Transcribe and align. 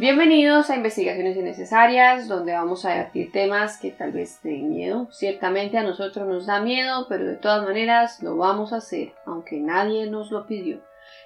Bienvenidos 0.00 0.70
a 0.70 0.76
Investigaciones 0.76 1.36
Innecesarias, 1.36 2.26
donde 2.26 2.54
vamos 2.54 2.86
a 2.86 2.92
debatir 2.92 3.30
temas 3.32 3.78
que 3.78 3.90
tal 3.90 4.12
vez 4.12 4.42
den 4.42 4.70
miedo. 4.70 5.08
Ciertamente 5.12 5.76
a 5.76 5.82
nosotros 5.82 6.26
nos 6.26 6.46
da 6.46 6.62
miedo, 6.62 7.04
pero 7.06 7.26
de 7.26 7.36
todas 7.36 7.62
maneras 7.64 8.22
lo 8.22 8.34
vamos 8.38 8.72
a 8.72 8.78
hacer, 8.78 9.12
aunque 9.26 9.60
nadie 9.60 10.06
nos 10.06 10.30
lo 10.30 10.46
pidió. 10.46 10.80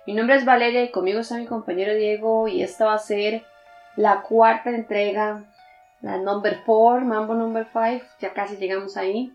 Mi 0.09 0.13
nombre 0.13 0.35
es 0.35 0.45
Valeria 0.45 0.83
y 0.83 0.91
conmigo 0.91 1.21
está 1.21 1.37
mi 1.37 1.47
compañero 1.47 1.95
Diego 1.95 2.49
y 2.49 2.65
esta 2.65 2.87
va 2.87 2.95
a 2.95 2.99
ser 2.99 3.45
la 3.95 4.23
cuarta 4.23 4.71
entrega, 4.71 5.45
la 6.01 6.19
number 6.19 6.59
4, 6.67 7.07
Mambo 7.07 7.35
number 7.35 7.69
5, 7.73 8.05
ya 8.19 8.33
casi 8.33 8.57
llegamos 8.57 8.97
ahí, 8.97 9.33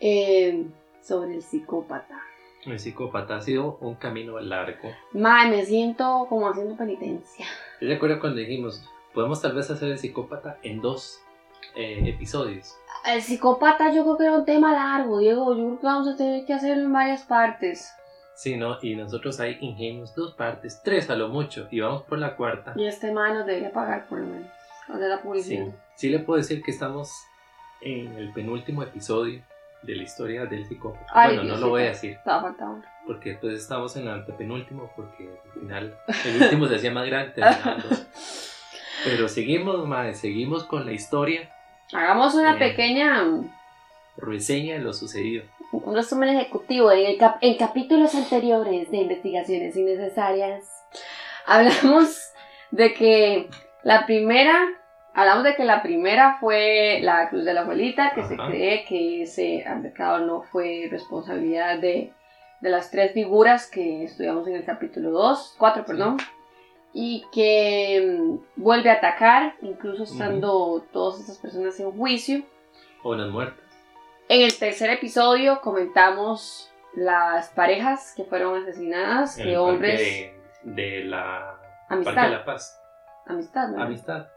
eh, 0.00 0.66
sobre 1.00 1.36
el 1.36 1.42
psicópata. 1.44 2.27
El 2.72 2.78
psicópata 2.78 3.36
ha 3.36 3.40
sido 3.40 3.78
un 3.80 3.94
camino 3.96 4.38
largo. 4.40 4.90
Mae, 5.12 5.48
me 5.50 5.64
siento 5.64 6.26
como 6.28 6.48
haciendo 6.48 6.76
penitencia. 6.76 7.46
Yo 7.80 7.88
recuerdo 7.88 8.20
cuando 8.20 8.38
dijimos, 8.40 8.82
podemos 9.14 9.40
tal 9.40 9.54
vez 9.54 9.70
hacer 9.70 9.90
el 9.90 9.98
psicópata 9.98 10.58
en 10.62 10.80
dos 10.80 11.20
eh, 11.76 12.02
episodios. 12.06 12.76
El 13.06 13.22
psicópata 13.22 13.92
yo 13.92 14.02
creo 14.04 14.16
que 14.18 14.24
era 14.24 14.36
un 14.36 14.44
tema 14.44 14.72
largo, 14.72 15.18
Diego. 15.18 15.54
Yo 15.56 15.64
creo 15.66 15.80
que 15.80 15.86
vamos 15.86 16.08
a 16.08 16.16
tener 16.16 16.44
que 16.44 16.52
hacerlo 16.54 16.84
en 16.84 16.92
varias 16.92 17.22
partes. 17.22 17.90
Sí, 18.36 18.56
¿no? 18.56 18.78
Y 18.82 18.94
nosotros 18.94 19.40
ahí 19.40 19.56
ingeniamos 19.60 20.14
dos 20.14 20.34
partes, 20.34 20.80
tres 20.84 21.10
a 21.10 21.16
lo 21.16 21.28
mucho, 21.28 21.66
y 21.72 21.80
vamos 21.80 22.02
por 22.02 22.18
la 22.18 22.36
cuarta. 22.36 22.72
Y 22.76 22.86
este 22.86 23.12
mae 23.12 23.34
nos 23.34 23.46
debería 23.46 23.72
pagar 23.72 24.06
por 24.08 24.18
lo 24.20 24.26
menos. 24.26 24.48
O 24.92 24.96
de 24.96 25.08
la 25.08 25.16
Sí, 25.16 25.22
publicidad. 25.24 25.66
sí 25.96 26.08
le 26.08 26.20
puedo 26.20 26.38
decir 26.38 26.62
que 26.62 26.70
estamos 26.70 27.10
en 27.80 28.14
el 28.16 28.32
penúltimo 28.32 28.82
episodio 28.82 29.42
de 29.82 29.94
la 29.96 30.02
historia 30.02 30.44
del 30.46 30.66
psicópata. 30.66 31.06
Ay, 31.12 31.36
bueno, 31.36 31.54
no 31.54 31.60
lo 31.60 31.68
voy 31.70 31.82
a 31.82 31.86
decir, 31.86 32.12
Estaba 32.12 32.42
faltando. 32.42 32.84
porque 33.06 33.30
después 33.30 33.54
estamos 33.54 33.96
en 33.96 34.02
el 34.02 34.08
antepenúltimo, 34.14 34.90
porque 34.96 35.28
al 35.44 35.60
final 35.60 35.96
el 36.24 36.42
último 36.42 36.66
se 36.66 36.76
hacía 36.76 36.90
más 36.90 37.06
grande. 37.06 37.34
Pero 39.04 39.28
seguimos, 39.28 39.86
mae, 39.86 40.14
seguimos 40.14 40.64
con 40.64 40.84
la 40.84 40.92
historia, 40.92 41.48
Hagamos 41.92 42.34
una 42.34 42.54
Eh. 42.56 42.58
pequeña. 42.58 43.22
um, 43.22 43.48
reseña 44.18 44.74
de 44.74 44.80
lo 44.80 44.92
sucedido. 44.92 45.44
un 45.72 45.94
resumen 45.94 46.30
ejecutivo 46.30 46.90
en, 46.92 47.06
el 47.06 47.16
cap- 47.18 47.38
en 47.40 47.56
capítulos 47.56 48.14
anteriores 48.14 48.90
de 48.90 48.96
investigaciones 48.98 49.76
innecesarias 49.76 50.64
hablamos 51.46 52.18
de 52.72 52.92
que 52.94 53.48
la 53.84 54.04
primera 54.06 54.58
hablamos 55.18 55.42
de 55.42 55.56
que 55.56 55.64
la 55.64 55.82
primera 55.82 56.36
fue 56.38 57.00
la 57.02 57.28
cruz 57.28 57.44
de 57.44 57.52
la 57.52 57.62
abuelita 57.62 58.12
que 58.14 58.22
se 58.22 58.36
cree 58.36 58.84
que 58.84 59.22
ese 59.22 59.64
atentado 59.66 60.20
no 60.20 60.42
fue 60.42 60.86
responsabilidad 60.88 61.80
de, 61.80 62.12
de 62.60 62.70
las 62.70 62.92
tres 62.92 63.12
figuras 63.12 63.68
que 63.68 64.04
estudiamos 64.04 64.46
en 64.46 64.54
el 64.54 64.64
capítulo 64.64 65.10
2 65.10 65.56
4 65.58 65.84
perdón 65.84 66.18
y 66.92 67.24
que 67.32 68.16
mm, 68.16 68.62
vuelve 68.62 68.90
a 68.90 68.94
atacar 68.94 69.56
incluso 69.60 70.04
estando 70.04 70.84
todas 70.92 71.18
estas 71.18 71.38
personas 71.38 71.78
en 71.80 71.90
juicio 71.90 72.44
O 73.02 73.16
las 73.16 73.28
muertas. 73.28 73.64
en 74.28 74.42
el 74.42 74.56
tercer 74.56 74.90
episodio 74.90 75.60
comentamos 75.60 76.70
las 76.94 77.48
parejas 77.50 78.14
que 78.16 78.24
fueron 78.24 78.62
asesinadas, 78.62 79.36
en 79.38 79.44
que 79.46 79.58
hombres... 79.58 80.00
de, 80.00 80.34
de 80.62 81.04
la 81.04 81.56
Amistad. 81.88 82.22
De 82.22 82.30
la 82.30 82.44
Paz. 82.44 82.80
Amistad, 83.26 83.68
¿no? 83.68 83.82
Amistad. 83.82 84.28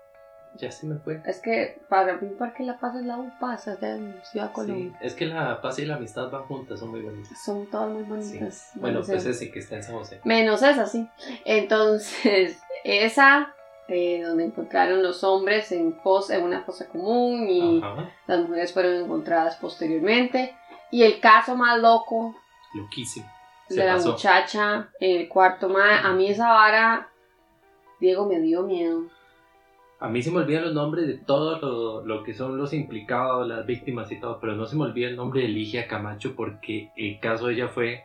Ya 0.58 0.70
se 0.72 0.86
me 0.86 0.98
fue. 1.00 1.22
Es 1.26 1.40
que 1.40 1.82
para 1.90 2.18
mí 2.18 2.30
Parque 2.38 2.64
La 2.64 2.78
Paz 2.78 2.96
es 2.96 3.06
la 3.06 3.18
UPAS, 3.18 3.64
sea, 3.64 3.78
en 3.82 4.20
Ciudad 4.24 4.48
Sí, 4.50 4.54
Colombia. 4.54 5.00
es 5.02 5.14
que 5.14 5.26
la 5.26 5.62
paz 5.62 5.80
y 5.80 5.86
la 5.86 5.96
amistad 5.96 6.30
van 6.30 6.44
juntas, 6.44 6.80
son 6.80 6.90
muy 6.92 7.02
bonitas. 7.02 7.42
Son 7.44 7.66
todas 7.68 7.90
muy 7.90 8.04
Sí. 8.04 8.10
bonitas. 8.10 8.72
Bueno, 8.76 9.02
pues 9.06 9.26
ese 9.26 9.50
que 9.52 9.60
está 9.60 9.76
en 9.78 9.84
San 9.84 9.96
José. 9.96 10.20
Menos 10.26 10.62
esa, 10.62 10.86
sí. 10.86 11.08
Entonces, 11.46 12.60
esa, 12.84 13.54
eh, 13.88 14.24
donde 14.24 14.46
encontraron 14.46 15.02
los 15.04 15.24
hombres 15.24 15.72
en, 15.72 15.98
fos- 16.02 16.30
en 16.32 16.44
una 16.44 16.64
fosa 16.64 16.88
común 16.90 17.48
y 17.48 17.82
Ajá. 17.84 18.10
las 18.28 18.40
mujeres 18.42 18.74
fueron 18.74 18.96
encontradas 18.96 19.56
posteriormente. 19.58 20.56
Y 20.92 21.04
el 21.04 21.20
caso 21.22 21.56
más 21.56 21.80
loco 21.80 22.36
Loquísimo. 22.74 23.26
de 23.70 23.76
Se 23.76 23.86
la 23.86 23.94
pasó. 23.96 24.12
muchacha 24.12 24.90
en 25.00 25.22
el 25.22 25.30
cuarto 25.30 25.70
más. 25.70 26.04
A 26.04 26.12
mí 26.12 26.30
esa 26.30 26.50
vara, 26.50 27.08
Diego, 28.02 28.26
me 28.26 28.40
dio 28.40 28.64
miedo. 28.64 29.04
A 30.02 30.10
mí 30.10 30.22
se 30.24 30.32
me 30.32 30.40
olvidan 30.40 30.64
los 30.64 30.74
nombres 30.74 31.06
de 31.08 31.14
todo 31.20 31.60
lo, 31.60 32.04
lo 32.06 32.24
que 32.24 32.34
son 32.34 32.58
los 32.58 32.74
implicados, 32.74 33.48
las 33.48 33.66
víctimas 33.68 34.12
y 34.12 34.20
todo, 34.20 34.40
pero 34.40 34.56
no 34.56 34.66
se 34.66 34.76
me 34.76 34.84
olvida 34.84 35.08
el 35.08 35.16
nombre 35.16 35.44
de 35.44 35.48
Ligia 35.48 35.88
Camacho 35.88 36.36
porque 36.36 36.90
el 36.98 37.20
caso 37.20 37.48
de 37.48 37.54
ella 37.54 37.68
fue 37.68 38.04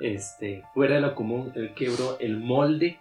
este, 0.00 0.62
fuera 0.74 0.94
de 0.94 1.00
lo 1.00 1.14
común. 1.16 1.52
Él 1.56 1.74
quebró 1.74 2.16
el 2.20 2.36
molde 2.38 3.00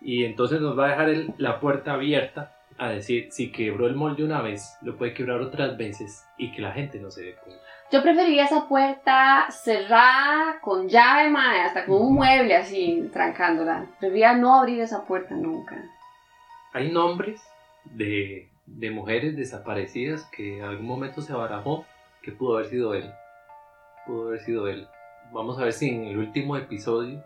y 0.00 0.24
entonces 0.24 0.60
nos 0.60 0.78
va 0.78 0.86
a 0.86 0.90
dejar 0.90 1.08
el- 1.10 1.34
la 1.38 1.60
puerta 1.60 1.92
abierta 1.94 2.54
a 2.78 2.88
decir 2.90 3.28
si 3.30 3.50
quebró 3.52 3.86
el 3.86 3.94
molde 3.94 4.24
una 4.24 4.40
vez, 4.40 4.76
lo 4.82 4.96
puede 4.96 5.12
quebrar 5.12 5.40
otras 5.40 5.76
veces 5.76 6.24
y 6.38 6.52
que 6.52 6.62
la 6.62 6.72
gente 6.72 6.98
no 6.98 7.10
se 7.10 7.24
dé 7.24 7.34
cuenta. 7.34 7.62
Yo 7.90 8.02
preferiría 8.02 8.44
esa 8.44 8.68
puerta 8.68 9.46
cerrada, 9.50 10.60
con 10.60 10.88
llave, 10.88 11.30
hasta 11.64 11.84
con 11.86 12.00
un 12.02 12.14
mueble 12.14 12.54
así, 12.56 13.08
trancándola. 13.12 13.86
Preferiría 13.98 14.34
no 14.34 14.60
abrir 14.60 14.80
esa 14.80 15.04
puerta 15.04 15.34
nunca. 15.34 15.82
Hay 16.72 16.90
nombres 16.90 17.40
de, 17.84 18.48
de 18.66 18.90
mujeres 18.90 19.36
desaparecidas 19.36 20.24
que 20.26 20.58
en 20.58 20.64
algún 20.64 20.86
momento 20.86 21.22
se 21.22 21.32
barajó 21.32 21.86
que 22.22 22.32
pudo 22.32 22.56
haber 22.56 22.68
sido 22.68 22.94
él. 22.94 23.10
Pudo 24.06 24.28
haber 24.28 24.40
sido 24.40 24.68
él. 24.68 24.86
Vamos 25.32 25.58
a 25.58 25.64
ver 25.64 25.72
si 25.72 25.88
en 25.88 26.04
el 26.04 26.18
último 26.18 26.56
episodio, 26.56 27.22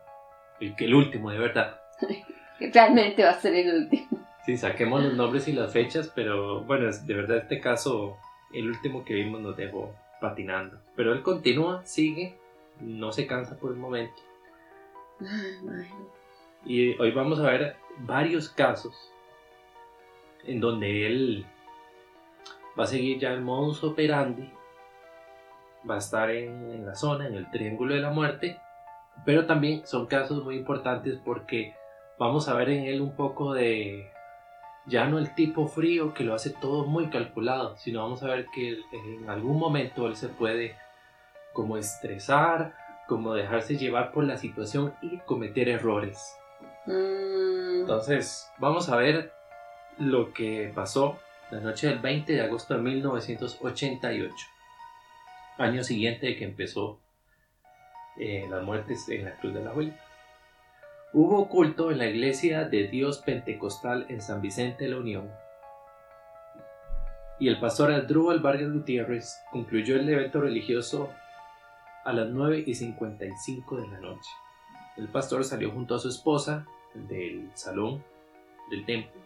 el 0.60 0.74
que 0.76 0.84
el 0.84 0.94
último 0.94 1.30
de 1.30 1.38
verdad, 1.38 1.80
Que 2.58 2.70
realmente 2.70 3.24
va 3.24 3.30
a 3.30 3.40
ser 3.40 3.54
el 3.54 3.74
último. 3.74 4.06
sí, 4.44 4.56
saquemos 4.56 5.02
los 5.02 5.14
nombres 5.14 5.48
y 5.48 5.52
las 5.52 5.72
fechas, 5.72 6.12
pero 6.14 6.62
bueno, 6.62 6.90
de 6.92 7.14
verdad 7.14 7.38
este 7.38 7.60
caso, 7.60 8.16
el 8.52 8.68
último 8.68 9.04
que 9.04 9.14
vimos 9.14 9.40
nos 9.40 9.56
dejó 9.56 9.94
patinando. 10.20 10.78
Pero 10.94 11.12
él 11.12 11.22
continúa, 11.22 11.84
sigue, 11.84 12.36
no 12.80 13.10
se 13.12 13.26
cansa 13.26 13.58
por 13.58 13.72
el 13.72 13.78
momento. 13.78 14.14
Ay. 15.20 15.88
Y 16.64 17.00
hoy 17.00 17.10
vamos 17.10 17.40
a 17.40 17.50
ver 17.50 17.76
varios 17.98 18.48
casos 18.48 19.11
en 20.44 20.60
donde 20.60 21.06
él 21.06 21.46
va 22.78 22.84
a 22.84 22.86
seguir 22.86 23.18
ya 23.18 23.32
el 23.32 23.42
modus 23.42 23.82
operandi, 23.84 24.50
va 25.88 25.96
a 25.96 25.98
estar 25.98 26.30
en, 26.30 26.70
en 26.70 26.86
la 26.86 26.94
zona, 26.94 27.26
en 27.26 27.34
el 27.34 27.50
triángulo 27.50 27.94
de 27.94 28.00
la 28.00 28.10
muerte, 28.10 28.58
pero 29.24 29.46
también 29.46 29.86
son 29.86 30.06
casos 30.06 30.42
muy 30.44 30.56
importantes 30.56 31.18
porque 31.24 31.74
vamos 32.18 32.48
a 32.48 32.54
ver 32.54 32.70
en 32.70 32.84
él 32.84 33.00
un 33.00 33.14
poco 33.16 33.52
de 33.52 34.10
ya 34.86 35.06
no 35.06 35.18
el 35.18 35.34
tipo 35.34 35.66
frío 35.66 36.12
que 36.14 36.24
lo 36.24 36.34
hace 36.34 36.50
todo 36.50 36.84
muy 36.86 37.08
calculado, 37.08 37.76
sino 37.76 38.02
vamos 38.02 38.22
a 38.22 38.28
ver 38.28 38.46
que 38.54 38.78
en 38.92 39.28
algún 39.28 39.58
momento 39.58 40.06
él 40.06 40.16
se 40.16 40.28
puede 40.28 40.76
como 41.52 41.76
estresar, 41.76 42.74
como 43.06 43.34
dejarse 43.34 43.76
llevar 43.76 44.12
por 44.12 44.24
la 44.24 44.36
situación 44.38 44.94
y 45.02 45.18
cometer 45.18 45.68
errores. 45.68 46.36
Mm, 46.86 47.80
Entonces, 47.80 48.50
vamos 48.58 48.88
a 48.88 48.96
ver 48.96 49.32
lo 50.02 50.32
que 50.32 50.72
pasó 50.74 51.20
la 51.52 51.60
noche 51.60 51.86
del 51.86 52.00
20 52.00 52.32
de 52.32 52.40
agosto 52.40 52.74
de 52.74 52.82
1988, 52.82 54.34
año 55.58 55.84
siguiente 55.84 56.26
de 56.26 56.36
que 56.36 56.44
empezó 56.44 56.98
eh, 58.16 58.46
las 58.50 58.64
muertes 58.64 59.08
en 59.08 59.24
la 59.26 59.36
Cruz 59.36 59.54
de 59.54 59.62
la 59.62 59.70
Abuelita. 59.70 60.00
Hubo 61.12 61.48
culto 61.48 61.92
en 61.92 61.98
la 61.98 62.06
iglesia 62.06 62.64
de 62.64 62.88
Dios 62.88 63.18
Pentecostal 63.18 64.06
en 64.08 64.22
San 64.22 64.40
Vicente 64.40 64.84
de 64.84 64.90
la 64.90 64.96
Unión. 64.96 65.30
Y 67.38 67.48
el 67.48 67.60
pastor 67.60 67.92
Adrúbal 67.92 68.40
Vargas 68.40 68.72
Gutiérrez 68.72 69.40
concluyó 69.50 69.96
el 69.96 70.08
evento 70.08 70.40
religioso 70.40 71.10
a 72.04 72.12
las 72.12 72.28
9 72.28 72.64
y 72.66 72.74
55 72.74 73.76
de 73.76 73.88
la 73.88 74.00
noche. 74.00 74.30
El 74.96 75.08
pastor 75.08 75.44
salió 75.44 75.70
junto 75.70 75.94
a 75.94 75.98
su 75.98 76.08
esposa 76.08 76.66
del 76.94 77.50
salón 77.54 78.02
del 78.70 78.84
templo 78.84 79.21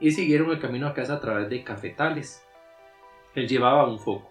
y 0.00 0.10
siguieron 0.10 0.50
el 0.50 0.60
camino 0.60 0.86
a 0.86 0.94
casa 0.94 1.14
a 1.14 1.20
través 1.20 1.48
de 1.48 1.64
cafetales. 1.64 2.44
Él 3.34 3.48
llevaba 3.48 3.88
un 3.88 3.98
foco. 3.98 4.30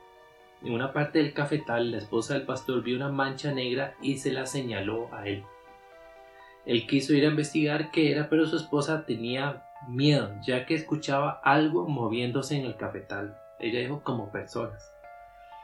En 0.62 0.74
una 0.74 0.94
parte 0.94 1.20
del 1.20 1.34
cafetal, 1.34 1.92
la 1.92 1.98
esposa 1.98 2.34
del 2.34 2.44
pastor 2.44 2.82
vio 2.82 2.96
una 2.96 3.10
mancha 3.10 3.52
negra 3.52 3.96
y 4.02 4.18
se 4.18 4.32
la 4.32 4.46
señaló 4.46 5.14
a 5.14 5.28
él. 5.28 5.44
Él 6.66 6.88
quiso 6.88 7.14
ir 7.14 7.26
a 7.26 7.30
investigar 7.30 7.92
qué 7.92 8.12
era, 8.12 8.30
pero 8.30 8.48
su 8.48 8.56
esposa 8.56 9.06
tenía 9.06 9.64
miedo, 9.88 10.32
ya 10.42 10.66
que 10.66 10.74
escuchaba 10.74 11.40
algo 11.44 11.88
moviéndose 11.88 12.58
en 12.58 12.66
el 12.66 12.78
cafetal. 12.78 13.38
Ella 13.60 13.80
dijo 13.80 14.02
como 14.04 14.32
personas. 14.32 14.92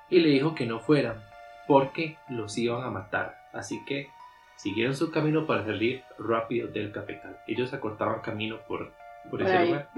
Y 0.09 0.19
le 0.19 0.29
dijo 0.29 0.53
que 0.53 0.67
no 0.67 0.79
fueran, 0.79 1.23
porque 1.67 2.17
los 2.29 2.57
iban 2.57 2.83
a 2.83 2.91
matar. 2.91 3.37
Así 3.53 3.83
que 3.85 4.09
siguieron 4.55 4.95
su 4.95 5.11
camino 5.11 5.47
para 5.47 5.65
salir 5.65 6.03
rápido 6.19 6.67
del 6.67 6.91
cafetal. 6.91 7.39
Ellos 7.47 7.73
acortaban 7.73 8.21
camino 8.21 8.59
por, 8.67 8.93
por 9.29 9.41
ese 9.41 9.65
lugar. 9.65 9.89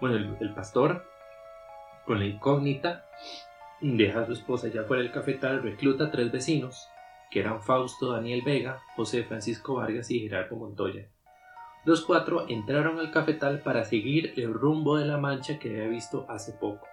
Bueno, 0.00 0.16
el, 0.16 0.36
el 0.40 0.54
pastor, 0.54 1.04
con 2.06 2.18
la 2.18 2.26
incógnita, 2.26 3.04
deja 3.80 4.20
a 4.20 4.26
su 4.26 4.32
esposa 4.32 4.68
ya 4.68 4.84
fuera 4.84 5.02
del 5.02 5.12
cafetal, 5.12 5.62
recluta 5.62 6.04
a 6.04 6.10
tres 6.10 6.30
vecinos, 6.30 6.88
que 7.30 7.40
eran 7.40 7.62
Fausto 7.62 8.12
Daniel 8.12 8.42
Vega, 8.44 8.80
José 8.96 9.24
Francisco 9.24 9.74
Vargas 9.74 10.10
y 10.10 10.20
Gerardo 10.20 10.56
Montoya. 10.56 11.06
Los 11.84 12.04
cuatro 12.04 12.46
entraron 12.48 12.98
al 12.98 13.10
cafetal 13.10 13.60
para 13.60 13.84
seguir 13.84 14.34
el 14.36 14.52
rumbo 14.52 14.96
de 14.96 15.06
la 15.06 15.16
mancha 15.16 15.58
que 15.58 15.70
había 15.70 15.88
visto 15.88 16.26
hace 16.28 16.52
poco. 16.52 16.86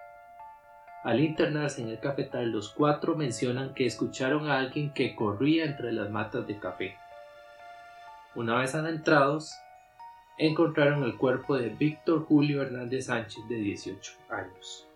Al 1.04 1.20
internarse 1.20 1.82
en 1.82 1.90
el 1.90 2.00
cafetal, 2.00 2.50
los 2.50 2.70
cuatro 2.70 3.16
mencionan 3.16 3.74
que 3.74 3.86
escucharon 3.86 4.50
a 4.50 4.58
alguien 4.58 4.94
que 4.94 5.16
corría 5.16 5.66
entre 5.66 5.92
las 5.92 6.10
matas 6.10 6.48
de 6.48 6.58
café. 6.60 6.98
Una 8.36 8.60
vez 8.60 8.74
adentrados, 8.74 9.54
encontraron 10.38 11.04
el 11.04 11.18
cuerpo 11.18 11.58
de 11.58 11.70
Víctor 11.70 12.26
Julio 12.26 12.62
Hernández 12.62 13.06
Sánchez 13.06 13.48
de 13.48 13.56
18 13.56 14.12
años. 14.30 14.88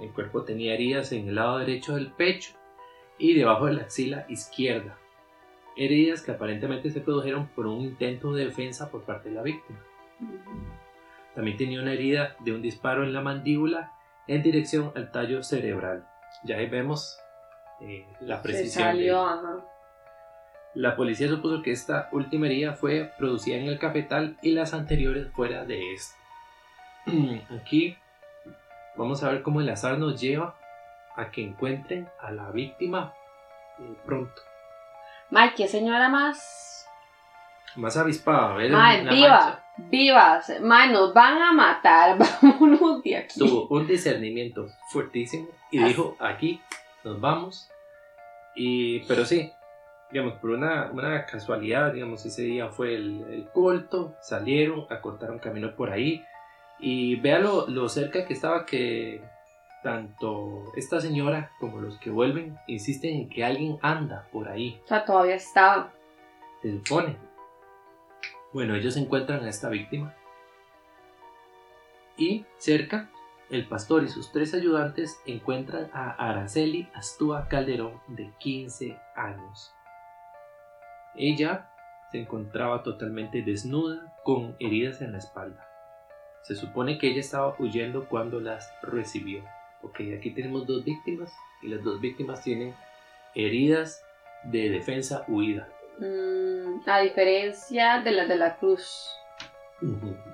El 0.00 0.12
cuerpo 0.12 0.42
tenía 0.42 0.74
heridas 0.74 1.12
en 1.12 1.28
el 1.28 1.34
lado 1.34 1.58
derecho 1.58 1.94
del 1.94 2.12
pecho 2.12 2.52
y 3.18 3.34
debajo 3.34 3.66
de 3.66 3.74
la 3.74 3.82
axila 3.82 4.26
izquierda, 4.28 4.96
heridas 5.76 6.22
que 6.22 6.32
aparentemente 6.32 6.90
se 6.90 7.00
produjeron 7.00 7.48
por 7.48 7.66
un 7.66 7.80
intento 7.80 8.32
de 8.32 8.44
defensa 8.44 8.90
por 8.90 9.02
parte 9.02 9.28
de 9.28 9.34
la 9.34 9.42
víctima. 9.42 9.80
También 11.34 11.56
tenía 11.56 11.80
una 11.80 11.92
herida 11.92 12.36
de 12.40 12.52
un 12.52 12.62
disparo 12.62 13.04
en 13.04 13.12
la 13.12 13.20
mandíbula 13.20 13.92
en 14.26 14.42
dirección 14.42 14.92
al 14.94 15.10
tallo 15.10 15.42
cerebral. 15.42 16.06
Ya 16.44 16.56
ahí 16.56 16.68
vemos 16.68 17.18
eh, 17.80 18.06
la 18.20 18.42
precisión. 18.42 18.96
La 20.78 20.94
policía 20.94 21.26
supuso 21.26 21.60
que 21.60 21.72
esta 21.72 22.08
última 22.12 22.46
herida 22.46 22.72
fue 22.72 23.10
producida 23.18 23.56
en 23.56 23.66
el 23.66 23.80
cafetal 23.80 24.36
y 24.42 24.52
las 24.52 24.74
anteriores 24.74 25.26
fuera 25.32 25.64
de 25.64 25.92
este. 25.92 26.16
Aquí 27.60 27.96
vamos 28.94 29.24
a 29.24 29.28
ver 29.28 29.42
cómo 29.42 29.60
el 29.60 29.68
azar 29.70 29.98
nos 29.98 30.20
lleva 30.20 30.54
a 31.16 31.32
que 31.32 31.42
encuentren 31.42 32.08
a 32.20 32.30
la 32.30 32.52
víctima 32.52 33.12
pronto. 34.06 34.40
Mike, 35.30 35.54
qué 35.56 35.66
señora 35.66 36.08
más. 36.08 36.86
Más 37.74 37.96
avispada, 37.96 38.54
¿ver? 38.54 38.70
viva, 39.10 39.64
vivas. 39.78 40.60
Mae, 40.60 40.92
nos 40.92 41.12
van 41.12 41.42
a 41.42 41.52
matar. 41.52 42.18
Vámonos 42.40 43.02
de 43.02 43.16
aquí. 43.16 43.36
Tuvo 43.36 43.66
un 43.66 43.84
discernimiento 43.88 44.68
fuertísimo 44.92 45.48
y 45.72 45.82
dijo: 45.82 46.16
aquí 46.20 46.60
nos 47.02 47.20
vamos. 47.20 47.68
Y, 48.54 49.00
pero 49.00 49.24
sí, 49.24 49.52
digamos, 50.10 50.34
por 50.34 50.50
una, 50.50 50.90
una 50.90 51.26
casualidad, 51.26 51.92
digamos, 51.92 52.24
ese 52.24 52.42
día 52.42 52.68
fue 52.68 52.94
el, 52.94 53.24
el 53.30 53.44
culto, 53.46 54.14
salieron, 54.22 54.86
acortaron 54.90 55.38
camino 55.38 55.74
por 55.74 55.90
ahí. 55.90 56.24
Y 56.78 57.16
vea 57.16 57.38
lo, 57.38 57.68
lo 57.68 57.88
cerca 57.88 58.24
que 58.24 58.34
estaba 58.34 58.64
que 58.64 59.22
tanto 59.82 60.72
esta 60.76 61.00
señora 61.00 61.52
como 61.60 61.80
los 61.80 61.98
que 61.98 62.10
vuelven 62.10 62.58
insisten 62.66 63.14
en 63.16 63.28
que 63.28 63.44
alguien 63.44 63.78
anda 63.82 64.28
por 64.32 64.48
ahí. 64.48 64.80
O 64.84 64.88
sea, 64.88 65.04
todavía 65.04 65.34
estaba. 65.34 65.92
Se 66.62 66.72
supone. 66.72 67.16
Bueno, 68.52 68.74
ellos 68.74 68.96
encuentran 68.96 69.44
a 69.44 69.48
esta 69.48 69.68
víctima. 69.68 70.14
Y 72.16 72.44
cerca, 72.56 73.10
el 73.50 73.68
pastor 73.68 74.02
y 74.04 74.08
sus 74.08 74.32
tres 74.32 74.54
ayudantes 74.54 75.20
encuentran 75.24 75.88
a 75.92 76.10
Araceli 76.10 76.88
Astúa 76.94 77.46
Calderón, 77.48 78.00
de 78.08 78.32
15 78.38 78.98
años. 79.14 79.72
Ella 81.14 81.70
se 82.10 82.20
encontraba 82.20 82.82
totalmente 82.82 83.42
desnuda, 83.42 84.14
con 84.24 84.56
heridas 84.58 85.00
en 85.00 85.12
la 85.12 85.18
espalda. 85.18 85.66
Se 86.42 86.54
supone 86.54 86.98
que 86.98 87.08
ella 87.08 87.20
estaba 87.20 87.54
huyendo 87.58 88.08
cuando 88.08 88.40
las 88.40 88.72
recibió. 88.82 89.44
Ok, 89.82 90.00
aquí 90.16 90.30
tenemos 90.30 90.66
dos 90.66 90.84
víctimas 90.84 91.32
y 91.62 91.68
las 91.68 91.82
dos 91.82 92.00
víctimas 92.00 92.42
tienen 92.42 92.74
heridas 93.34 94.02
de 94.44 94.70
defensa 94.70 95.24
huida. 95.28 95.68
Mm, 95.98 96.88
a 96.88 97.00
diferencia 97.00 98.00
de 98.00 98.12
las 98.12 98.28
de 98.28 98.36
la 98.36 98.56
cruz. 98.56 99.10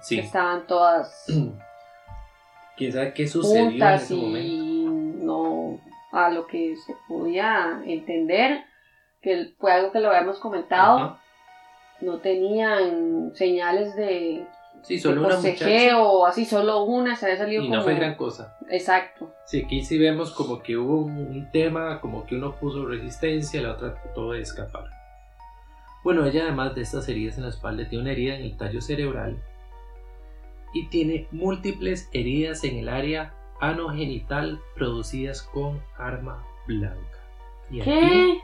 sí. 0.03 0.19
estaban 0.19 0.67
todas. 0.67 1.26
¿Quién 2.76 2.93
sabe 2.93 3.15
qué 3.15 3.26
sucedió 3.26 3.69
en 3.69 3.82
ese 3.82 4.15
y 4.15 4.85
No, 5.23 5.81
a 6.12 6.31
lo 6.31 6.47
que 6.47 6.75
se 6.76 6.94
podía 7.09 7.82
entender, 7.87 8.65
que 9.25 9.55
fue 9.59 9.73
algo 9.73 9.91
que 9.91 10.00
lo 10.00 10.11
habíamos 10.11 10.38
comentado, 10.38 11.19
no 12.00 12.19
tenían 12.19 13.32
señales 13.35 13.97
de 13.97 14.47
Sí, 14.85 14.99
solo 14.99 15.23
una 15.23 15.37
muchacha. 15.37 15.99
o 15.99 16.26
así, 16.26 16.44
solo 16.44 16.85
una 16.85 17.17
se 17.17 17.25
había 17.25 17.38
salido 17.38 17.62
Y 17.62 17.71
no 17.71 17.82
fue 17.82 17.94
gran 17.94 18.17
cosa. 18.17 18.59
Exacto. 18.69 19.32
Sí, 19.47 19.62
aquí 19.65 19.82
sí 19.82 19.97
vemos 19.99 20.32
como 20.32 20.62
que 20.62 20.76
hubo 20.76 20.99
un, 20.99 21.50
tema, 21.50 22.03
como 22.03 22.26
que 22.26 22.35
uno 22.35 22.55
puso 22.56 22.85
resistencia, 22.85 23.62
la 23.62 23.73
otra 23.73 23.94
trató 23.94 24.32
de 24.32 24.43
escapar. 24.43 24.85
Bueno, 26.03 26.26
ella 26.26 26.43
además 26.43 26.75
de 26.75 26.82
estas 26.82 27.09
heridas 27.09 27.38
en 27.38 27.44
la 27.44 27.49
espalda 27.49 27.88
tiene 27.88 28.03
una 28.03 28.12
herida 28.12 28.35
en 28.35 28.43
el 28.43 28.59
tallo 28.59 28.82
cerebral 28.82 29.43
y 30.75 30.88
tiene 30.88 31.29
múltiples 31.31 32.11
heridas 32.12 32.62
en 32.65 32.76
el 32.76 32.91
área 32.91 33.32
anogenital 33.61 34.61
producidas 34.75 35.43
con 35.43 35.82
arma 35.97 36.44
blanca. 36.67 37.21
¿Y 37.71 37.81
¿Qué? 37.81 38.41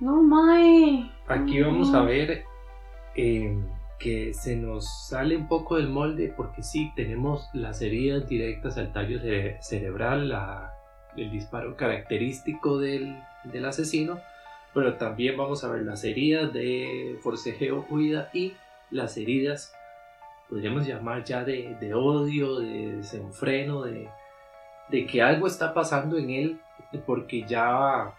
No, 0.00 0.22
mai. 0.22 1.12
Aquí 1.28 1.60
vamos 1.60 1.92
a 1.94 2.02
ver 2.02 2.44
eh, 3.14 3.56
que 3.98 4.32
se 4.32 4.56
nos 4.56 5.08
sale 5.08 5.36
un 5.36 5.46
poco 5.46 5.76
del 5.76 5.88
molde 5.88 6.32
porque 6.34 6.62
sí, 6.62 6.90
tenemos 6.96 7.48
las 7.52 7.82
heridas 7.82 8.26
directas 8.26 8.78
al 8.78 8.92
tallo 8.92 9.20
cerebral, 9.60 10.32
el 11.16 11.30
disparo 11.30 11.76
característico 11.76 12.78
del, 12.78 13.22
asesino, 13.66 14.18
pero 14.72 14.94
también 14.94 15.36
vamos 15.36 15.64
a 15.64 15.68
ver 15.70 15.82
las 15.82 16.02
heridas 16.02 16.50
de 16.52 17.18
forcejeo, 17.22 17.84
huida 17.90 18.30
y 18.32 18.54
las 18.90 19.18
heridas, 19.18 19.74
podríamos 20.48 20.86
llamar 20.86 21.24
ya 21.24 21.44
de, 21.44 21.92
odio, 21.94 22.58
de 22.58 22.96
desenfreno, 22.96 23.82
de, 23.82 24.08
de 24.88 25.06
que 25.06 25.20
algo 25.20 25.46
está 25.46 25.74
pasando 25.74 26.16
en 26.16 26.30
él 26.30 26.60
porque 27.06 27.44
ya 27.46 28.14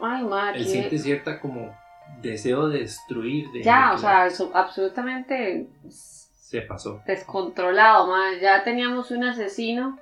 Ay, 0.00 0.26
él 0.54 0.66
siente 0.66 0.98
cierta 0.98 1.40
como 1.40 1.74
deseo 2.20 2.68
de 2.68 2.80
destruir. 2.80 3.50
De 3.52 3.62
ya, 3.62 3.92
o 3.94 3.98
sea, 3.98 4.28
absolutamente 4.54 5.68
se 5.88 6.62
pasó. 6.62 7.02
Descontrolado, 7.06 8.06
más. 8.06 8.40
Ya 8.40 8.62
teníamos 8.64 9.10
un 9.10 9.24
asesino, 9.24 9.98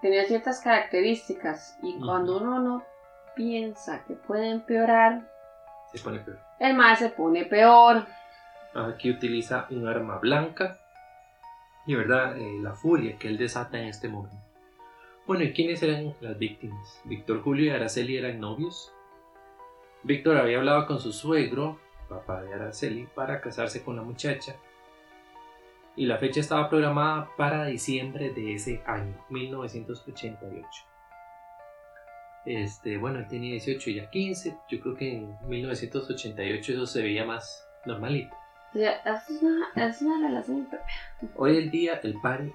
tenía 0.00 0.24
ciertas 0.24 0.60
características 0.60 1.78
y 1.82 1.98
cuando 1.98 2.38
uno 2.38 2.60
no 2.60 2.84
piensa 3.34 4.04
que 4.04 4.14
puede 4.14 4.50
empeorar, 4.50 5.28
se 5.92 5.98
pone 5.98 6.20
peor. 6.20 6.38
El 6.58 6.74
más 6.74 6.98
se 6.98 7.10
pone 7.10 7.44
peor. 7.44 8.06
Aquí 8.74 9.10
utiliza 9.10 9.66
un 9.70 9.86
arma 9.86 10.18
blanca 10.18 10.78
y, 11.86 11.94
¿verdad? 11.94 12.38
Eh, 12.38 12.58
la 12.62 12.72
furia 12.72 13.18
que 13.18 13.28
él 13.28 13.36
desata 13.36 13.78
en 13.78 13.88
este 13.88 14.08
momento. 14.08 14.41
Bueno, 15.26 15.44
¿y 15.44 15.52
quiénes 15.52 15.82
eran 15.82 16.14
las 16.20 16.36
víctimas? 16.36 17.00
Víctor 17.04 17.42
Julio 17.42 17.66
y 17.66 17.70
Araceli 17.70 18.16
eran 18.16 18.40
novios. 18.40 18.92
Víctor 20.02 20.36
había 20.36 20.58
hablado 20.58 20.86
con 20.86 20.98
su 20.98 21.12
suegro, 21.12 21.78
papá 22.08 22.42
de 22.42 22.52
Araceli, 22.52 23.06
para 23.14 23.40
casarse 23.40 23.84
con 23.84 23.94
la 23.94 24.02
muchacha. 24.02 24.56
Y 25.94 26.06
la 26.06 26.18
fecha 26.18 26.40
estaba 26.40 26.68
programada 26.68 27.28
para 27.36 27.66
diciembre 27.66 28.30
de 28.30 28.54
ese 28.54 28.82
año, 28.84 29.14
1988. 29.30 30.66
Este, 32.44 32.96
bueno, 32.96 33.20
él 33.20 33.28
tenía 33.28 33.52
18 33.52 33.90
y 33.90 33.94
ya 33.94 34.10
15. 34.10 34.56
Yo 34.68 34.80
creo 34.80 34.96
que 34.96 35.18
en 35.18 35.36
1988 35.48 36.72
eso 36.72 36.86
se 36.86 37.02
veía 37.02 37.24
más 37.24 37.64
normalito. 37.86 38.34
es 38.74 39.40
una, 39.40 39.68
es 39.76 40.02
una 40.02 40.26
relación. 40.26 40.68
Hoy 41.36 41.58
el 41.58 41.70
día 41.70 42.00
el 42.02 42.20
padre, 42.20 42.52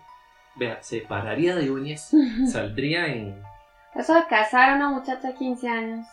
vea, 0.58 0.82
se 0.82 1.02
pararía 1.02 1.56
de 1.56 1.72
uñas, 1.72 2.12
saldría 2.52 3.08
en. 3.08 3.42
Eso 3.96 4.14
de 4.14 4.26
casar 4.28 4.70
a 4.70 4.76
una 4.76 4.90
muchacha 4.90 5.30
de 5.30 5.34
15 5.34 5.70
años. 5.70 6.08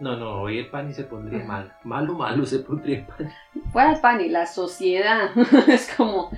No, 0.00 0.16
no, 0.16 0.40
hoy 0.40 0.58
el 0.58 0.70
pani 0.70 0.94
se 0.94 1.04
pondría 1.04 1.44
mal. 1.44 1.72
Malo, 1.84 2.14
malo 2.14 2.46
se 2.46 2.60
pondría 2.60 2.98
el 2.98 3.04
pani. 3.04 3.30
Fuera 3.70 3.92
el 3.92 4.00
pani, 4.00 4.28
la 4.28 4.46
sociedad. 4.46 5.30
es 5.68 5.94
como, 5.94 6.30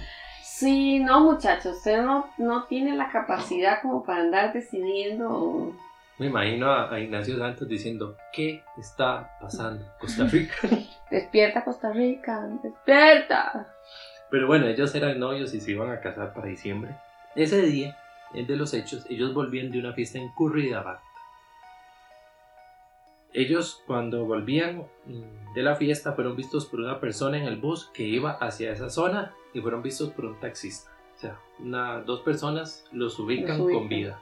sí, 0.43 0.99
no 0.99 1.21
muchachos, 1.21 1.77
usted 1.77 2.03
no, 2.03 2.29
no 2.39 2.65
tiene 2.65 2.97
la 2.97 3.09
capacidad 3.11 3.81
como 3.81 4.03
para 4.05 4.23
andar 4.23 4.53
decidiendo. 4.53 5.73
Me 6.19 6.27
imagino 6.27 6.73
a, 6.73 7.01
Ignacio 7.01 7.39
Santos 7.39 7.69
diciendo, 7.69 8.17
¿qué 8.33 8.63
está 8.79 9.31
pasando? 9.41 9.85
Costa 9.99 10.25
Rica. 10.25 10.55
despierta 11.11 11.65
Costa 11.65 11.93
Rica, 11.93 12.49
despierta. 12.63 13.75
Pero 14.33 14.49
bueno, 14.49 14.67
ellos 14.67 14.93
eran 14.97 15.21
novios 15.21 15.55
y 15.55 15.61
se 15.61 15.71
iban 15.71 15.93
a 15.93 16.01
casar 16.01 16.35
para 16.35 16.49
diciembre. 16.49 16.97
Ese 17.37 17.63
día, 17.63 17.97
el 18.35 18.49
de 18.49 18.57
los 18.57 18.75
hechos, 18.75 19.07
ellos 19.09 19.33
volvían 19.33 19.71
de 19.71 19.79
una 19.79 19.93
fiesta 19.93 20.19
en 20.19 20.29
Curridabat 20.31 21.01
ellos 23.35 23.83
cuando 23.87 24.25
volvían 24.25 24.87
mm, 25.07 25.55
de 25.55 25.63
la 25.63 25.77
fiesta 25.77 26.13
fueron 26.13 26.37
vistos 26.37 26.67
por 26.67 26.81
una 26.81 27.01
persona 27.01 27.39
en 27.39 27.45
el 27.45 27.57
bus 27.57 27.91
que 27.95 28.03
iba 28.03 28.33
hacia 28.33 28.73
esa 28.73 28.91
zona 28.91 29.35
y 29.55 29.61
fueron 29.61 29.83
vistos 29.83 30.11
por 30.11 30.27
un 30.27 30.41
taxista. 30.41 30.91
O 31.15 31.19
sea, 31.19 31.39
una, 31.59 32.01
dos 32.01 32.21
personas 32.21 32.85
los 32.93 33.19
ubican, 33.19 33.59
con 33.59 33.89
vida. 33.89 34.21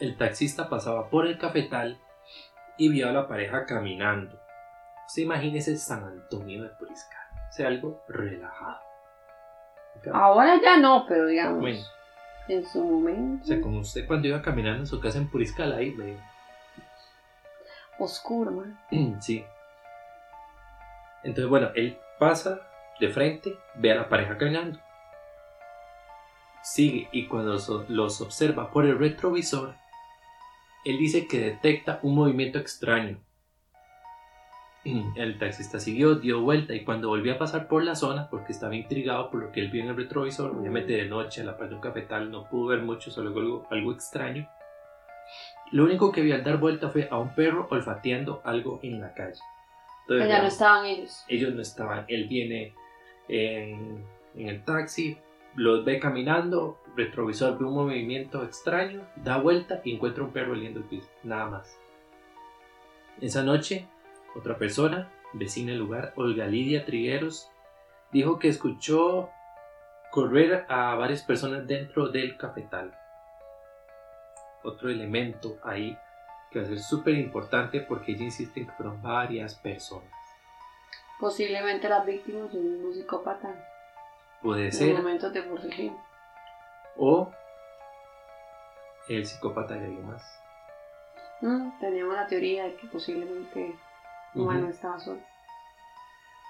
El 0.00 0.16
taxista 0.16 0.68
pasaba 0.68 1.10
por 1.10 1.26
el 1.26 1.38
cafetal 1.38 1.98
y 2.78 2.88
vio 2.88 3.08
a 3.08 3.12
la 3.12 3.28
pareja 3.28 3.66
caminando. 3.66 4.38
Usted 5.06 5.22
imagínese 5.22 5.76
San 5.76 6.04
Antonio 6.04 6.62
de 6.62 6.68
Puriscal. 6.70 7.17
Sea, 7.50 7.68
algo 7.68 8.02
relajado. 8.08 8.78
Ahora 10.12 10.60
ya 10.62 10.76
no, 10.78 11.04
pero 11.08 11.26
digamos, 11.26 11.60
Bueno, 11.60 11.80
en 12.48 12.66
su 12.66 12.84
momento, 12.84 13.42
o 13.44 13.46
sea, 13.46 13.60
como 13.60 13.80
usted 13.80 14.06
cuando 14.06 14.28
iba 14.28 14.40
caminando 14.42 14.80
en 14.80 14.86
su 14.86 15.00
casa 15.00 15.18
en 15.18 15.28
Puriscal, 15.28 15.72
ahí 15.72 15.90
ve. 15.90 16.16
oscuro, 17.98 18.50
man. 18.50 18.78
Sí. 19.20 19.44
Entonces, 21.24 21.48
bueno, 21.48 21.70
él 21.74 21.98
pasa 22.18 22.60
de 23.00 23.08
frente, 23.08 23.58
ve 23.74 23.92
a 23.92 23.96
la 23.96 24.08
pareja 24.08 24.38
caminando. 24.38 24.78
Sigue 26.62 27.08
y 27.12 27.26
cuando 27.26 27.58
los 27.88 28.20
observa 28.20 28.70
por 28.70 28.84
el 28.84 28.98
retrovisor, 28.98 29.74
él 30.84 30.98
dice 30.98 31.26
que 31.26 31.40
detecta 31.40 31.98
un 32.02 32.14
movimiento 32.14 32.58
extraño. 32.58 33.18
El 35.16 35.38
taxista 35.38 35.78
siguió, 35.78 36.14
dio 36.16 36.40
vuelta 36.40 36.74
y 36.74 36.84
cuando 36.84 37.08
volvió 37.08 37.34
a 37.34 37.38
pasar 37.38 37.68
por 37.68 37.82
la 37.84 37.94
zona, 37.94 38.28
porque 38.30 38.52
estaba 38.52 38.74
intrigado 38.74 39.30
por 39.30 39.40
lo 39.42 39.52
que 39.52 39.60
él 39.60 39.70
vio 39.70 39.82
en 39.82 39.90
el 39.90 39.96
retrovisor, 39.96 40.50
obviamente 40.56 40.92
de 40.92 41.06
noche 41.06 41.42
a 41.42 41.44
la 41.44 41.56
par 41.56 41.68
de 41.68 41.74
un 41.76 41.80
cafetal 41.80 42.30
no 42.30 42.48
pudo 42.48 42.68
ver 42.68 42.80
mucho, 42.82 43.10
solo 43.10 43.30
algo, 43.38 43.66
algo 43.70 43.92
extraño. 43.92 44.48
Lo 45.72 45.84
único 45.84 46.10
que 46.12 46.22
vio 46.22 46.34
al 46.34 46.44
dar 46.44 46.58
vuelta 46.58 46.88
fue 46.88 47.08
a 47.10 47.18
un 47.18 47.34
perro 47.34 47.66
olfateando 47.70 48.40
algo 48.44 48.80
en 48.82 49.00
la 49.00 49.12
calle. 49.12 49.40
Entonces, 50.02 50.28
Ya 50.28 50.40
no 50.40 50.48
estaban 50.48 50.86
ellos. 50.86 51.24
ellos 51.28 51.54
no 51.54 51.60
estaban. 51.60 52.04
Él 52.08 52.26
viene 52.28 52.72
en, 53.28 54.02
en 54.34 54.48
el 54.48 54.64
taxi, 54.64 55.18
los 55.54 55.84
ve 55.84 55.98
caminando, 55.98 56.78
retrovisor 56.96 57.58
ve 57.58 57.64
un 57.66 57.74
movimiento 57.74 58.42
extraño, 58.42 59.02
da 59.16 59.36
vuelta 59.38 59.82
y 59.84 59.94
encuentra 59.94 60.24
un 60.24 60.30
perro 60.32 60.52
oliendo 60.52 60.80
el 60.80 60.86
piso. 60.86 61.08
Nada 61.24 61.46
más. 61.50 61.78
Esa 63.20 63.42
noche, 63.42 63.86
otra 64.34 64.56
persona, 64.58 65.10
vecina 65.32 65.72
del 65.72 65.80
lugar, 65.80 66.12
Olga 66.16 66.46
Lidia 66.46 66.84
Trigueros, 66.84 67.50
dijo 68.12 68.38
que 68.38 68.48
escuchó 68.48 69.30
correr 70.10 70.64
a 70.68 70.94
varias 70.94 71.22
personas 71.22 71.66
dentro 71.66 72.08
del 72.08 72.36
cafetal. 72.36 72.96
Otro 74.62 74.90
elemento 74.90 75.58
ahí 75.62 75.96
que 76.50 76.60
va 76.60 76.64
a 76.64 76.68
ser 76.68 76.78
súper 76.78 77.14
importante 77.14 77.80
porque 77.80 78.12
ella 78.12 78.24
insiste 78.24 78.60
en 78.60 78.66
que 78.66 78.72
fueron 78.72 79.02
varias 79.02 79.54
personas. 79.54 80.10
Posiblemente 81.20 81.88
las 81.88 82.06
víctimas 82.06 82.52
de 82.52 82.58
un 82.58 82.72
mismo 82.72 82.92
psicópata 82.92 83.54
Puede 84.42 84.66
en 84.66 84.72
ser, 84.72 84.96
momentos 84.96 85.32
de 85.32 85.42
forcejeo. 85.42 85.96
o 86.96 87.30
el 89.08 89.26
psicópata 89.26 89.74
de 89.74 89.86
alguien 89.86 90.06
más. 90.06 90.22
Mm, 91.40 91.78
teníamos 91.80 92.14
la 92.14 92.26
teoría 92.26 92.64
de 92.64 92.74
que 92.76 92.86
posiblemente 92.88 93.74
Juan 94.34 94.60
no 94.60 94.66
Ujú. 94.66 94.70
estaba 94.70 94.98
solo. 94.98 95.20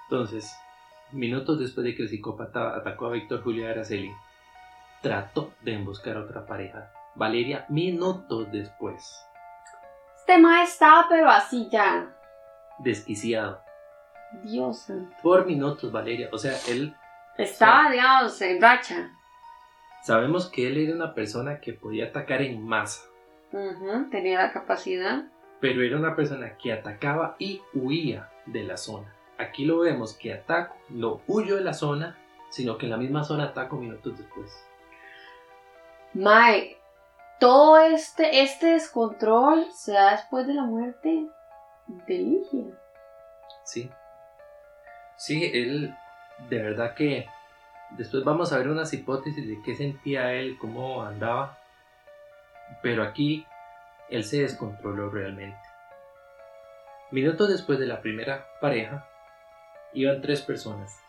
Entonces, 0.09 0.55
minutos 1.11 1.59
después 1.59 1.85
de 1.85 1.95
que 1.95 2.03
el 2.03 2.09
psicópata 2.09 2.75
atacó 2.75 3.07
a 3.07 3.11
Víctor 3.11 3.43
Julio 3.43 3.69
Araceli, 3.69 4.11
trató 5.01 5.53
de 5.61 5.73
emboscar 5.75 6.17
a 6.17 6.21
otra 6.21 6.45
pareja. 6.45 6.91
Valeria, 7.15 7.65
minutos 7.69 8.51
después, 8.51 9.25
Este 10.17 10.37
ma 10.37 10.63
estaba, 10.63 11.07
pero 11.09 11.29
así 11.29 11.67
ya. 11.71 12.15
desquiciado. 12.79 13.61
Dios 14.43 14.79
santo. 14.81 15.15
Por 15.23 15.45
minutos, 15.47 15.91
Valeria. 15.91 16.29
O 16.31 16.37
sea, 16.37 16.53
él, 16.67 16.95
Estaba, 17.37 17.89
digamos, 17.89 18.39
en 18.41 18.61
racha. 18.61 19.09
sabemos 20.03 20.47
que 20.49 20.67
él 20.67 20.77
era 20.77 20.95
una 20.95 21.13
persona 21.15 21.59
que 21.59 21.73
podía 21.73 22.05
atacar 22.07 22.41
en 22.41 22.63
masa, 22.65 23.01
Ujú, 23.51 24.09
Tenía 24.11 24.37
la 24.43 24.51
capacidad. 24.53 25.23
Pero 25.59 25.81
era 25.83 25.97
una 25.97 26.15
persona 26.15 26.57
que 26.57 26.71
atacaba 26.71 27.35
y 27.39 27.61
huía 27.73 28.29
de 28.45 28.63
la 28.63 28.77
zona. 28.77 29.13
Aquí 29.37 29.65
lo 29.65 29.79
vemos 29.79 30.13
que 30.13 30.33
ataco, 30.33 30.75
no 30.89 31.21
huyo 31.27 31.55
de 31.55 31.63
la 31.63 31.73
zona, 31.73 32.17
sino 32.49 32.77
que 32.77 32.85
en 32.85 32.91
la 32.91 32.97
misma 32.97 33.23
zona 33.23 33.45
ataco 33.45 33.77
minutos 33.77 34.17
después. 34.17 34.65
Mae, 36.13 36.77
todo 37.39 37.77
este, 37.79 38.41
este 38.41 38.67
descontrol 38.73 39.65
se 39.71 39.93
da 39.93 40.11
después 40.11 40.47
de 40.47 40.53
la 40.53 40.63
muerte 40.63 41.27
de 41.87 42.17
Ligia. 42.17 42.65
Sí. 43.63 43.89
Sí, 45.15 45.51
él, 45.53 45.95
de 46.49 46.61
verdad 46.61 46.95
que 46.95 47.27
después 47.91 48.23
vamos 48.23 48.51
a 48.51 48.57
ver 48.57 48.69
unas 48.69 48.93
hipótesis 48.93 49.47
de 49.47 49.61
qué 49.63 49.75
sentía 49.75 50.33
él, 50.33 50.57
cómo 50.57 51.03
andaba. 51.03 51.57
Pero 52.81 53.03
aquí 53.03 53.45
él 54.09 54.23
se 54.23 54.41
descontroló 54.41 55.09
realmente. 55.09 55.57
Minutos 57.11 57.49
después 57.49 57.79
de 57.79 57.87
la 57.87 58.01
primera 58.01 58.47
pareja, 58.61 59.07
iban 59.93 60.21
tres 60.21 60.41
personas 60.41 60.99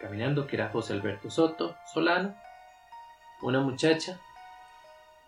caminando, 0.00 0.46
que 0.46 0.56
era 0.56 0.68
José 0.68 0.92
Alberto 0.92 1.30
Soto 1.30 1.76
Solano, 1.92 2.34
una 3.42 3.60
muchacha 3.60 4.20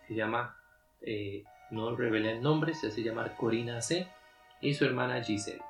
que 0.02 0.08
se 0.08 0.14
llama, 0.14 0.56
eh, 1.02 1.44
no 1.70 1.94
revela 1.94 2.30
el 2.30 2.42
nombre, 2.42 2.74
se 2.74 2.88
hace 2.88 3.02
llamar 3.02 3.36
Corina 3.36 3.80
C, 3.80 4.08
y 4.60 4.74
su 4.74 4.84
hermana 4.84 5.22
Giselle. 5.22 5.62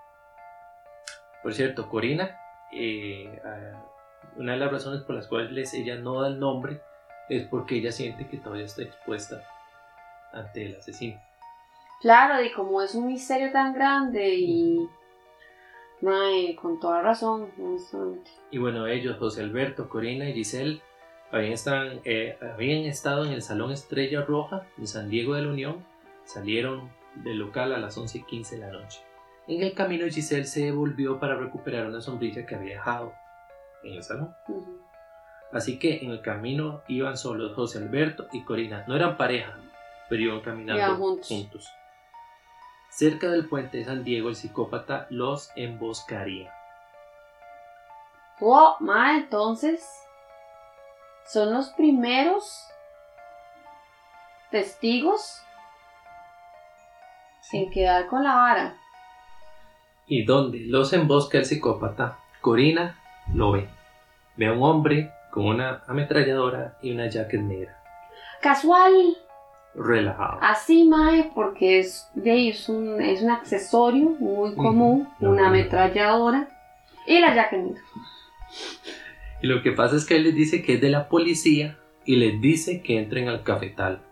Por 1.43 1.53
cierto, 1.55 1.89
Corina, 1.89 2.39
eh, 2.73 3.41
una 4.37 4.53
de 4.53 4.59
las 4.59 4.73
razones 4.73 5.03
por 5.03 5.17
las 5.17 5.27
cuales 5.27 5.75
ella 5.75 5.97
no 5.97 6.23
da 6.23 6.29
el 6.29 6.39
nombre 6.39 6.81
es 7.29 7.47
porque 7.47 7.77
ella 7.77 7.93
siente 7.93 8.29
que 8.29 8.39
todavía 8.39 8.65
está 8.65 8.83
expuesta 8.83 9.45
ante 10.33 10.67
el 10.67 10.77
asesino. 10.77 11.21
Claro, 12.01 12.43
y 12.43 12.53
como 12.53 12.81
es 12.83 12.95
un 12.95 13.07
misterio 13.09 13.51
tan 13.53 13.73
grande 13.75 14.35
y... 14.37 14.89
Mae, 16.01 16.55
con 16.55 16.79
toda 16.79 17.03
razón, 17.03 17.51
honestamente. 17.61 18.31
Y 18.53 18.59
bueno, 18.59 18.87
ellos, 18.87 19.19
José 19.19 19.43
Alberto, 19.43 19.89
Corina 19.89 20.29
y 20.29 20.33
Giselle, 20.33 20.81
habían, 21.33 21.53
están- 21.53 22.01
eh, 22.05 22.39
habían 22.55 22.85
estado 22.85 23.25
en 23.25 23.33
el 23.33 23.43
Salón 23.43 23.73
Estrella 23.73 24.23
Roja 24.23 24.65
de 24.77 24.87
San 24.87 25.11
Diego 25.11 25.35
de 25.35 25.43
la 25.43 25.49
Unión. 25.49 25.85
Salieron 26.25 26.89
del 27.17 27.39
local 27.39 27.73
a 27.73 27.79
las 27.79 27.99
11 27.99 28.19
y 28.19 28.23
15 28.23 28.57
de 28.59 28.67
la 28.67 28.73
noche. 28.73 29.01
En 29.49 29.63
el 29.63 29.75
camino, 29.75 30.07
Giselle 30.07 30.45
se 30.45 30.67
devolvió 30.67 31.19
para 31.19 31.35
recuperar 31.35 31.87
una 31.87 32.01
sombrilla 32.01 32.47
que 32.47 32.55
había 32.55 32.75
dejado 32.75 33.13
en 33.83 33.95
el 33.95 34.03
salón. 34.05 34.33
Así 35.53 35.79
que 35.81 35.99
en 36.05 36.11
el 36.13 36.21
camino 36.21 36.83
iban 36.87 37.17
solos 37.17 37.55
José 37.57 37.79
Alberto 37.79 38.29
y 38.33 38.45
Corina. 38.45 38.85
No 38.87 38.95
eran 38.95 39.17
pareja, 39.17 39.59
pero 40.09 40.23
iban 40.23 40.41
caminando 40.43 40.81
Iban 40.83 40.97
juntos. 40.99 41.29
juntos. 41.29 41.69
Cerca 42.99 43.31
del 43.31 43.47
puente 43.49 43.79
de 43.79 43.85
San 43.85 44.03
Diego, 44.03 44.29
el 44.29 44.35
psicópata 44.35 45.07
los 45.09 45.53
emboscaría. 45.55 46.53
Wow, 48.41 48.75
mae, 48.81 49.19
entonces 49.19 49.89
son 51.25 51.55
los 51.55 51.69
primeros 51.75 52.67
testigos 54.51 55.41
en 57.53 57.71
quedar 57.71 58.09
con 58.09 58.25
la 58.25 58.35
vara. 58.35 58.77
Y 60.09 60.25
donde 60.25 60.67
los 60.67 60.93
embosca 60.93 61.39
el 61.39 61.45
psicópata, 61.45 62.19
Corina 62.41 62.99
lo 63.33 63.53
ve. 63.53 63.69
Ve 64.35 64.49
a 64.49 64.53
un 64.55 64.63
hombre 64.65 65.13
con 65.31 65.47
una 65.47 65.85
ametralladora 65.87 66.77
y 66.83 66.91
una 66.91 67.09
jacket 67.09 67.43
negra, 67.43 67.81
Casual, 68.43 69.17
relajado. 69.79 70.39
así, 70.43 70.85
mae, 70.85 71.31
porque 71.35 71.79
es, 71.79 72.11
de 72.15 72.49
es, 72.49 72.69
un, 72.69 73.01
es 73.01 73.23
un 73.23 73.31
accesorio 73.31 74.11
muy 74.19 74.55
común, 74.55 75.09
una 75.21 75.49
ametralladora 75.49 76.49
y 77.07 77.19
la 77.21 77.35
jacket 77.35 77.61
negra. 77.61 77.83
Y 79.41 79.47
lo 79.47 79.63
que 79.63 79.73
pasa 79.73 79.97
es 79.97 80.05
que 80.05 80.17
él 80.17 80.25
les 80.25 80.35
dice 80.35 80.63
que 80.63 80.75
es 80.75 80.81
de 80.81 80.91
la 80.91 81.09
policía 81.09 81.79
y 82.05 82.17
les 82.17 82.41
dice 82.41 82.83
que 82.83 82.99
entren 82.99 83.29
al 83.29 83.43
cafetal. 83.45 84.03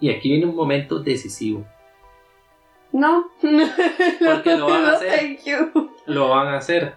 Y 0.00 0.10
aquí 0.10 0.28
viene 0.30 0.46
un 0.46 0.54
momento 0.56 0.98
decisivo. 0.98 1.64
No, 2.92 3.26
Porque 3.40 4.56
lo 4.56 4.66
van 4.66 4.84
a 4.84 4.88
No, 4.88 4.94
hacer. 4.96 5.10
thank 5.18 5.38
you. 5.44 5.90
lo 6.06 6.28
van 6.28 6.48
a 6.48 6.58
hacer. 6.58 6.94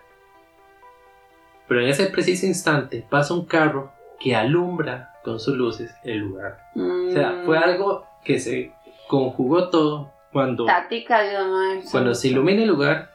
Pero 1.68 1.82
en 1.82 1.88
ese 1.90 2.08
preciso 2.08 2.46
instante 2.46 3.06
pasa 3.10 3.34
un 3.34 3.46
carro 3.46 3.92
que 4.20 4.36
alumbra 4.36 5.14
con 5.30 5.40
sus 5.40 5.56
luces 5.56 5.94
el 6.04 6.18
lugar. 6.20 6.60
O 6.76 7.12
sea, 7.12 7.42
fue 7.46 7.58
Mm, 7.60 7.64
algo 7.64 8.06
que 8.24 8.40
se 8.40 8.72
conjugó 9.08 9.70
todo 9.70 10.12
cuando, 10.32 10.66
Dios 10.66 11.48
mío. 11.82 11.82
cuando 11.92 12.14
se 12.16 12.28
ilumina 12.30 12.62
el 12.64 12.68
lugar. 12.70 13.12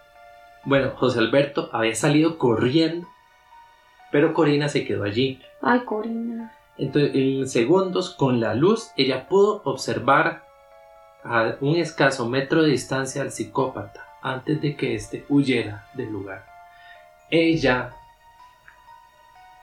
Bueno, 0.64 0.92
José 0.97 1.18
Alberto 1.18 1.68
había 1.73 1.94
salido 1.94 2.38
corriendo, 2.38 3.06
pero 4.11 4.33
Corina 4.33 4.68
se 4.68 4.85
quedó 4.85 5.04
allí. 5.04 5.40
Ay, 5.61 5.80
Corina. 5.80 6.52
Entonces, 6.78 7.11
en 7.14 7.49
segundos, 7.49 8.11
con 8.11 8.40
la 8.40 8.54
luz, 8.54 8.90
ella 8.97 9.28
pudo 9.28 9.61
observar 9.64 10.44
a 11.23 11.56
un 11.61 11.76
escaso 11.76 12.28
metro 12.28 12.62
de 12.62 12.71
distancia 12.71 13.23
al 13.23 13.30
psicópata 13.30 14.06
antes 14.23 14.61
de 14.61 14.75
que 14.76 14.94
éste 14.94 15.25
huyera 15.28 15.87
del 15.94 16.11
lugar. 16.11 16.44
Ella, 17.30 17.92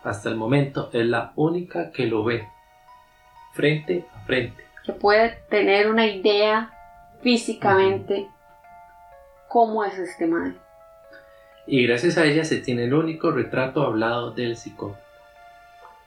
hasta 0.03 0.29
el 0.29 0.36
momento, 0.36 0.89
es 0.93 1.05
la 1.05 1.34
única 1.36 1.91
que 1.91 2.08
lo 2.08 2.24
ve 2.24 2.48
frente 3.53 4.05
a 4.15 4.20
frente. 4.25 4.63
Que 4.86 4.93
puede 4.93 5.38
tener 5.50 5.89
una 5.89 6.08
idea 6.08 6.72
físicamente 7.22 8.27
cómo 9.48 9.84
es 9.84 9.98
este 9.98 10.25
mae. 10.25 10.53
Y 11.67 11.86
gracias 11.86 12.17
a 12.17 12.25
ella 12.25 12.43
se 12.43 12.58
tiene 12.58 12.86
el 12.86 12.93
único 12.93 13.31
retrato 13.31 13.84
hablado 13.84 14.31
del 14.31 14.58
psicópata. 14.58 15.03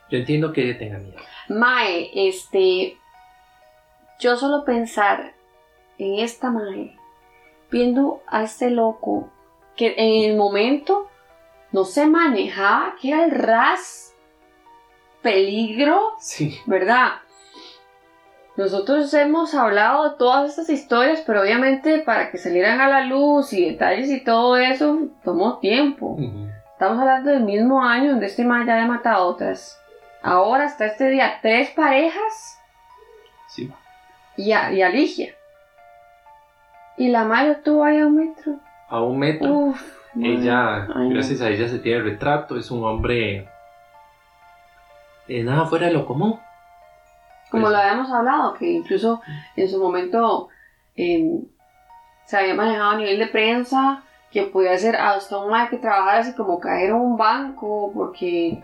Yo 0.09 0.17
entiendo 0.17 0.53
que 0.53 0.63
ella 0.63 0.77
tenga 0.77 0.99
miedo. 0.99 1.17
Mae, 1.49 2.11
este. 2.13 2.97
Yo 4.19 4.37
solo 4.37 4.63
pensar 4.63 5.33
en 5.97 6.19
esta 6.19 6.51
Mae, 6.51 6.95
viendo 7.71 8.21
a 8.27 8.43
este 8.43 8.69
loco 8.69 9.29
que 9.75 9.93
en 9.97 10.29
el 10.29 10.37
momento 10.37 11.09
no 11.71 11.83
se 11.85 12.05
manejaba, 12.05 12.95
que 13.01 13.09
era 13.11 13.25
el 13.25 13.31
ras 13.31 14.13
peligro, 15.21 16.13
Sí. 16.19 16.59
¿verdad? 16.65 17.13
Nosotros 18.57 19.13
hemos 19.13 19.53
hablado 19.53 20.11
de 20.11 20.17
todas 20.17 20.49
estas 20.51 20.69
historias, 20.69 21.21
pero 21.27 21.41
obviamente 21.41 21.99
para 21.99 22.31
que 22.31 22.37
salieran 22.37 22.79
a 22.79 22.87
la 22.87 23.01
luz 23.01 23.51
y 23.51 23.65
detalles 23.71 24.09
y 24.09 24.23
todo 24.23 24.55
eso 24.57 24.97
tomó 25.25 25.57
tiempo. 25.59 26.15
Estamos 26.71 26.99
hablando 26.99 27.31
del 27.31 27.43
mismo 27.43 27.83
año 27.83 28.11
donde 28.11 28.27
este 28.27 28.45
man 28.45 28.65
ya 28.65 28.75
había 28.75 28.87
matado 28.87 29.23
a 29.23 29.25
otras. 29.27 29.77
Ahora 30.21 30.65
hasta 30.65 30.85
este 30.85 31.09
día, 31.09 31.39
tres 31.41 31.71
parejas 31.71 32.59
Sí. 33.49 33.69
y 34.37 34.53
a, 34.53 34.71
y 34.71 34.81
a 34.81 34.89
Ligia. 34.89 35.35
Y 36.97 37.09
la 37.09 37.25
madre 37.25 37.55
tuvo 37.55 37.83
ahí 37.83 37.99
a 37.99 38.05
un 38.07 38.15
metro. 38.15 38.53
A 38.87 39.01
un 39.01 39.19
metro. 39.19 39.51
Uf. 39.51 39.81
Ella, 40.21 40.87
Ay, 40.95 41.07
no. 41.07 41.13
gracias 41.15 41.41
a 41.41 41.49
ella 41.49 41.67
se 41.67 41.79
tiene 41.79 41.99
el 41.99 42.05
retrato, 42.05 42.57
es 42.57 42.71
un 42.71 42.83
hombre 42.85 43.47
eh, 45.27 45.43
nada 45.43 45.65
fuera 45.65 45.87
de 45.87 45.93
lo 45.93 46.05
común. 46.05 46.39
Como 47.51 47.63
Pues, 47.63 47.73
lo 47.73 47.77
habíamos 47.79 48.11
hablado, 48.11 48.53
que 48.53 48.71
incluso 48.71 49.21
en 49.55 49.69
su 49.69 49.79
momento 49.79 50.49
em, 50.95 51.41
se 52.25 52.37
había 52.37 52.53
manejado 52.55 52.91
a 52.91 52.97
nivel 52.97 53.19
de 53.19 53.27
prensa, 53.27 54.03
que 54.31 54.43
podía 54.43 54.77
ser 54.77 54.95
hasta 54.95 55.37
un 55.37 55.49
mae 55.51 55.69
que 55.69 55.77
trabajara 55.77 56.19
así 56.19 56.33
como 56.33 56.59
caer 56.59 56.89
en 56.89 56.95
un 56.95 57.17
banco, 57.17 57.91
porque 57.93 58.61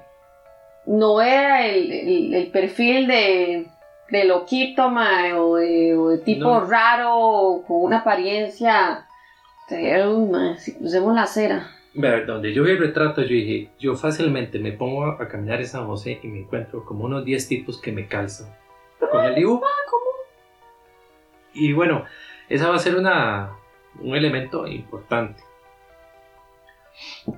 no 0.85 1.21
era 1.21 1.65
el, 1.65 1.91
el- 1.91 2.33
el 2.33 2.51
perfil 2.51 3.07
de, 3.07 3.67
de 4.09 4.23
loquito, 4.25 4.89
mae, 4.89 5.33
o 5.33 5.55
de, 5.55 5.95
o 5.97 6.09
de 6.09 6.17
tipo 6.19 6.45
No. 6.45 6.65
raro, 6.65 7.15
o 7.17 7.63
con 7.63 7.83
una 7.83 7.99
apariencia. 7.99 9.05
Mae, 10.29 10.57
si 10.57 10.71
pusemos 10.71 11.15
la 11.15 11.25
cera. 11.27 11.71
Vea, 11.93 12.21
donde 12.21 12.53
yo 12.53 12.63
vi 12.63 12.71
el 12.71 12.79
retrato, 12.79 13.21
yo 13.21 13.29
dije, 13.29 13.69
yo 13.77 13.95
fácilmente 13.95 14.59
me 14.59 14.71
pongo 14.71 15.05
a, 15.05 15.27
caminar 15.27 15.59
en 15.59 15.67
San 15.67 15.87
José 15.87 16.19
y 16.23 16.27
me 16.27 16.39
encuentro 16.39 16.85
como 16.85 17.05
unos 17.05 17.25
10 17.25 17.47
tipos 17.47 17.81
que 17.81 17.91
me 17.91 18.07
calzan 18.07 18.47
con 19.11 19.25
el 19.25 19.35
dibujo. 19.35 19.65
Y 21.53 21.73
bueno, 21.73 22.05
esa 22.47 22.69
va 22.69 22.75
a 22.75 22.79
ser 22.79 22.95
una, 22.95 23.51
un 23.99 24.15
elemento 24.15 24.67
importante. 24.67 25.43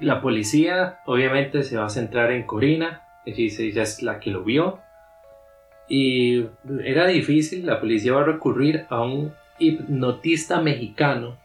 La 0.02 0.22
policía 0.22 1.00
obviamente 1.08 1.63
se 1.63 1.78
va 1.78 1.86
a 1.86 1.90
centrar 1.90 2.32
en 2.32 2.44
Corina, 2.44 3.02
ella 3.25 3.84
es 3.84 4.04
la 4.04 4.20
que 4.20 4.30
lo 4.30 4.44
vio. 4.44 4.80
Y 5.90 6.46
era 6.84 7.08
difícil, 7.08 7.66
la 7.66 7.80
policía 7.80 8.13
va 8.13 8.22
a 8.22 8.25
recurrir 8.25 8.86
a 8.90 9.02
un 9.02 9.34
hipnotista 9.58 10.62
mexicano 10.62 11.38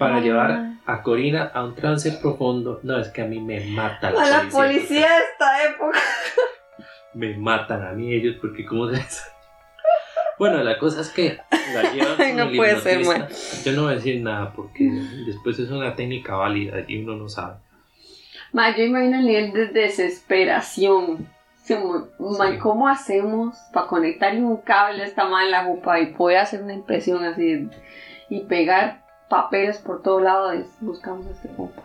para 0.00 0.20
llevar 0.20 0.76
a 0.86 1.02
Corina 1.02 1.50
a 1.52 1.62
un 1.62 1.74
trance 1.74 2.10
profundo. 2.12 2.80
No, 2.82 2.98
es 2.98 3.08
que 3.08 3.20
a 3.20 3.26
mí 3.26 3.38
me 3.38 3.60
mata 3.66 4.10
la, 4.10 4.22
A 4.22 4.30
la 4.44 4.48
policía. 4.50 5.10
de 5.10 5.18
esta 5.30 5.64
época. 5.68 5.98
Me 7.12 7.36
matan 7.36 7.84
a 7.84 7.90
mí 7.90 8.14
ellos 8.14 8.36
porque 8.40 8.64
cómo 8.64 8.88
se 8.88 9.04
Bueno, 10.38 10.62
la 10.62 10.78
cosa 10.78 11.00
es 11.00 11.10
que 11.10 11.38
la 11.74 11.92
llevan 11.92 12.16
con 12.16 12.36
no 12.36 12.42
el 12.44 12.56
puede 12.56 12.80
ser, 12.80 13.00
hipnotista. 13.00 13.68
Yo 13.68 13.76
no 13.76 13.82
voy 13.82 13.92
a 13.92 13.96
decir 13.96 14.22
nada 14.22 14.52
porque 14.52 14.88
después 15.26 15.58
es 15.58 15.70
una 15.70 15.96
técnica 15.96 16.36
válida 16.36 16.84
y 16.86 17.02
uno 17.02 17.16
no 17.16 17.28
sabe. 17.28 17.56
Ma, 18.52 18.74
yo 18.76 18.84
imagino 18.84 19.18
el 19.18 19.26
nivel 19.26 19.52
de 19.52 19.66
desesperación. 19.66 21.28
Ma. 22.18 22.58
¿Cómo 22.60 22.88
hacemos 22.88 23.58
para 23.72 23.88
conectar 23.88 24.34
un 24.36 24.56
cable 24.58 25.02
a 25.02 25.06
esta 25.06 25.28
madre 25.28 25.46
en 25.46 25.50
la 25.50 25.64
jupa 25.64 26.00
y 26.00 26.14
poder 26.14 26.38
hacer 26.38 26.62
una 26.62 26.74
impresión 26.74 27.24
así 27.24 27.68
y 28.30 28.40
pegar 28.44 29.09
papeles 29.30 29.78
por 29.78 30.02
todo 30.02 30.20
lado? 30.20 30.52
Es, 30.52 30.66
buscamos 30.80 31.26
a 31.26 31.30
este 31.30 31.48
compa. 31.56 31.82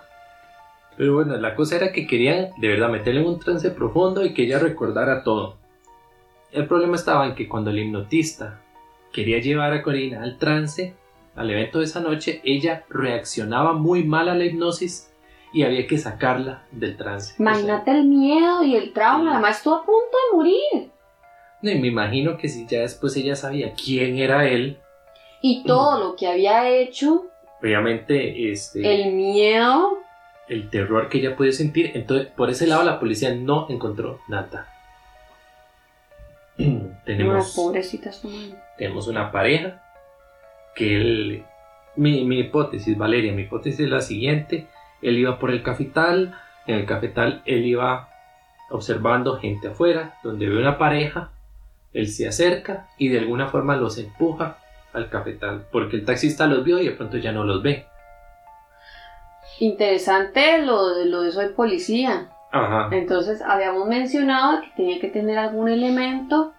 Pero 0.98 1.14
bueno, 1.14 1.38
la 1.38 1.56
cosa 1.56 1.78
era 1.78 1.94
que 1.94 2.06
querían 2.08 2.50
de 2.58 2.68
verdad 2.68 2.90
meterle 2.90 3.22
en 3.22 3.28
un 3.28 3.40
trance 3.40 3.70
profundo 3.72 4.26
y 4.26 4.34
que 4.34 4.44
ella 4.44 4.60
recordara 4.60 5.24
todo. 5.24 5.56
El 6.52 6.68
problema 6.68 6.96
estaba 6.96 7.26
en 7.26 7.36
que 7.36 7.48
cuando 7.48 7.70
el 7.70 7.80
hipnotista 7.80 8.60
quería 9.14 9.40
llevar 9.40 9.72
a 9.74 9.82
Corina 9.82 10.24
al 10.24 10.38
trance, 10.38 10.96
al 11.36 11.50
evento 11.52 11.80
de 11.80 11.86
esa 11.86 12.00
noche, 12.00 12.42
ella 12.46 12.84
reaccionaba 12.90 13.74
muy 13.74 14.04
mal 14.04 14.30
a 14.30 14.36
la 14.36 14.46
hipnosis 14.46 15.12
y 15.54 15.64
había 15.64 15.86
que 15.88 15.98
sacarla 15.98 16.64
del 16.72 16.96
trance. 16.98 17.34
O 17.34 17.38
sea, 17.38 17.44
Imagínate 17.46 17.92
el 17.92 18.06
miedo 18.06 18.64
y 18.64 18.76
el 18.76 18.94
trauma. 18.94 19.34
Además, 19.34 19.58
estuvo 19.58 19.76
a 19.76 19.86
punto 19.86 20.18
de 20.32 20.38
morir. 20.38 20.92
no, 21.62 21.72
y 21.72 21.80
me 21.80 21.88
imagino 21.88 22.38
que 22.38 22.48
si 22.48 22.66
ya 22.68 22.82
después 22.82 23.16
ella 23.18 23.36
sabía 23.36 23.74
quién 23.74 24.18
era 24.18 24.48
él, 24.48 24.78
Y 25.42 25.64
todo 25.64 26.00
lo 26.00 26.16
que 26.16 26.28
había 26.28 26.70
hecho, 26.70 27.26
obviamente 27.66 28.52
este, 28.52 29.04
el 29.04 29.14
miedo. 29.14 29.98
el 30.48 30.70
terror 30.70 31.10
que 31.10 31.18
ella 31.18 31.36
podía 31.36 31.52
sentir. 31.52 31.92
Entonces, 31.96 32.28
por 32.28 32.52
ese 32.52 32.68
lado, 32.68 32.84
la 32.84 33.00
policía 33.00 33.34
no 33.34 33.66
encontró 33.70 34.20
nada. 34.28 34.68
Una 36.60 37.02
tenemos, 37.04 37.54
pobrecita 37.56 38.12
esta 38.12 38.28
madre. 38.28 38.56
tenemos 38.78 39.08
una 39.08 39.32
pareja 39.32 39.82
que 40.76 40.96
él. 40.96 41.46
Mi, 41.96 42.26
mi 42.26 42.40
hipótesis, 42.40 42.98
Valeria, 42.98 43.32
mi 43.32 43.44
hipótesis 43.44 43.80
es 43.80 43.90
la 43.90 44.02
siguiente: 44.02 44.68
él 45.02 45.18
iba 45.18 45.40
por 45.40 45.50
el 45.50 45.64
cafetal, 45.64 46.38
en 46.68 46.76
el 46.76 46.86
cafetal 46.86 47.42
él 47.46 47.66
iba 47.66 48.10
observando 48.70 49.38
gente 49.38 49.70
afuera, 49.70 50.20
donde 50.24 50.50
ve 50.50 50.58
una 50.58 50.78
pareja, 50.78 51.32
él 51.94 52.10
se 52.10 52.28
acerca 52.28 52.90
y 52.98 53.08
de 53.08 53.20
alguna 53.20 53.48
forma 53.48 53.76
los 53.76 53.98
empuja 53.98 54.58
al 54.96 55.10
cafetal, 55.10 55.66
porque 55.72 55.98
el 55.98 56.06
taxista 56.06 56.48
los 56.48 56.64
vio 56.64 56.80
y 56.80 56.86
de 56.86 56.92
pronto 56.92 57.18
ya 57.18 57.32
no 57.32 57.44
los 57.44 57.62
ve. 57.62 57.86
Interesante 59.60 60.60
lo 60.60 60.96
de, 60.96 61.06
lo 61.06 61.22
de 61.22 61.32
soy 61.32 61.50
policía. 61.50 62.30
Ajá. 62.52 62.90
Entonces 62.92 63.42
habíamos 63.42 63.88
mencionado 63.88 64.62
que 64.62 64.68
tenía 64.76 65.00
que 65.00 65.08
tener 65.08 65.38
algún 65.38 65.70
elemento 65.70 66.54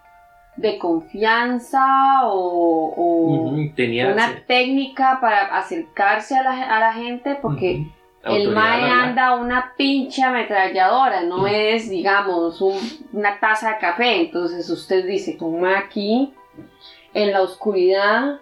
de 0.55 0.77
confianza 0.79 2.21
o, 2.23 3.53
tenía 3.75 4.07
una 4.11 4.43
técnica 4.47 5.19
para 5.21 5.55
acercarse 5.57 6.35
a 6.35 6.41
la, 6.43 6.75
a 6.75 6.79
la 6.79 6.93
gente 6.93 7.37
porque 7.39 7.85
el 8.23 8.49
mae 8.49 8.89
anda 8.89 9.35
una 9.35 9.73
pinche 9.77 10.23
ametralladora, 10.23 11.21
no 11.23 11.43
Mm. 11.43 11.47
es, 11.47 11.89
digamos, 11.89 12.59
un- 12.61 12.79
una 13.13 13.39
taza 13.39 13.73
de 13.73 13.77
café. 13.77 14.21
Entonces 14.21 14.67
usted 14.69 15.05
dice, 15.05 15.37
mae 15.39 15.75
aquí 15.77 16.33
en 17.17 17.31
la 17.31 17.41
oscuridad 17.41 18.39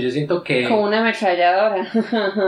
yo 0.00 0.10
siento 0.10 0.42
que, 0.42 0.68
con 0.68 0.78
una 0.78 1.00
ametralladora. 1.00 1.86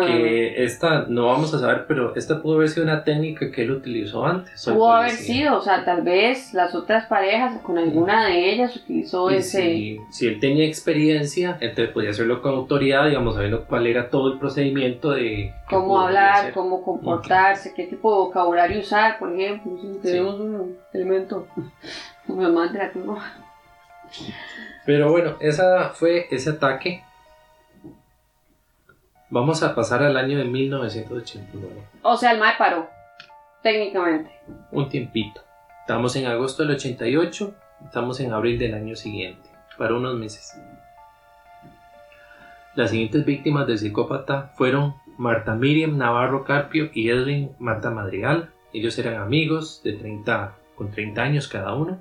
que 0.07 0.65
esta, 0.65 1.05
no 1.09 1.27
vamos 1.27 1.53
a 1.53 1.59
saber, 1.59 1.85
pero 1.87 2.15
esta 2.17 2.41
pudo 2.41 2.57
haber 2.57 2.69
sido 2.69 2.85
una 2.85 3.05
técnica 3.05 3.51
que 3.51 3.63
él 3.63 3.73
utilizó 3.73 4.25
antes. 4.25 4.65
Pudo 4.65 4.93
haber 4.93 5.11
sido, 5.11 5.59
o 5.59 5.61
sea, 5.61 5.85
tal 5.85 6.03
vez 6.03 6.55
las 6.55 6.75
otras 6.75 7.07
parejas, 7.07 7.61
con 7.63 7.77
alguna 7.77 8.27
de 8.27 8.51
ellas 8.51 8.77
utilizó 8.77 9.31
Y 9.31 9.37
ese... 9.37 9.63
si, 9.63 9.99
si 10.11 10.27
él 10.27 10.41
tenía 10.41 10.65
experiencia, 10.65 11.59
entonces 11.61 11.93
podía 11.93 12.11
hacerlo 12.11 12.41
con 12.41 12.55
autoridad, 12.55 13.07
digamos, 13.09 13.35
sabiendo 13.35 13.65
cuál 13.67 13.87
era 13.87 14.09
todo 14.09 14.33
el 14.33 14.39
procedimiento 14.39 15.11
de 15.11 15.53
cómo 15.69 16.01
hablar, 16.01 16.37
hacer. 16.37 16.55
cómo 16.55 16.83
comportarse, 16.83 17.75
qué 17.75 17.87
tipo 17.87 18.11
de 18.11 18.19
vocabulario 18.19 18.81
usar, 18.81 19.19
por 19.19 19.33
ejemplo. 19.33 19.77
Si 19.81 19.99
tenemos 20.01 20.41
un 20.41 20.79
elemento 20.93 21.47
de 22.27 22.79
la 22.79 22.91
tengo. 22.91 23.19
Pero 24.87 25.11
bueno, 25.11 25.37
esa 25.40 25.90
fue 25.90 26.27
ese 26.31 26.51
ataque. 26.51 27.03
Vamos 29.31 29.62
a 29.62 29.75
pasar 29.75 30.03
al 30.03 30.16
año 30.16 30.38
de 30.38 30.44
1989. 30.44 31.75
O 32.03 32.16
sea, 32.16 32.33
el 32.33 32.38
MAE 32.38 32.57
paró, 32.59 32.88
técnicamente. 33.62 34.31
Un 34.70 34.88
tiempito. 34.88 35.40
Estamos 35.81 36.14
en 36.16 36.27
agosto 36.27 36.62
del 36.62 36.77
88, 36.77 37.55
estamos 37.85 38.20
en 38.20 38.33
abril 38.33 38.59
del 38.59 38.75
año 38.75 38.97
siguiente, 38.97 39.49
para 39.77 39.94
unos 39.94 40.14
meses. 40.14 40.55
Las 42.75 42.90
siguientes 42.90 43.25
víctimas 43.25 43.66
del 43.66 43.79
psicópata 43.79 44.53
fueron 44.57 44.94
Marta 45.16 45.55
Miriam 45.55 45.97
Navarro 45.97 46.44
Carpio 46.44 46.90
y 46.92 47.11
Edwin 47.11 47.55
Mata 47.59 47.90
Madrigal. 47.90 48.51
Ellos 48.73 48.99
eran 48.99 49.14
amigos 49.14 49.81
de 49.85 49.92
30, 49.92 50.55
con 50.75 50.90
30 50.90 51.23
años 51.23 51.49
cada 51.49 51.75
uno. 51.75 52.01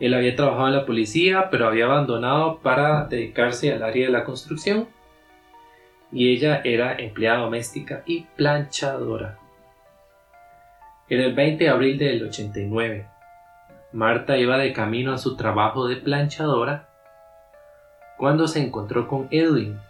Él 0.00 0.14
había 0.14 0.36
trabajado 0.36 0.68
en 0.68 0.74
la 0.74 0.86
policía, 0.86 1.48
pero 1.50 1.66
había 1.66 1.84
abandonado 1.84 2.58
para 2.60 3.06
dedicarse 3.06 3.72
al 3.72 3.82
área 3.82 4.06
de 4.06 4.12
la 4.12 4.24
construcción. 4.24 4.88
Y 6.12 6.32
ella 6.32 6.60
era 6.64 6.96
empleada 6.96 7.40
doméstica 7.40 8.02
y 8.06 8.22
planchadora. 8.36 9.38
Era 11.08 11.24
el 11.24 11.34
20 11.34 11.64
de 11.64 11.70
abril 11.70 11.98
del 11.98 12.24
89. 12.24 13.06
Marta 13.92 14.36
iba 14.36 14.58
de 14.58 14.72
camino 14.72 15.12
a 15.12 15.18
su 15.18 15.36
trabajo 15.36 15.86
de 15.86 15.96
planchadora 15.96 16.88
cuando 18.16 18.46
se 18.46 18.60
encontró 18.60 19.08
con 19.08 19.26
Edwin, 19.32 19.80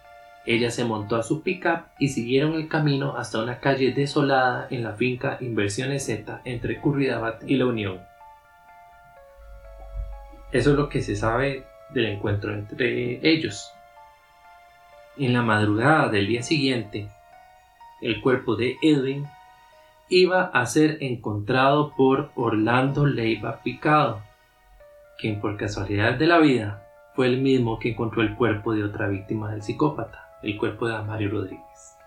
ella 0.47 0.71
se 0.71 0.83
montó 0.83 1.15
a 1.15 1.23
su 1.23 1.41
pickup 1.41 1.85
y 1.99 2.09
siguieron 2.09 2.53
el 2.53 2.67
camino 2.67 3.17
hasta 3.17 3.41
una 3.41 3.59
calle 3.59 3.93
desolada 3.93 4.67
en 4.69 4.83
la 4.83 4.93
finca 4.93 5.37
Inversiones 5.41 6.05
Z 6.05 6.41
entre 6.43 6.79
Curridabat 6.79 7.43
y 7.47 7.55
La 7.55 7.67
Unión. 7.67 8.01
Eso 10.55 10.71
es 10.71 10.77
lo 10.77 10.87
que 10.87 11.01
se 11.01 11.17
sabe 11.17 11.65
del 11.89 12.05
encuentro 12.05 12.53
entre 12.53 13.19
ellos. 13.29 13.73
En 15.17 15.33
la 15.33 15.41
madrugada 15.41 16.07
del 16.07 16.27
día 16.27 16.43
siguiente, 16.43 17.09
el 18.01 18.21
cuerpo 18.21 18.55
de 18.55 18.77
Edwin 18.81 19.25
iba 20.07 20.43
a 20.43 20.65
ser 20.65 20.99
encontrado 21.01 21.93
por 21.97 22.31
Orlando 22.35 23.05
Leiva 23.05 23.59
Picado, 23.63 24.21
quien 25.19 25.41
por 25.41 25.57
casualidad 25.57 26.13
de 26.13 26.25
la 26.25 26.37
vida 26.37 26.87
fue 27.15 27.27
el 27.27 27.41
mismo 27.41 27.77
que 27.77 27.89
encontró 27.89 28.21
el 28.21 28.33
cuerpo 28.37 28.73
de 28.73 28.85
otra 28.85 29.09
víctima 29.09 29.51
del 29.51 29.61
psicópata, 29.61 30.39
el 30.41 30.57
cuerpo 30.57 30.87
de 30.87 30.97
Mario 31.03 31.31
Rodríguez. 31.31 31.97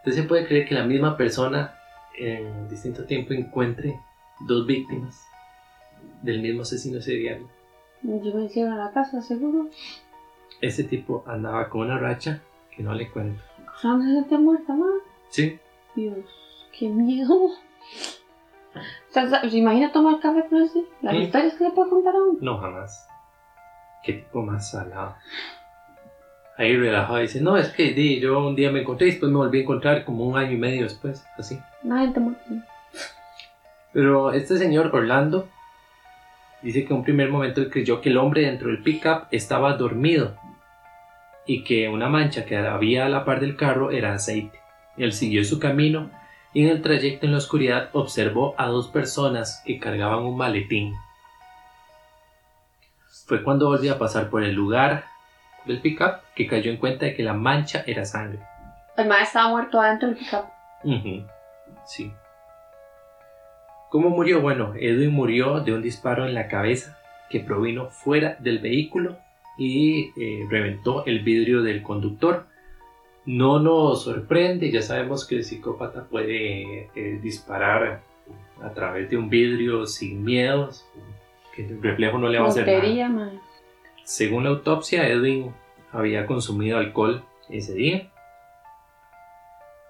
Entonces 0.00 0.22
se 0.22 0.28
puede 0.28 0.46
creer 0.46 0.68
que 0.68 0.74
la 0.74 0.84
misma 0.84 1.16
persona 1.16 1.78
en 2.18 2.68
distinto 2.68 3.06
tiempo 3.06 3.32
encuentre 3.32 3.98
dos 4.46 4.66
víctimas 4.66 5.18
del 6.22 6.40
mismo 6.40 6.62
asesino 6.62 7.00
serial. 7.00 7.40
Yo 8.02 8.34
me 8.34 8.44
hicieron 8.44 8.72
a 8.72 8.84
la 8.86 8.92
casa, 8.92 9.20
seguro. 9.22 9.68
Ese 10.60 10.84
tipo 10.84 11.24
andaba 11.26 11.68
con 11.68 11.82
una 11.82 11.98
racha 11.98 12.40
que 12.74 12.82
no 12.82 12.94
le 12.94 13.10
cuento. 13.10 13.42
¿Cuándo 13.82 14.22
se 14.22 14.28
te 14.28 14.38
muerta, 14.38 14.72
mamá? 14.72 14.92
Sí, 15.28 15.58
Dios, 15.94 16.18
qué 16.78 16.88
miedo. 16.88 17.34
O 19.08 19.12
sea, 19.12 19.40
¿Se 19.48 19.56
imagina 19.56 19.90
tomar 19.90 20.20
café 20.20 20.46
con 20.50 20.60
ese? 20.60 20.84
Las 21.00 21.14
historias 21.14 21.54
que 21.54 21.64
le 21.64 21.70
puedo 21.70 21.88
contar 21.88 22.14
a 22.14 22.18
uno. 22.22 22.38
no 22.42 22.58
jamás. 22.58 23.08
Qué 24.04 24.12
tipo 24.12 24.42
más 24.42 24.70
salado. 24.70 25.14
Ahí 26.58 26.76
relajado 26.76 27.18
dice, 27.20 27.40
no, 27.40 27.56
es 27.56 27.68
que 27.70 27.94
di, 27.94 28.20
yo 28.20 28.46
un 28.46 28.54
día 28.54 28.70
me 28.70 28.82
encontré 28.82 29.06
y 29.06 29.10
después 29.12 29.32
me 29.32 29.38
volví 29.38 29.60
a 29.60 29.62
encontrar 29.62 30.04
como 30.04 30.26
un 30.26 30.36
año 30.36 30.52
y 30.52 30.56
medio 30.58 30.82
después, 30.82 31.24
así. 31.38 31.58
Gente 31.82 32.20
muerta. 32.20 32.44
Pero 33.94 34.32
este 34.32 34.58
señor 34.58 34.94
Orlando 34.94 35.48
dice 36.62 36.84
que 36.84 36.92
en 36.92 36.98
un 36.98 37.04
primer 37.04 37.28
momento 37.30 37.60
él 37.60 37.70
creyó 37.70 38.00
que 38.00 38.08
el 38.08 38.16
hombre 38.18 38.42
dentro 38.42 38.68
del 38.68 38.82
pickup 38.82 39.26
estaba 39.30 39.74
dormido 39.74 40.34
y 41.46 41.62
que 41.62 41.88
una 41.88 42.08
mancha 42.08 42.44
que 42.44 42.56
había 42.56 43.06
a 43.06 43.08
la 43.08 43.24
par 43.24 43.40
del 43.40 43.56
carro 43.56 43.90
era 43.90 44.14
aceite. 44.14 44.60
Él 44.96 45.12
siguió 45.12 45.44
su 45.44 45.60
camino 45.60 46.10
y 46.52 46.64
en 46.64 46.70
el 46.70 46.82
trayecto 46.82 47.26
en 47.26 47.32
la 47.32 47.38
oscuridad 47.38 47.90
observó 47.92 48.54
a 48.58 48.66
dos 48.66 48.88
personas 48.88 49.62
que 49.64 49.78
cargaban 49.78 50.24
un 50.24 50.36
maletín. 50.36 50.94
Fue 53.26 53.42
cuando 53.42 53.66
volvió 53.68 53.94
a 53.94 53.98
pasar 53.98 54.30
por 54.30 54.42
el 54.42 54.54
lugar 54.54 55.04
del 55.64 55.80
pickup 55.80 56.20
que 56.34 56.46
cayó 56.46 56.70
en 56.70 56.76
cuenta 56.78 57.06
de 57.06 57.14
que 57.14 57.22
la 57.22 57.32
mancha 57.34 57.82
era 57.86 58.04
sangre. 58.04 58.38
El 58.96 59.08
maestro 59.08 59.26
estaba 59.40 59.48
muerto 59.50 59.80
adentro 59.80 60.08
del 60.08 60.16
pickup. 60.18 60.44
Ujú, 60.84 61.26
Sí. 61.84 62.12
¿Cómo 63.90 64.10
murió? 64.10 64.40
Bueno, 64.40 64.74
Edwin 64.78 65.12
murió 65.12 65.60
de 65.60 65.72
un 65.72 65.82
disparo 65.82 66.26
en 66.26 66.34
la 66.34 66.48
cabeza 66.48 66.98
que 67.30 67.40
provino 67.40 67.90
fuera 67.90 68.36
del 68.40 68.58
vehículo 68.58 69.16
y 69.58 70.10
eh, 70.20 70.46
reventó 70.50 71.04
el 71.06 71.20
vidrio 71.20 71.62
del 71.62 71.82
conductor. 71.82 72.46
No 73.24 73.58
nos 73.58 74.04
sorprende, 74.04 74.70
ya 74.70 74.82
sabemos 74.82 75.26
que 75.26 75.36
el 75.36 75.44
psicópata 75.44 76.04
puede 76.04 76.90
eh, 76.94 77.18
disparar 77.22 78.02
a 78.62 78.70
través 78.70 79.10
de 79.10 79.16
un 79.16 79.28
vidrio 79.28 79.86
sin 79.86 80.24
miedos, 80.24 80.86
que 81.54 81.66
el 81.66 81.82
reflejo 81.82 82.18
no 82.18 82.28
le 82.28 82.38
va 82.38 82.46
a 82.46 82.48
hacer 82.48 82.66
nada. 82.66 83.08
Man. 83.08 83.40
Según 84.04 84.44
la 84.44 84.50
autopsia, 84.50 85.08
Edwin 85.08 85.52
había 85.92 86.26
consumido 86.26 86.78
alcohol 86.78 87.24
ese 87.48 87.74
día. 87.74 88.10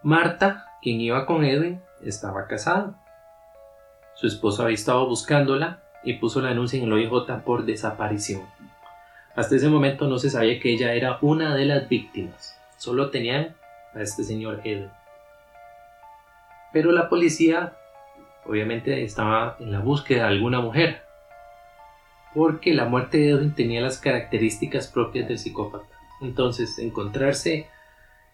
Marta, 0.02 0.66
quien 0.80 1.00
iba 1.00 1.26
con 1.26 1.44
Edwin, 1.44 1.80
estaba 2.04 2.46
casada. 2.46 3.02
Su 4.16 4.26
esposo 4.26 4.62
había 4.62 4.74
estado 4.74 5.06
buscándola 5.06 5.82
y 6.02 6.14
puso 6.14 6.40
la 6.40 6.48
denuncia 6.48 6.78
en 6.78 6.86
el 6.86 6.92
OIJ 6.92 7.42
por 7.44 7.64
desaparición. 7.64 8.42
Hasta 9.34 9.56
ese 9.56 9.68
momento 9.68 10.08
no 10.08 10.18
se 10.18 10.30
sabía 10.30 10.58
que 10.58 10.72
ella 10.72 10.94
era 10.94 11.18
una 11.20 11.54
de 11.54 11.66
las 11.66 11.88
víctimas. 11.88 12.58
Solo 12.78 13.10
tenían 13.10 13.54
a 13.94 14.00
este 14.00 14.24
señor 14.24 14.60
Edwin. 14.64 14.90
Pero 16.72 16.92
la 16.92 17.08
policía 17.08 17.76
obviamente 18.44 19.02
estaba 19.02 19.56
en 19.60 19.72
la 19.72 19.80
búsqueda 19.80 20.22
de 20.22 20.28
alguna 20.28 20.60
mujer 20.60 21.06
porque 22.36 22.74
la 22.74 22.84
muerte 22.84 23.16
de 23.16 23.30
Edwin 23.30 23.54
tenía 23.54 23.80
las 23.80 23.98
características 23.98 24.88
propias 24.88 25.26
del 25.26 25.38
psicópata. 25.38 25.86
Entonces, 26.20 26.78
encontrarse 26.78 27.66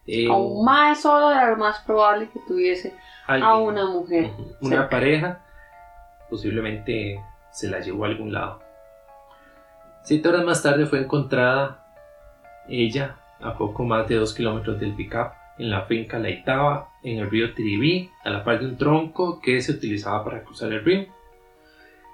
eh, 0.08 0.26
A 0.28 0.32
un 0.32 0.64
más 0.64 1.02
solo 1.02 1.30
era 1.30 1.50
lo 1.50 1.56
más 1.56 1.78
probable 1.80 2.28
que 2.32 2.40
tuviese 2.40 2.94
alguien, 3.28 3.48
a 3.48 3.54
una 3.58 3.86
mujer. 3.86 4.32
una 4.60 4.76
cerca. 4.76 4.88
pareja, 4.88 5.44
posiblemente 6.32 7.22
se 7.50 7.68
la 7.68 7.80
llevó 7.80 8.04
a 8.04 8.08
algún 8.08 8.32
lado. 8.32 8.60
Siete 10.02 10.30
horas 10.30 10.44
más 10.46 10.62
tarde 10.62 10.86
fue 10.86 11.00
encontrada 11.00 11.84
ella 12.68 13.16
a 13.42 13.54
poco 13.58 13.84
más 13.84 14.08
de 14.08 14.16
dos 14.16 14.32
kilómetros 14.32 14.80
del 14.80 14.94
pickup 14.94 15.32
en 15.58 15.68
la 15.68 15.82
finca 15.82 16.18
La 16.18 16.30
Itaba, 16.30 16.88
en 17.02 17.18
el 17.18 17.28
río 17.30 17.52
Tiribí, 17.52 18.10
a 18.24 18.30
la 18.30 18.42
par 18.44 18.60
de 18.60 18.64
un 18.66 18.78
tronco 18.78 19.40
que 19.42 19.60
se 19.60 19.72
utilizaba 19.72 20.24
para 20.24 20.42
cruzar 20.42 20.72
el 20.72 20.82
río. 20.82 21.06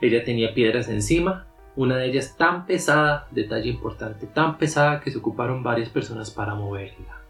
Ella 0.00 0.24
tenía 0.24 0.52
piedras 0.52 0.88
encima, 0.88 1.46
una 1.76 1.96
de 1.96 2.06
ellas 2.06 2.34
tan 2.36 2.66
pesada, 2.66 3.28
detalle 3.30 3.68
importante, 3.70 4.26
tan 4.26 4.58
pesada 4.58 5.00
que 5.00 5.12
se 5.12 5.18
ocuparon 5.18 5.62
varias 5.62 5.90
personas 5.90 6.32
para 6.32 6.56
moverla. 6.56 7.20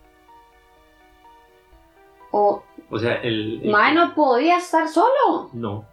O 2.31 2.63
O 2.91 2.99
sea, 2.99 3.17
el... 3.17 3.61
el- 3.63 3.71
Mae 3.71 3.95
no 3.95 4.15
podía 4.15 4.57
estar 4.57 4.89
solo. 4.89 5.51
No. 5.53 5.85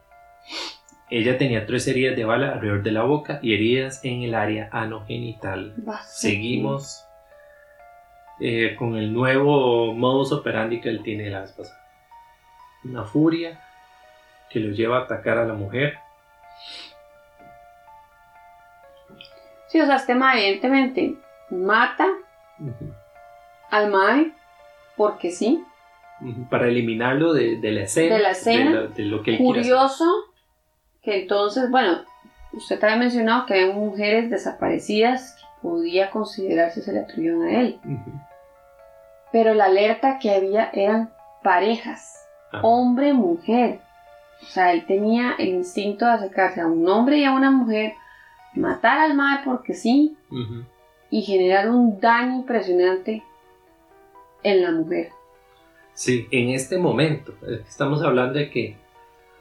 Ella 1.10 1.38
tenía 1.38 1.66
tres 1.66 1.88
heridas 1.88 2.16
de 2.16 2.26
bala 2.26 2.54
alrededor 2.54 2.82
de 2.84 2.92
la 2.92 3.04
boca 3.04 3.40
y 3.42 3.54
heridas 3.54 4.04
en 4.04 4.24
el 4.24 4.34
área 4.34 4.70
anogenital. 4.72 5.74
Seguimos 6.04 7.06
eh, 8.40 8.76
con 8.78 8.96
el 8.96 9.14
nuevo 9.14 9.94
modus 9.94 10.32
operandi 10.32 10.82
que 10.82 10.90
él 10.90 11.04
tiene 11.04 11.30
la 11.30 11.42
vez 11.42 11.52
pasada. 11.52 11.80
Una 12.84 13.04
furia 13.04 13.60
que 14.50 14.60
lo 14.60 14.74
lleva 14.74 14.98
a 14.98 15.02
atacar 15.04 15.38
a 15.38 15.46
la 15.46 15.54
mujer. 15.54 15.98
Sí, 19.68 19.80
o 19.82 19.86
sea, 19.86 19.98
este 19.98 20.16
mae 20.16 20.40
evidentemente 20.48 21.16
mata 21.50 22.08
al 23.70 23.92
mae 23.92 24.32
porque 24.96 25.32
sí. 25.32 25.64
Para 26.50 26.68
eliminarlo 26.68 27.34
de, 27.34 27.58
de 27.58 27.72
la 27.72 27.82
escena. 27.84 28.16
De 28.16 28.22
la 28.22 28.30
escena. 28.32 28.72
De, 28.72 28.76
lo- 28.78 28.88
de 28.90 29.04
lo 29.04 29.22
que 29.24 29.32
él. 29.32 29.38
Curioso 29.38 30.06
que 31.06 31.22
entonces, 31.22 31.70
bueno, 31.70 32.00
usted 32.52 32.84
había 32.84 32.98
mencionado 32.98 33.46
que 33.46 33.54
hay 33.54 33.72
mujeres 33.72 34.30
desaparecidas 34.32 35.36
que 35.36 35.46
podía 35.62 36.10
considerarse 36.10 36.82
se 36.82 36.92
le 36.92 37.02
atribuyeron 37.02 37.44
a 37.44 37.62
él. 37.62 37.80
Pero 39.32 39.54
la 39.54 39.66
alerta 39.66 40.18
que 40.20 40.32
había 40.32 40.72
eran 40.74 41.12
parejas, 41.44 42.28
Ajá. 42.52 42.66
hombre-mujer. 42.66 43.80
O 44.42 44.46
sea, 44.46 44.74
él 44.74 44.86
tenía 44.86 45.36
el 45.38 45.50
instinto 45.50 46.06
de 46.06 46.12
acercarse 46.12 46.62
a 46.62 46.68
un 46.68 46.88
hombre 46.90 47.18
y 47.20 47.26
a 47.26 47.32
una 47.34 47.52
mujer, 47.52 47.94
matar 48.56 49.00
al 49.00 49.16
mae 49.16 49.40
porque 49.46 49.74
sí, 49.74 50.18
y 51.10 51.22
generar 51.22 51.70
un 51.70 52.00
daño 52.00 52.36
impresionante 52.36 53.24
en 54.44 54.62
la 54.62 54.72
mujer. 54.72 55.10
Sí, 55.94 56.28
en 56.32 56.50
este 56.50 56.78
momento. 56.78 57.34
Estamos 57.68 58.04
hablando 58.04 58.34
de 58.40 58.50
que 58.50 58.78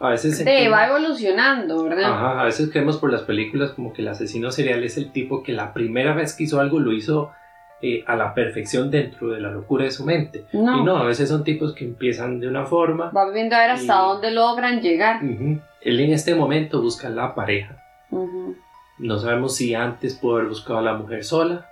a 0.07 0.11
veces... 0.11 0.37
Sí, 0.39 0.45
sentimos- 0.45 0.73
va 0.73 0.87
evolucionando, 0.89 1.85
¿verdad? 1.85 2.05
Ajá, 2.13 2.41
a 2.41 2.45
veces 2.45 2.71
creemos 2.71 2.97
por 2.99 3.11
las 3.13 3.23
películas 3.23 3.71
como 3.73 3.93
que 3.93 4.03
el 4.03 4.09
asesino 4.09 4.51
serial 4.51 4.83
es 4.85 4.97
el 4.97 5.13
tipo 5.13 5.43
que 5.43 5.53
la 5.53 5.73
primera 5.73 6.15
vez 6.15 6.35
que 6.35 6.45
hizo 6.45 6.61
algo 6.61 6.79
lo 6.81 6.93
hizo 6.93 7.33
eh, 7.83 8.03
a 8.07 8.17
la 8.17 8.33
perfección 8.35 8.91
dentro 8.91 9.31
de 9.31 9.41
la 9.41 9.51
locura 9.51 9.85
de 9.85 9.91
su 9.91 10.05
mente. 10.05 10.47
No, 10.53 10.79
Y 10.81 10.85
no, 10.85 10.97
a 10.97 11.05
veces 11.05 11.29
son 11.29 11.45
tipos 11.45 11.75
que 11.75 11.85
empiezan 11.85 12.41
de 12.41 12.49
una 12.49 12.65
forma. 12.65 13.11
va 13.11 13.31
viendo 13.31 13.57
a 13.57 13.61
ver 13.61 13.71
hasta 13.73 13.95
Y- 13.95 13.99
dónde 14.07 14.31
logran 14.31 14.81
llegar. 14.81 15.23
Ujú. 15.25 15.61
Él 15.83 16.01
en 16.01 16.13
este 16.13 16.35
momento 16.35 16.81
busca 16.81 17.11
la 17.11 17.35
pareja. 17.35 17.77
Ujú. 18.11 18.57
No 18.99 19.19
sabemos 19.19 19.57
si 19.57 19.75
antes 19.75 20.15
pudo 20.15 20.37
haber 20.37 20.49
buscado 20.49 20.79
a 20.79 20.83
la 20.83 20.95
mujer 20.95 21.25
sola. 21.25 21.67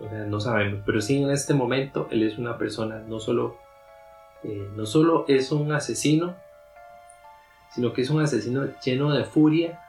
O 0.00 0.08
sea, 0.08 0.24
no 0.24 0.40
sabemos. 0.40 0.80
Pero 0.86 1.00
sí 1.00 1.22
en 1.22 1.30
este 1.30 1.52
momento 1.54 2.08
él 2.10 2.22
es 2.22 2.38
una 2.38 2.56
persona, 2.56 3.02
no 3.06 3.20
solo, 3.20 3.56
eh, 4.42 4.68
no 4.74 4.86
solo 4.86 5.26
es 5.28 5.52
un 5.52 5.70
asesino, 5.72 6.34
sino 7.74 7.92
que 7.92 8.02
es 8.02 8.10
un 8.10 8.20
asesino 8.20 8.68
lleno 8.84 9.12
de 9.12 9.24
furia, 9.24 9.80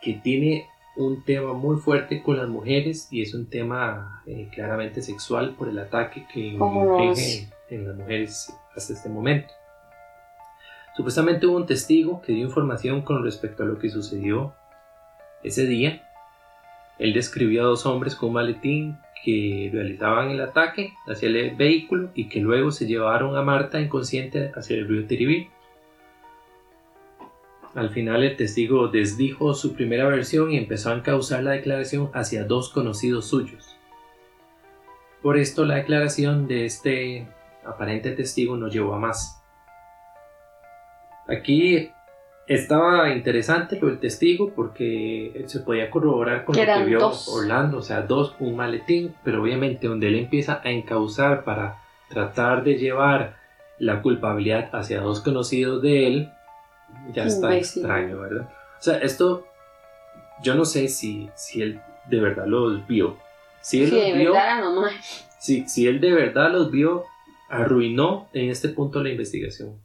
que 0.00 0.14
tiene 0.14 0.66
un 0.96 1.24
tema 1.24 1.52
muy 1.52 1.76
fuerte 1.76 2.22
con 2.22 2.36
las 2.36 2.48
mujeres 2.48 3.08
y 3.10 3.22
es 3.22 3.34
un 3.34 3.46
tema 3.48 4.22
eh, 4.26 4.48
claramente 4.52 5.02
sexual 5.02 5.54
por 5.56 5.68
el 5.68 5.78
ataque 5.78 6.26
que 6.32 6.56
¿Cómo 6.56 6.84
lo 6.84 7.04
inflige 7.04 7.48
en 7.70 7.88
las 7.88 7.96
mujeres 7.96 8.54
hasta 8.76 8.92
este 8.92 9.08
momento. 9.08 9.52
Supuestamente 10.96 11.46
hubo 11.46 11.56
un 11.56 11.66
testigo 11.66 12.22
que 12.22 12.32
dio 12.32 12.44
información 12.44 13.02
con 13.02 13.24
respecto 13.24 13.64
a 13.64 13.66
lo 13.66 13.78
que 13.78 13.90
sucedió 13.90 14.54
ese 15.42 15.66
día. 15.66 16.08
Él 16.98 17.12
describió 17.12 17.62
a 17.62 17.66
dos 17.66 17.84
hombres 17.86 18.14
con 18.14 18.28
un 18.28 18.34
maletín 18.36 18.98
que 19.24 19.70
realizaban 19.72 20.30
el 20.30 20.40
ataque 20.40 20.92
hacia 21.08 21.28
el 21.28 21.56
vehículo 21.56 22.10
y 22.14 22.28
que 22.28 22.40
luego 22.40 22.70
se 22.70 22.86
llevaron 22.86 23.36
a 23.36 23.42
Marta 23.42 23.80
inconsciente 23.80 24.52
hacia 24.54 24.76
el 24.76 24.86
río 24.86 25.06
Tiribí. 25.06 25.48
Al 27.74 27.90
final 27.90 28.22
el 28.22 28.36
testigo 28.36 28.88
desdijo 28.88 29.52
su 29.54 29.74
primera 29.74 30.06
versión 30.06 30.52
y 30.52 30.58
empezó 30.58 30.90
a 30.90 30.94
encauzar 30.94 31.42
la 31.42 31.52
declaración 31.52 32.10
hacia 32.14 32.44
dos 32.44 32.70
conocidos 32.70 33.26
suyos. 33.26 33.76
Por 35.22 35.38
esto 35.38 35.64
la 35.64 35.76
declaración 35.76 36.46
de 36.46 36.66
este 36.66 37.26
aparente 37.64 38.12
testigo 38.12 38.56
no 38.56 38.68
llevó 38.68 38.94
a 38.94 38.98
más. 38.98 39.42
Aquí 41.26 41.90
estaba 42.46 43.10
interesante 43.10 43.78
lo 43.80 43.88
del 43.88 43.98
testigo 43.98 44.52
porque 44.54 45.44
se 45.46 45.60
podía 45.60 45.90
corroborar 45.90 46.44
con 46.44 46.56
lo 46.56 46.62
que 46.62 46.84
vio 46.84 47.10
Orlando, 47.32 47.78
o 47.78 47.82
sea, 47.82 48.02
dos, 48.02 48.36
un 48.38 48.54
maletín, 48.54 49.14
pero 49.24 49.42
obviamente 49.42 49.88
donde 49.88 50.08
él 50.08 50.16
empieza 50.16 50.60
a 50.62 50.70
encauzar 50.70 51.42
para 51.42 51.78
tratar 52.08 52.62
de 52.62 52.74
llevar 52.76 53.36
la 53.78 54.02
culpabilidad 54.02 54.68
hacia 54.72 55.00
dos 55.00 55.20
conocidos 55.20 55.82
de 55.82 56.06
él, 56.06 56.30
ya 57.12 57.24
está 57.24 57.56
extraño, 57.56 58.20
¿verdad? 58.20 58.48
O 58.78 58.82
sea, 58.82 58.98
esto, 58.98 59.46
yo 60.42 60.54
no 60.54 60.64
sé 60.64 60.88
si, 60.88 61.30
si 61.34 61.62
él 61.62 61.80
de 62.08 62.20
verdad 62.20 62.46
los 62.46 62.86
vio. 62.86 63.16
Si 63.60 63.82
él 63.82 63.90
los 63.90 64.18
vio, 64.18 64.34
si, 65.38 65.68
si 65.68 65.86
él 65.86 66.00
de 66.00 66.12
verdad 66.12 66.50
los 66.50 66.70
vio, 66.70 67.04
arruinó 67.48 68.28
en 68.32 68.50
este 68.50 68.68
punto 68.68 69.02
la 69.02 69.10
investigación 69.10 69.84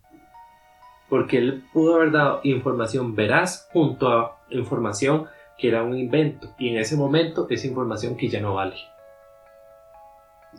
porque 1.10 1.39
él 1.39 1.63
pudo 1.73 1.95
haber 1.95 2.12
dado 2.12 2.39
información 2.43 3.15
veraz 3.15 3.67
junto 3.73 4.08
a 4.08 4.38
información 4.51 5.27
que 5.58 5.67
era 5.67 5.84
un 5.84 5.97
invento 5.97 6.53
y 6.58 6.69
en 6.69 6.77
ese 6.77 6.95
momento 6.95 7.47
es 7.49 7.65
información 7.65 8.15
que 8.15 8.29
ya 8.29 8.39
no 8.39 8.53
vale. 8.53 8.75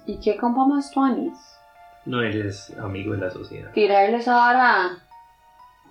¿Y 0.07 0.21
qué 0.21 0.37
compa 0.37 0.67
más 0.67 0.91
tuanis? 0.91 1.39
No 2.05 2.21
eres 2.23 2.77
amigo 2.79 3.13
de 3.13 3.19
la 3.19 3.31
sociedad. 3.31 3.71
Tirarles 3.73 4.29
ahora 4.29 4.99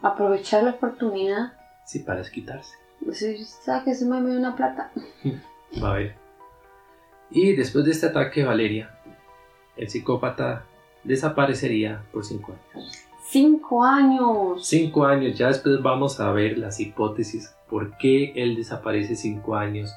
aprovechar 0.02 0.64
la 0.64 0.72
oportunidad. 0.72 1.54
Sí, 1.86 2.00
para 2.00 2.24
quitarse. 2.24 2.76
Sí, 3.14 3.44
¿sabes 3.44 3.84
que 3.84 3.96
se 3.96 4.06
me 4.06 4.22
dio 4.22 4.38
una 4.38 4.56
plata? 4.56 4.92
Va 5.84 5.92
a 5.92 5.98
ver. 5.98 6.16
Y 7.32 7.56
después 7.56 7.86
de 7.86 7.92
este 7.92 8.08
ataque, 8.08 8.44
Valeria, 8.44 8.90
el 9.78 9.90
psicópata 9.90 10.66
desaparecería 11.04 12.04
por 12.12 12.26
cinco 12.26 12.54
años. 12.74 13.06
Cinco 13.30 13.84
años. 13.84 14.66
Cinco 14.68 15.06
años. 15.06 15.38
Ya 15.38 15.48
después 15.48 15.82
vamos 15.82 16.20
a 16.20 16.32
ver 16.32 16.58
las 16.58 16.80
hipótesis. 16.80 17.56
¿Por 17.70 17.96
qué 17.98 18.34
él 18.36 18.56
desaparece 18.56 19.16
cinco 19.16 19.56
años? 19.56 19.94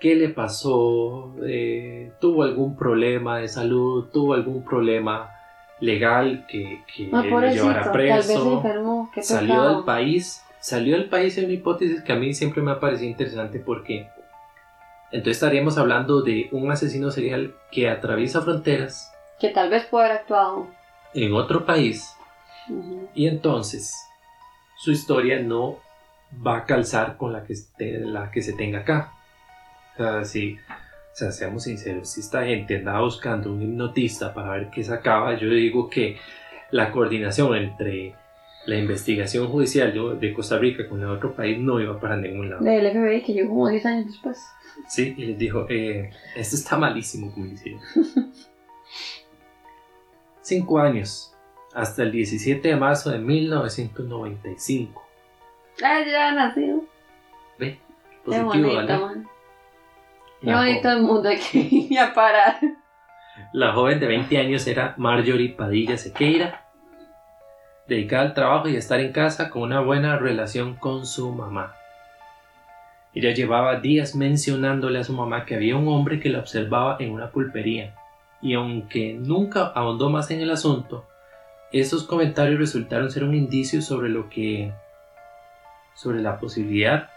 ¿Qué 0.00 0.16
le 0.16 0.28
pasó? 0.28 1.34
Eh, 1.46 2.12
¿Tuvo 2.20 2.42
algún 2.42 2.76
problema 2.76 3.38
de 3.38 3.48
salud? 3.48 4.08
¿Tuvo 4.12 4.34
algún 4.34 4.64
problema 4.64 5.30
legal 5.84 6.46
que, 6.48 6.82
que 6.94 7.06
no, 7.06 7.22
lo 7.22 7.40
llevara 7.40 7.92
preso? 7.92 8.62
salió 9.22 9.68
del 9.68 9.84
país. 9.84 10.42
Salió 10.60 10.96
del 10.96 11.10
país 11.10 11.36
es 11.36 11.44
una 11.44 11.52
hipótesis 11.52 12.02
que 12.02 12.12
a 12.12 12.16
mí 12.16 12.32
siempre 12.32 12.62
me 12.62 12.70
ha 12.70 12.80
parecido 12.80 13.10
interesante 13.10 13.58
porque 13.58 14.08
entonces 15.12 15.36
estaríamos 15.36 15.76
hablando 15.76 16.22
de 16.22 16.48
un 16.52 16.72
asesino 16.72 17.10
serial 17.10 17.54
que 17.70 17.88
atraviesa 17.88 18.40
fronteras. 18.40 19.12
Que 19.38 19.50
tal 19.50 19.68
vez 19.68 19.84
puede 19.84 20.06
haber 20.06 20.18
actuado 20.18 20.68
en 21.12 21.34
otro 21.34 21.66
país 21.66 22.16
y 23.14 23.28
entonces 23.28 23.94
su 24.76 24.90
historia 24.90 25.40
no 25.40 25.78
va 26.44 26.58
a 26.58 26.64
calzar 26.64 27.16
con 27.16 27.32
la 27.32 27.44
que, 27.44 27.54
la 27.78 28.30
que 28.30 28.42
se 28.42 28.54
tenga 28.54 28.80
acá. 28.80 29.12
O 29.94 29.96
sea, 29.98 30.24
si, 30.24 30.58
o 31.14 31.16
sea, 31.16 31.30
seamos 31.30 31.62
sinceros, 31.62 32.10
si 32.10 32.22
esta 32.22 32.44
gente 32.44 32.76
andaba 32.76 33.02
buscando 33.02 33.52
un 33.52 33.62
hipnotista 33.62 34.34
para 34.34 34.50
ver 34.50 34.68
qué 34.68 34.82
sacaba, 34.82 35.38
yo 35.38 35.48
digo 35.48 35.88
que 35.88 36.16
la 36.72 36.90
coordinación 36.90 37.54
entre 37.54 38.16
la 38.66 38.74
investigación 38.74 39.46
judicial 39.46 40.18
de 40.18 40.34
Costa 40.34 40.58
Rica 40.58 40.88
con 40.88 41.00
el 41.00 41.08
otro 41.08 41.32
país 41.32 41.56
no 41.56 41.78
iba 41.80 42.00
para 42.00 42.16
ningún 42.16 42.50
lado. 42.50 42.64
Del 42.64 42.90
FBI 42.90 43.22
que 43.22 43.32
llegó 43.32 43.50
como 43.50 43.68
10 43.68 43.86
años 43.86 44.06
después. 44.06 44.44
Sí, 44.88 45.14
y 45.16 45.26
les 45.26 45.38
dijo, 45.38 45.66
eh, 45.70 46.10
esto 46.34 46.56
está 46.56 46.76
malísimo, 46.76 47.30
como 47.32 47.46
decía. 47.46 47.78
Cinco 50.40 50.80
años, 50.80 51.32
hasta 51.74 52.02
el 52.02 52.10
17 52.10 52.66
de 52.66 52.74
marzo 52.74 53.12
de 53.12 53.20
1995. 53.20 55.00
Ah, 55.80 56.02
ya 56.04 56.32
nacido. 56.32 56.82
Ve, 57.56 57.78
positivo, 58.24 58.72
man. 58.72 59.28
Qué 60.44 60.54
bonito 60.54 60.90
el 60.90 61.00
mundo 61.00 61.30
aquí 61.30 61.96
a 61.98 62.12
parar. 62.12 62.56
La 63.52 63.72
joven 63.72 63.98
de 63.98 64.06
20 64.06 64.36
años 64.36 64.66
era 64.66 64.94
Marjorie 64.98 65.54
Padilla 65.54 65.96
Sequeira, 65.96 66.66
dedicada 67.88 68.22
al 68.22 68.34
trabajo 68.34 68.68
y 68.68 68.76
a 68.76 68.78
estar 68.78 69.00
en 69.00 69.12
casa 69.12 69.48
con 69.48 69.62
una 69.62 69.80
buena 69.80 70.18
relación 70.18 70.74
con 70.74 71.06
su 71.06 71.32
mamá. 71.32 71.74
Ella 73.14 73.32
llevaba 73.32 73.80
días 73.80 74.14
mencionándole 74.14 74.98
a 74.98 75.04
su 75.04 75.14
mamá 75.14 75.46
que 75.46 75.54
había 75.54 75.76
un 75.76 75.88
hombre 75.88 76.20
que 76.20 76.28
la 76.28 76.40
observaba 76.40 76.96
en 77.00 77.12
una 77.12 77.30
pulpería 77.30 77.94
y 78.42 78.52
aunque 78.52 79.14
nunca 79.14 79.72
ahondó 79.74 80.10
más 80.10 80.30
en 80.30 80.42
el 80.42 80.50
asunto, 80.50 81.06
esos 81.72 82.04
comentarios 82.04 82.58
resultaron 82.58 83.10
ser 83.10 83.24
un 83.24 83.34
indicio 83.34 83.80
sobre 83.80 84.10
lo 84.10 84.28
que 84.28 84.72
sobre 85.94 86.20
la 86.20 86.38
posibilidad 86.38 87.08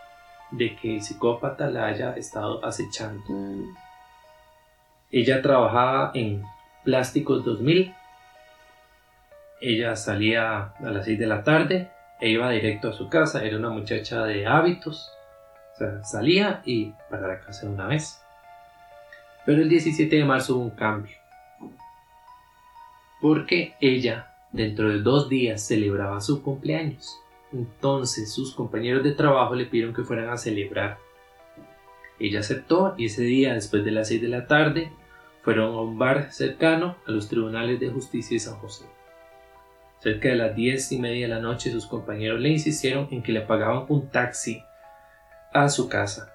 de 0.51 0.75
que 0.75 0.95
el 0.95 1.01
psicópata 1.01 1.69
la 1.69 1.87
haya 1.87 2.13
estado 2.13 2.63
acechando. 2.65 3.23
Mm. 3.27 3.75
Ella 5.11 5.41
trabajaba 5.41 6.11
en 6.13 6.43
Plásticos 6.83 7.43
2000. 7.43 7.93
Ella 9.61 9.95
salía 9.95 10.73
a 10.79 10.89
las 10.91 11.05
6 11.05 11.19
de 11.19 11.27
la 11.27 11.43
tarde 11.43 11.91
e 12.19 12.29
iba 12.29 12.49
directo 12.49 12.89
a 12.89 12.93
su 12.93 13.09
casa. 13.09 13.43
Era 13.43 13.57
una 13.57 13.69
muchacha 13.69 14.23
de 14.23 14.45
hábitos. 14.45 15.11
O 15.73 15.77
sea, 15.77 16.03
salía 16.03 16.61
y 16.65 16.93
para 17.09 17.27
la 17.27 17.39
casa 17.39 17.67
de 17.67 17.73
una 17.73 17.87
vez. 17.87 18.21
Pero 19.45 19.61
el 19.61 19.69
17 19.69 20.15
de 20.15 20.25
marzo 20.25 20.55
hubo 20.55 20.63
un 20.63 20.69
cambio. 20.71 21.15
Porque 23.21 23.75
ella, 23.79 24.33
dentro 24.51 24.89
de 24.89 24.99
dos 24.99 25.29
días, 25.29 25.65
celebraba 25.65 26.21
su 26.21 26.43
cumpleaños. 26.43 27.17
Entonces 27.57 28.31
sus 28.31 28.53
compañeros 28.53 29.03
de 29.03 29.13
trabajo 29.13 29.55
le 29.55 29.65
pidieron 29.65 29.93
que 29.93 30.03
fueran 30.03 30.29
a 30.29 30.37
celebrar. 30.37 30.99
Ella 32.19 32.39
aceptó 32.39 32.93
y 32.97 33.05
ese 33.05 33.23
día, 33.23 33.53
después 33.53 33.83
de 33.83 33.91
las 33.91 34.07
6 34.07 34.21
de 34.21 34.27
la 34.27 34.47
tarde, 34.47 34.91
fueron 35.41 35.75
a 35.75 35.81
un 35.81 35.97
bar 35.97 36.31
cercano 36.31 36.97
a 37.07 37.11
los 37.11 37.29
tribunales 37.29 37.79
de 37.79 37.89
justicia 37.89 38.35
de 38.35 38.39
San 38.39 38.55
José. 38.55 38.85
Cerca 39.99 40.29
de 40.29 40.35
las 40.35 40.55
diez 40.55 40.91
y 40.91 40.99
media 40.99 41.27
de 41.27 41.33
la 41.33 41.41
noche 41.41 41.71
sus 41.71 41.87
compañeros 41.87 42.39
le 42.39 42.49
insistieron 42.49 43.07
en 43.11 43.23
que 43.23 43.31
le 43.31 43.41
pagaban 43.41 43.85
un 43.89 44.09
taxi 44.09 44.61
a 45.53 45.69
su 45.69 45.89
casa 45.89 46.33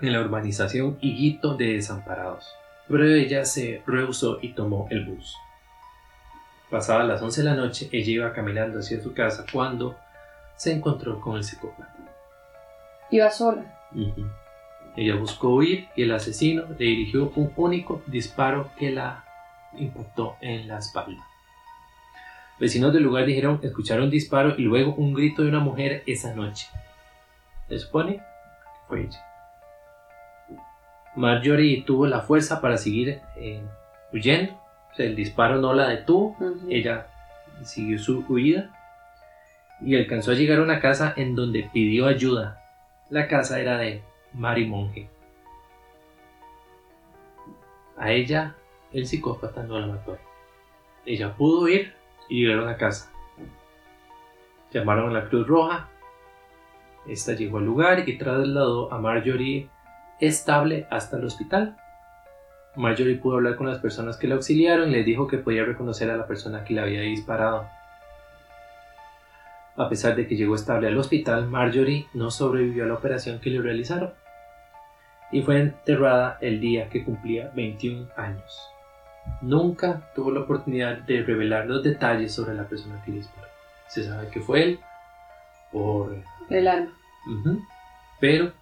en 0.00 0.12
la 0.12 0.20
urbanización 0.20 0.96
Higuito 1.00 1.56
de 1.56 1.74
Desamparados, 1.74 2.48
pero 2.88 3.06
ella 3.06 3.44
se 3.44 3.82
rehusó 3.86 4.38
y 4.40 4.54
tomó 4.54 4.86
el 4.90 5.04
bus. 5.04 5.36
Pasadas 6.70 7.06
las 7.06 7.20
11 7.20 7.42
de 7.42 7.50
la 7.50 7.56
noche, 7.56 7.88
ella 7.92 8.10
iba 8.10 8.32
caminando 8.32 8.78
hacia 8.78 9.02
su 9.02 9.12
casa 9.12 9.44
cuando 9.52 9.98
se 10.60 10.72
encontró 10.72 11.18
con 11.22 11.38
el 11.38 11.42
psicópata. 11.42 11.88
Iba 13.10 13.30
sola. 13.30 13.64
Ella 14.94 15.14
buscó 15.14 15.54
huir 15.54 15.88
y 15.96 16.02
el 16.02 16.12
asesino 16.12 16.64
le 16.78 16.84
dirigió 16.84 17.32
un 17.34 17.50
único 17.56 18.02
disparo 18.06 18.70
que 18.76 18.90
la 18.90 19.24
impactó 19.78 20.36
en 20.42 20.68
la 20.68 20.76
espalda. 20.76 21.26
Vecinos 22.58 22.92
del 22.92 23.04
lugar 23.04 23.24
dijeron 23.24 23.58
escucharon 23.62 24.04
un 24.04 24.10
disparo 24.10 24.54
y 24.58 24.64
luego 24.64 24.92
un 24.96 25.14
grito 25.14 25.40
de 25.40 25.48
una 25.48 25.60
mujer 25.60 26.02
esa 26.04 26.34
noche. 26.34 26.66
Se 27.70 27.78
supone 27.78 28.16
que 28.16 28.22
fue 28.86 29.00
ella. 29.04 29.24
Marjorie 31.16 31.84
tuvo 31.86 32.06
la 32.06 32.20
fuerza 32.20 32.60
para 32.60 32.76
seguir 32.76 33.22
eh, 33.36 33.62
huyendo. 34.12 34.60
el 34.98 35.16
disparo 35.16 35.58
no 35.58 35.72
la 35.72 35.88
detuvo. 35.88 36.36
Ella 36.68 37.06
siguió 37.64 37.98
su 37.98 38.26
huida 38.28 38.76
y 39.82 39.96
alcanzó 39.96 40.32
a 40.32 40.34
llegar 40.34 40.58
a 40.58 40.62
una 40.62 40.80
casa 40.80 41.12
en 41.16 41.34
donde 41.34 41.68
pidió 41.72 42.06
ayuda. 42.06 42.62
La 43.08 43.28
casa 43.28 43.60
era 43.60 43.78
de 43.78 44.02
Mari 44.32 44.66
Monge. 44.66 45.08
A 47.96 48.12
ella 48.12 48.54
el 48.92 49.06
psicópata 49.06 49.62
no 49.62 49.78
la 49.78 49.86
mató. 49.86 50.18
Ella 51.04 51.34
pudo 51.34 51.68
ir 51.68 51.94
y 52.28 52.42
llegaron 52.42 52.68
a 52.68 52.76
casa. 52.76 53.10
Llamaron 54.72 55.10
a 55.10 55.20
la 55.20 55.28
Cruz 55.28 55.46
Roja. 55.46 55.88
Esta 57.06 57.32
llegó 57.32 57.58
al 57.58 57.64
lugar 57.64 58.08
y 58.08 58.18
trasladó 58.18 58.92
a 58.92 58.98
Marjorie 58.98 59.68
estable 60.20 60.86
hasta 60.90 61.16
el 61.16 61.24
hospital. 61.24 61.76
Marjorie 62.76 63.16
pudo 63.16 63.36
hablar 63.36 63.56
con 63.56 63.66
las 63.66 63.78
personas 63.78 64.16
que 64.16 64.28
la 64.28 64.36
auxiliaron 64.36 64.90
y 64.90 64.92
le 64.92 65.02
dijo 65.02 65.26
que 65.26 65.38
podía 65.38 65.64
reconocer 65.64 66.10
a 66.10 66.16
la 66.16 66.26
persona 66.26 66.62
que 66.62 66.74
le 66.74 66.82
había 66.82 67.00
disparado. 67.00 67.68
A 69.80 69.88
pesar 69.88 70.14
de 70.14 70.26
que 70.28 70.36
llegó 70.36 70.54
estable 70.56 70.88
al 70.88 70.98
hospital, 70.98 71.46
Marjorie 71.48 72.06
no 72.12 72.30
sobrevivió 72.30 72.84
a 72.84 72.86
la 72.88 72.94
operación 72.94 73.40
que 73.40 73.50
le 73.50 73.62
realizaron. 73.62 74.12
y 75.32 75.42
fue 75.42 75.60
enterrada 75.60 76.38
el 76.40 76.60
día 76.60 76.88
que 76.88 77.04
cumplía 77.04 77.52
21 77.54 78.08
años. 78.16 78.60
Nunca 79.42 80.10
tuvo 80.14 80.32
la 80.32 80.40
oportunidad 80.40 80.98
de 80.98 81.22
revelar 81.22 81.66
los 81.66 81.84
detalles 81.84 82.34
sobre 82.34 82.54
la 82.54 82.64
persona 82.68 83.00
que 83.04 83.12
disparó. 83.12 83.46
Se 83.86 84.02
sabe 84.02 84.28
que 84.28 84.40
fue 84.40 84.62
él 84.64 84.80
por... 85.70 86.16
El 86.48 86.66
arma. 86.66 86.92
Ujú. 87.28 87.60
Pero 88.18 88.52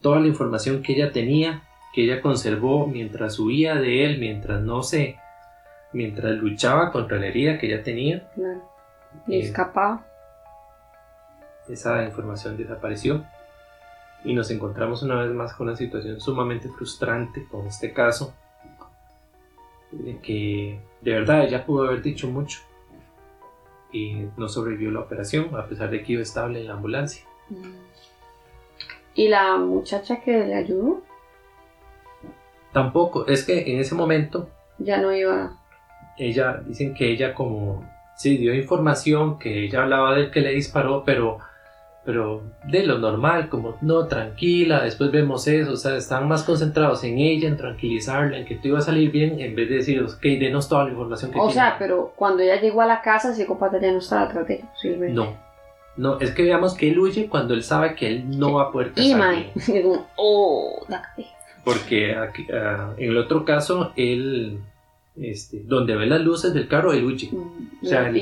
toda 0.00 0.18
la 0.18 0.26
información 0.26 0.82
que 0.82 0.94
ella 0.94 1.12
tenía, 1.12 1.62
que 1.94 2.02
ella 2.04 2.20
conservó 2.20 2.86
mientras 2.88 3.38
huía 3.38 3.76
de 3.76 4.04
él, 4.04 4.18
mientras 4.18 4.60
no 4.60 4.82
se... 4.82 5.16
mientras 5.92 6.32
luchaba 6.38 6.90
contra 6.90 7.18
la 7.18 7.26
herida 7.28 7.58
que 7.58 7.66
ella 7.72 7.82
tenía, 7.84 8.28
Claro. 8.34 8.62
Y 9.28 9.36
Eh, 9.36 9.40
escapaba. 9.44 10.07
Esa 11.68 12.02
información 12.04 12.56
desapareció 12.56 13.24
y 14.24 14.34
nos 14.34 14.50
encontramos 14.50 15.02
una 15.02 15.14
vez 15.22 15.30
más 15.32 15.52
con 15.54 15.68
una 15.68 15.76
situación 15.76 16.20
sumamente 16.20 16.68
frustrante 16.68 17.46
con 17.48 17.66
este 17.66 17.92
caso 17.92 18.34
de 19.92 20.18
que 20.18 20.80
de 21.00 21.12
verdad 21.12 21.44
ella 21.44 21.64
pudo 21.64 21.86
haber 21.86 22.02
dicho 22.02 22.28
mucho 22.28 22.60
y 23.92 24.26
no 24.36 24.48
sobrevivió 24.48 24.90
la 24.90 25.00
operación 25.00 25.54
a 25.56 25.66
pesar 25.66 25.90
de 25.90 26.02
que 26.02 26.12
iba 26.14 26.22
estable 26.22 26.60
en 26.60 26.66
la 26.68 26.74
ambulancia 26.74 27.24
¿Y 29.14 29.28
la 29.28 29.56
muchacha 29.56 30.20
que 30.20 30.44
le 30.44 30.54
ayudó? 30.54 31.02
tampoco 32.72 33.26
es 33.26 33.44
que 33.44 33.72
en 33.72 33.80
ese 33.80 33.94
momento 33.94 34.48
Ya 34.78 34.98
no 34.98 35.12
iba. 35.14 35.56
ella 36.18 36.62
dicen 36.66 36.92
que 36.94 37.10
ella 37.10 37.34
como 37.34 37.88
sí 38.16 38.36
dio 38.36 38.52
información 38.54 39.38
que 39.38 39.64
ella 39.64 39.82
hablaba 39.84 40.14
del 40.14 40.30
que 40.30 40.40
le 40.40 40.50
disparó 40.50 41.02
pero 41.04 41.38
pero 42.08 42.40
de 42.64 42.84
lo 42.86 42.96
normal 42.98 43.50
como 43.50 43.76
no 43.82 44.06
tranquila 44.06 44.80
después 44.82 45.10
vemos 45.10 45.46
eso 45.46 45.72
o 45.72 45.76
sea 45.76 45.94
están 45.96 46.26
más 46.26 46.42
concentrados 46.42 47.04
en 47.04 47.18
ella 47.18 47.48
en 47.48 47.58
tranquilizarla 47.58 48.38
en 48.38 48.46
que 48.46 48.54
todo 48.54 48.68
iba 48.68 48.78
a 48.78 48.80
salir 48.82 49.10
bien 49.10 49.38
en 49.40 49.54
vez 49.54 49.68
de 49.68 49.74
decir 49.74 50.02
ok 50.02 50.22
denos 50.22 50.70
toda 50.70 50.84
la 50.84 50.90
información 50.92 51.30
que 51.30 51.38
O 51.38 51.42
tiene". 51.48 51.52
sea, 51.54 51.76
pero 51.78 52.14
cuando 52.16 52.42
ella 52.42 52.58
llegó 52.58 52.80
a 52.80 52.86
la 52.86 53.02
casa, 53.02 53.28
el 53.28 53.34
psicópata 53.34 53.78
ya 53.78 53.92
no 53.92 53.98
estaba 53.98 54.22
atrás 54.22 54.48
de 54.48 54.54
ella, 54.54 54.70
posiblemente. 54.72 55.12
no 55.14 55.36
no 55.98 56.18
es 56.20 56.30
que 56.30 56.44
veamos 56.44 56.74
que 56.74 56.88
él 56.88 56.98
huye 56.98 57.28
cuando 57.28 57.52
él 57.52 57.62
sabe 57.62 57.94
que 57.94 58.06
él 58.06 58.38
no 58.38 58.54
va 58.54 58.62
a 58.64 58.72
poder 58.72 58.92
Y 58.96 59.12
casar 59.12 59.18
mae. 59.18 59.50
bien. 59.66 59.82
Como, 59.82 60.06
oh, 60.16 60.84
la 60.88 61.02
porque 61.64 62.14
aquí, 62.16 62.46
ah, 62.54 62.94
en 62.96 63.10
el 63.10 63.18
otro 63.18 63.44
caso 63.44 63.92
él 63.96 64.60
este, 65.20 65.62
donde 65.64 65.96
ve 65.96 66.06
las 66.06 66.20
luces 66.20 66.54
del 66.54 66.68
carro 66.68 66.92
él 66.92 67.04
huye 67.04 67.28
Mm, 67.32 67.84
O 67.84 67.86
sea. 67.88 68.12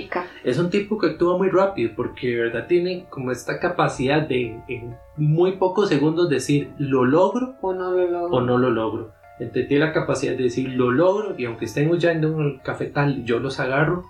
Es 0.45 0.59
un 0.59 0.71
tipo 0.71 0.99
que 0.99 1.09
actúa 1.09 1.37
muy 1.37 1.49
rápido 1.51 1.93
porque 1.97 2.29
de 2.29 2.37
verdad 2.43 2.67
tiene 2.67 3.07
como 3.11 3.31
esta 3.33 3.59
capacidad 3.61 4.23
de 4.27 4.59
en 4.69 4.97
muy 5.17 5.53
pocos 5.53 5.89
segundos 5.89 6.29
decir 6.29 6.71
lo 6.79 7.05
logro 7.05 7.57
O 7.61 7.73
no 7.75 7.91
lo 7.93 8.07
logró. 8.11 8.37
o 8.37 8.41
no 8.41 8.59
lo 8.59 8.71
logro. 8.71 9.13
Entonces 9.39 9.69
tiene 9.69 9.85
la 9.87 9.93
capacidad 9.93 10.33
de 10.37 10.45
decir 10.45 10.71
lo 10.71 10.91
logro 10.91 11.35
y 11.39 11.45
aunque 11.45 11.67
estén 11.67 11.91
huyendo 11.91 12.29
en 12.29 12.41
el 12.47 12.63
cafetal 12.63 13.25
yo 13.25 13.39
los 13.39 13.61
agarro. 13.61 14.05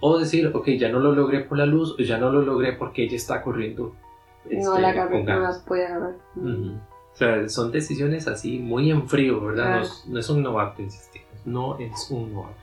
O 0.00 0.18
decir, 0.18 0.50
ok, 0.54 0.68
ya 0.78 0.90
no 0.90 0.98
lo 1.00 1.12
logré 1.12 1.40
por 1.40 1.56
la 1.56 1.64
luz 1.66 1.94
o 1.98 2.02
ya 2.02 2.18
no 2.18 2.30
lo 2.30 2.42
logré 2.42 2.72
porque 2.74 3.04
ella 3.04 3.16
está 3.16 3.40
corriendo. 3.42 3.94
No 4.44 4.58
este, 4.60 4.80
la 4.80 4.88
agarré, 4.90 5.24
no 5.24 5.40
las 5.40 5.58
puede 5.64 5.86
agarrar. 5.86 6.14
Mm. 6.34 6.74
O 6.76 7.16
sea, 7.18 7.48
son 7.48 7.72
decisiones 7.72 8.28
así 8.28 8.58
muy 8.58 8.90
en 8.90 9.08
frío, 9.08 9.40
¿verdad? 9.40 9.76
No, 9.76 9.80
Claro. 9.80 9.94
no 10.08 10.20
es 10.20 10.28
un 10.30 10.42
novato, 10.42 10.82
insistimos. 10.82 11.25
No 11.46 11.78
es 11.78 12.10
un 12.10 12.34
novato. 12.34 12.54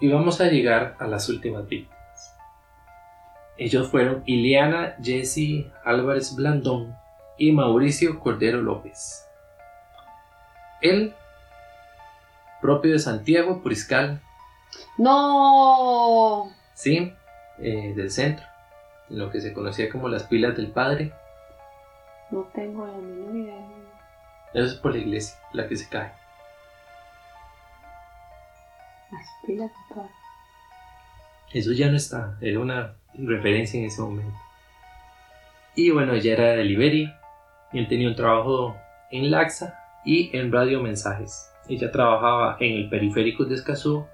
Y 0.00 0.10
vamos 0.10 0.40
a 0.40 0.46
llegar 0.46 0.96
a 0.98 1.06
las 1.06 1.28
últimas 1.28 1.68
víctimas. 1.68 2.36
Ellos 3.58 3.88
fueron 3.90 4.22
Ileana 4.24 4.96
Jesse 5.02 5.66
Álvarez 5.84 6.34
Blandón 6.34 6.96
y 7.36 7.52
Mauricio 7.52 8.18
Cordero 8.18 8.62
López. 8.62 9.26
Él, 10.80 11.14
propio 12.62 12.92
de 12.92 12.98
Santiago, 12.98 13.60
Puriscal, 13.62 14.22
No. 14.96 16.50
sí, 16.72 17.12
eh, 17.58 17.92
del 17.94 18.10
centro, 18.10 18.46
en 19.10 19.18
lo 19.18 19.30
que 19.30 19.42
se 19.42 19.52
conocía 19.52 19.90
como 19.90 20.08
las 20.08 20.22
pilas 20.22 20.56
del 20.56 20.68
padre. 20.70 21.12
No 22.30 22.48
tengo 22.54 22.86
la 22.86 22.92
menor 22.96 23.36
idea. 23.36 23.66
Eso 24.52 24.66
es 24.66 24.74
por 24.74 24.92
la 24.92 24.98
iglesia, 24.98 25.36
la 25.52 25.68
que 25.68 25.76
se 25.76 25.88
cae. 25.88 26.12
Padre. 29.88 30.10
Eso 31.52 31.72
ya 31.72 31.90
no 31.90 31.96
está, 31.96 32.36
era 32.40 32.60
una 32.60 32.94
referencia 33.14 33.78
en 33.80 33.86
ese 33.86 34.00
momento. 34.00 34.38
Y 35.74 35.90
bueno, 35.90 36.14
ella 36.14 36.32
era 36.32 36.48
de 36.50 36.64
Liberia, 36.64 37.20
y 37.72 37.78
él 37.78 37.88
tenía 37.88 38.08
un 38.08 38.16
trabajo 38.16 38.76
en 39.10 39.30
Laxa 39.30 39.78
y 40.04 40.36
en 40.36 40.52
Radio 40.52 40.80
Mensajes. 40.80 41.50
Ella 41.68 41.90
trabajaba 41.90 42.56
en 42.60 42.76
el 42.76 42.88
periférico 42.88 43.44
de 43.44 43.54
Escazú 43.54 44.06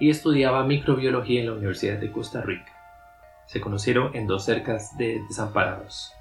y 0.00 0.10
estudiaba 0.10 0.64
microbiología 0.64 1.40
en 1.40 1.46
la 1.46 1.52
Universidad 1.52 1.98
de 1.98 2.10
Costa 2.10 2.40
Rica. 2.42 2.72
Se 3.46 3.60
conocieron 3.60 4.14
en 4.16 4.26
dos 4.26 4.44
cercas 4.44 4.96
de 4.96 5.20
desamparados. 5.28 6.12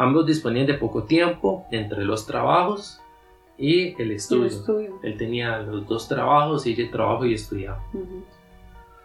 Ambos 0.00 0.24
disponían 0.24 0.66
de 0.66 0.74
poco 0.74 1.04
tiempo 1.04 1.66
entre 1.70 2.04
los 2.06 2.26
trabajos 2.26 3.02
y 3.58 3.88
el 4.00 4.10
El 4.10 4.12
estudio. 4.12 4.98
Él 5.02 5.18
tenía 5.18 5.58
los 5.58 5.86
dos 5.86 6.08
trabajos 6.08 6.66
y 6.66 6.72
ella 6.72 6.90
trabajaba 6.90 7.26
y 7.26 7.34
estudiaba 7.34 7.84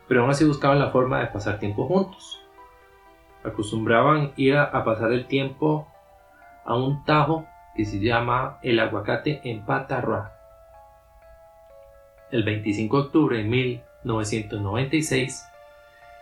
pero 0.08 0.22
aún 0.22 0.30
así 0.30 0.46
buscaban 0.46 0.80
la 0.80 0.92
forma 0.92 1.20
de 1.20 1.28
pasar 1.28 1.60
tiempo 1.60 1.86
juntos. 1.86 2.42
Acostumbraban 3.44 4.32
ir 4.38 4.56
a, 4.56 4.64
a 4.64 4.86
pasar 4.86 5.12
el 5.12 5.28
tiempo 5.28 5.86
a 6.64 6.78
un 6.78 7.04
tajo 7.04 7.46
que 7.76 7.84
se 7.84 8.00
llama 8.00 8.60
el 8.62 8.80
aguacate 8.80 9.42
en 9.44 9.66
Patarra. 9.66 10.32
El 12.32 12.44
25 12.44 12.96
de 12.96 13.04
octubre 13.04 13.38
de 13.38 13.44
1996 13.44 15.46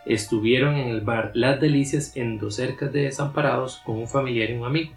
estuvieron 0.06 0.76
en 0.76 0.90
el 0.90 1.02
bar 1.02 1.32
Las 1.34 1.60
Delicias 1.60 2.16
en 2.18 2.38
dos 2.38 2.56
cercas 2.56 2.92
de 2.92 3.04
Desamparados 3.04 3.82
con 3.86 3.98
un 3.98 4.08
familiar 4.08 4.50
y 4.50 4.54
un 4.54 4.66
amigo. 4.66 4.94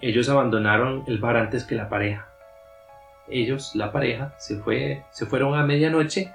Ellos 0.00 0.28
abandonaron 0.28 1.04
el 1.06 1.18
bar 1.18 1.36
antes 1.36 1.64
que 1.64 1.74
la 1.74 1.88
pareja. 1.88 2.28
Ellos, 3.28 3.74
la 3.74 3.90
pareja, 3.90 4.34
se, 4.38 4.58
fue, 4.58 5.02
se 5.12 5.26
fueron 5.26 5.54
a 5.54 5.64
medianoche 5.64 6.30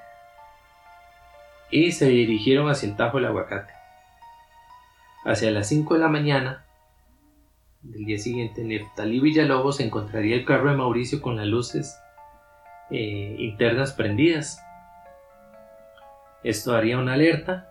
y 1.70 1.92
se 1.92 2.08
dirigieron 2.08 2.70
hacia 2.70 2.90
el 2.90 2.96
Tajo 2.96 3.18
del 3.18 3.28
Aguacate. 3.28 3.74
Hacia 5.24 5.52
las 5.52 5.68
5 5.68 5.96
de 5.96 6.00
la 6.00 6.08
mañana 6.08 6.66
del 7.82 8.06
día 8.06 8.18
siguiente, 8.18 8.64
Neftalí 8.64 9.20
Villalobos 9.20 9.80
encontraría 9.80 10.36
el 10.36 10.46
carro 10.46 10.72
de 10.72 10.78
Mauricio 10.78 11.22
con 11.22 11.38
las 11.38 11.46
luces 11.46 12.00
eh, 12.90 13.36
internas 13.38 13.94
prendidas. 13.94 14.64
Esto 16.44 16.74
haría 16.76 16.98
una 16.98 17.14
alerta. 17.14 17.66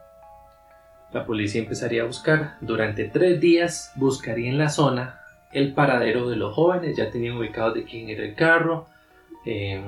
La 1.13 1.25
policía 1.25 1.63
empezaría 1.63 2.03
a 2.03 2.07
buscar. 2.07 2.57
Durante 2.61 3.05
tres 3.05 3.41
días 3.41 3.93
buscaría 3.97 4.51
en 4.51 4.59
la 4.59 4.69
zona 4.69 5.21
el 5.53 5.73
paradero 5.73 6.29
de 6.29 6.37
los 6.37 6.55
jóvenes. 6.55 6.97
Ya 6.97 7.11
tenían 7.11 7.37
ubicados 7.39 7.75
de 7.75 7.85
quién 7.85 8.09
era 8.11 8.25
el 8.25 8.35
carro. 8.35 8.87
eh, 9.47 9.83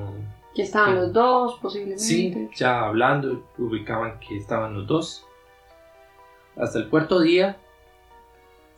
Aquí 0.50 0.62
estaban 0.62 0.96
los 0.96 1.12
dos, 1.12 1.58
posiblemente. 1.60 2.02
Sí, 2.02 2.50
ya 2.56 2.80
hablando, 2.86 3.46
ubicaban 3.58 4.18
que 4.18 4.36
estaban 4.36 4.74
los 4.74 4.86
dos. 4.86 5.24
Hasta 6.56 6.78
el 6.80 6.88
cuarto 6.88 7.20
día 7.20 7.56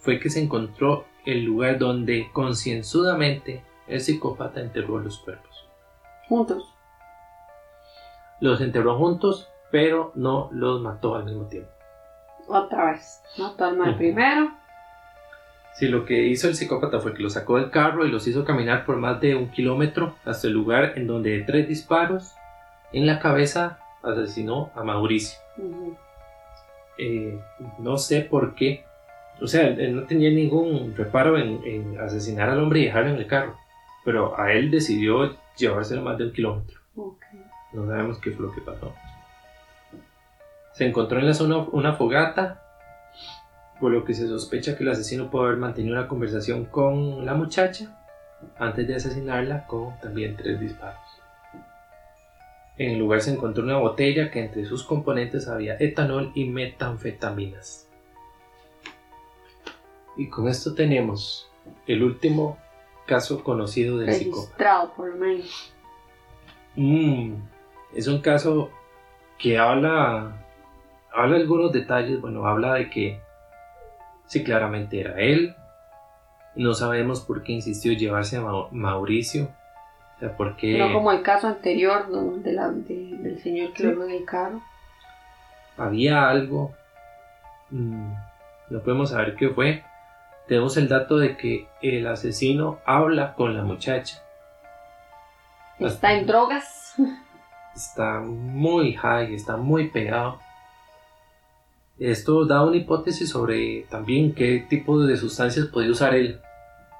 fue 0.01 0.19
que 0.21 0.29
se 0.29 0.43
encontró 0.43 1.07
el 1.25 1.45
lugar 1.45 1.79
donde 1.79 2.29
concienzudamente 2.33 3.63
el 3.87 4.01
psicópata 4.01 4.61
enterró 4.61 4.99
los 4.99 5.19
cuerpos. 5.21 5.67
Juntos. 6.29 6.75
Los 8.41 8.61
enterró 8.61 8.99
juntos, 8.99 9.49
pero 9.73 10.13
no 10.15 10.49
los 10.53 10.81
mató 10.81 11.17
al 11.17 11.25
mismo 11.25 11.47
tiempo. 11.49 11.69
Otra 12.47 12.93
vez. 12.93 13.21
Toma 13.59 13.85
el 13.87 13.91
Ujú. 13.91 13.99
primero. 13.99 14.51
Sí, 15.75 15.89
lo 15.89 16.05
que 16.05 16.23
hizo 16.27 16.49
el 16.49 16.55
psicópata 16.55 17.01
fue 17.01 17.15
que 17.15 17.23
los 17.23 17.33
sacó 17.33 17.57
del 17.57 17.71
carro 17.71 18.05
y 18.07 18.11
los 18.11 18.27
hizo 18.29 18.45
caminar 18.45 18.85
por 18.85 18.97
más 18.99 19.21
de 19.21 19.35
un 19.35 19.51
kilómetro 19.51 20.15
hasta 20.25 20.47
el 20.47 20.53
lugar 20.53 20.93
en 20.97 21.07
donde 21.07 21.31
de 21.31 21.45
tres 21.45 21.67
disparos 21.67 22.35
en 22.93 23.07
la 23.07 23.19
cabeza 23.19 23.79
asesinó 24.03 24.71
a 24.77 24.83
Mauricio. 24.85 25.39
Eh, 26.99 27.41
no 27.79 27.97
sé 27.97 28.21
por 28.21 28.55
qué. 28.55 28.85
O 29.41 29.47
sea, 29.47 29.63
él, 29.67 29.81
él 29.81 29.97
no 29.97 30.03
tenía 30.05 30.31
ningún 30.31 30.95
reparo 30.97 31.39
en, 31.39 31.61
en 31.65 31.99
asesinar 31.99 32.51
al 32.51 32.61
hombre 32.63 32.81
y 32.81 32.85
dejarlo 32.85 33.11
en 33.11 33.17
el 33.17 33.27
carro. 33.27 33.57
Pero 34.05 34.39
a 34.39 34.53
él 34.53 34.71
decidió 34.71 35.35
llevárselo 35.57 36.03
más 36.03 36.19
de 36.19 36.25
un 36.25 36.33
kilómetro. 36.33 36.79
Ok. 36.97 37.23
No 37.73 37.87
sabemos 37.87 38.19
qué 38.19 38.31
fue 38.33 38.47
lo 38.47 38.53
que 38.53 38.61
pasó. 38.61 38.93
Se 40.73 40.87
encontró 40.87 41.19
en 41.19 41.27
la 41.27 41.35
zona 41.35 41.59
una 41.73 41.95
fogata, 41.95 42.63
por 43.81 43.93
lo 43.93 44.05
que 44.05 44.15
se 44.15 44.27
sospecha 44.27 44.77
que 44.77 44.85
el 44.85 44.91
asesino 44.91 45.31
pudo 45.31 45.45
haber 45.45 45.57
mantenido 45.57 45.99
una 45.99 46.09
conversación 46.09 46.67
con 46.67 47.27
la 47.27 47.35
muchacha 47.35 47.99
antes 48.59 48.87
de 48.87 48.97
asesinarla 48.97 49.67
con 49.67 49.99
también 50.01 50.37
tres 50.37 50.59
disparos. 50.61 51.01
En 52.79 52.93
el 52.93 52.99
lugar 52.99 53.21
se 53.21 53.33
encontró 53.33 53.65
una 53.65 53.79
botella 53.79 54.31
que 54.31 54.41
entre 54.41 54.65
sus 54.65 54.85
componentes 54.85 55.47
había 55.47 55.77
etanol 55.79 56.33
y 56.35 56.47
metanfetaminas. 56.47 57.89
Y 60.17 60.29
con 60.29 60.49
esto 60.49 60.75
tenemos 60.75 61.51
el 61.87 62.03
último 62.03 62.59
caso 63.07 63.43
conocido 63.45 63.99
del 63.99 64.13
psicópata. 64.15 64.93
Por 64.97 65.11
lo 65.11 65.17
menos. 65.17 65.73
Mm, 66.77 67.35
es 67.95 68.07
un 68.07 68.21
caso 68.21 68.71
que 69.39 69.59
habla, 69.59 70.42
habla 71.15 71.37
algunos 71.37 71.73
detalles, 71.73 72.21
bueno, 72.21 72.47
habla 72.47 72.75
de 72.75 72.91
que 72.91 73.21
sí, 74.27 74.43
claramente 74.45 75.01
era 75.01 75.19
él. 75.21 75.55
No 76.55 76.75
sabemos 76.75 77.21
por 77.21 77.43
qué 77.43 77.53
insistió 77.53 77.93
llevarse 77.93 78.37
a 78.37 78.43
Mau- 78.43 78.69
Mauricio. 78.71 79.49
O 80.17 80.19
sea, 80.21 80.37
por 80.37 80.57
qué 80.57 80.79
No 80.79 80.93
como 80.93 81.11
el 81.13 81.23
caso 81.23 81.49
anterior 81.49 82.09
¿no? 82.11 82.39
de 82.39 82.53
la- 82.53 82.71
de- 82.71 83.17
del 83.19 83.41
señor 83.43 83.73
que 83.73 83.83
Sí. 83.83 83.89
en 83.89 84.11
el 84.11 84.25
carro. 84.25 84.61
había 85.79 86.29
algo. 86.29 86.75
mm, 87.71 88.13
no 88.69 88.81
podemos 88.81 89.11
saber 89.11 89.35
qué 89.37 89.49
fue. 89.49 89.83
Tenemos 90.47 90.77
el 90.77 90.89
dato 90.89 91.17
de 91.17 91.37
que 91.39 91.67
el 91.81 92.07
asesino 92.07 92.79
habla 92.85 93.33
con 93.35 93.57
la 93.57 93.63
muchacha. 93.63 94.23
Está 95.79 96.13
en 96.13 96.27
drogas. 96.27 96.95
está 97.75 98.21
muy 98.21 98.93
high, 98.95 99.35
está 99.35 99.57
muy 99.57 99.89
pegado. 99.89 100.39
Esto 102.11 102.45
da 102.47 102.65
una 102.65 102.77
hipótesis 102.77 103.29
sobre 103.31 103.83
también 103.91 104.35
qué 104.35 104.65
tipo 104.69 105.01
de 105.01 105.17
sustancias 105.17 105.67
podía 105.67 105.91
usar 105.91 106.15
él, 106.15 106.41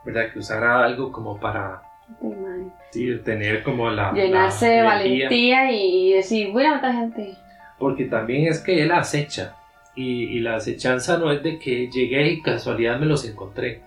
¿verdad? 0.05 0.33
Que 0.33 0.39
usara 0.39 0.85
algo 0.85 1.11
como 1.11 1.39
para 1.41 1.83
Ay, 2.23 2.69
sí, 2.91 3.09
tener 3.25 3.63
como 3.63 3.91
la... 3.91 4.13
Llenarse 4.13 4.67
la 4.67 4.73
de 4.73 4.83
valentía 4.83 5.73
y 5.73 6.13
decir, 6.13 6.53
voy 6.53 6.65
a 6.67 6.75
matar 6.77 6.95
gente. 6.95 7.35
Porque 7.79 8.05
también 8.05 8.47
es 8.47 8.61
que 8.61 8.83
él 8.83 8.93
acecha. 8.93 9.57
Y, 9.97 10.25
y 10.25 10.41
la 10.41 10.57
acechanza 10.57 11.19
no 11.19 11.31
es 11.33 11.43
de 11.43 11.59
que 11.59 11.91
llegué 11.91 12.31
y 12.33 12.41
casualidad 12.43 12.99
me 12.99 13.07
los 13.07 13.27
encontré. 13.29 13.83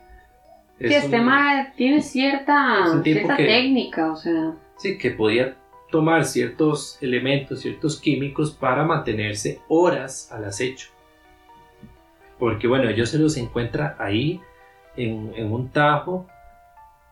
Sí, 0.79 0.85
Es 0.85 1.05
este 1.05 1.19
un- 1.19 1.25
mae 1.25 1.71
tiene 1.77 2.01
cierta, 2.01 3.01
cierta 3.03 3.37
que- 3.37 3.45
técnica, 3.45 4.11
o 4.11 4.15
sea. 4.15 4.53
Sí, 4.77 4.97
que 4.97 5.11
podía 5.11 5.55
tomar 5.91 6.25
ciertos 6.25 6.97
elementos, 7.01 7.61
ciertos 7.61 7.99
químicos 8.01 8.51
para 8.51 8.83
mantenerse 8.83 9.61
horas 9.69 10.29
al 10.31 10.43
acecho. 10.45 10.89
Porque 12.39 12.67
bueno, 12.67 12.89
ellos 12.89 13.09
se 13.09 13.17
los 13.17 13.37
encuentra 13.37 13.95
ahí 13.99 14.41
en, 14.95 15.33
en 15.35 15.51
un 15.51 15.71
tajo, 15.71 16.27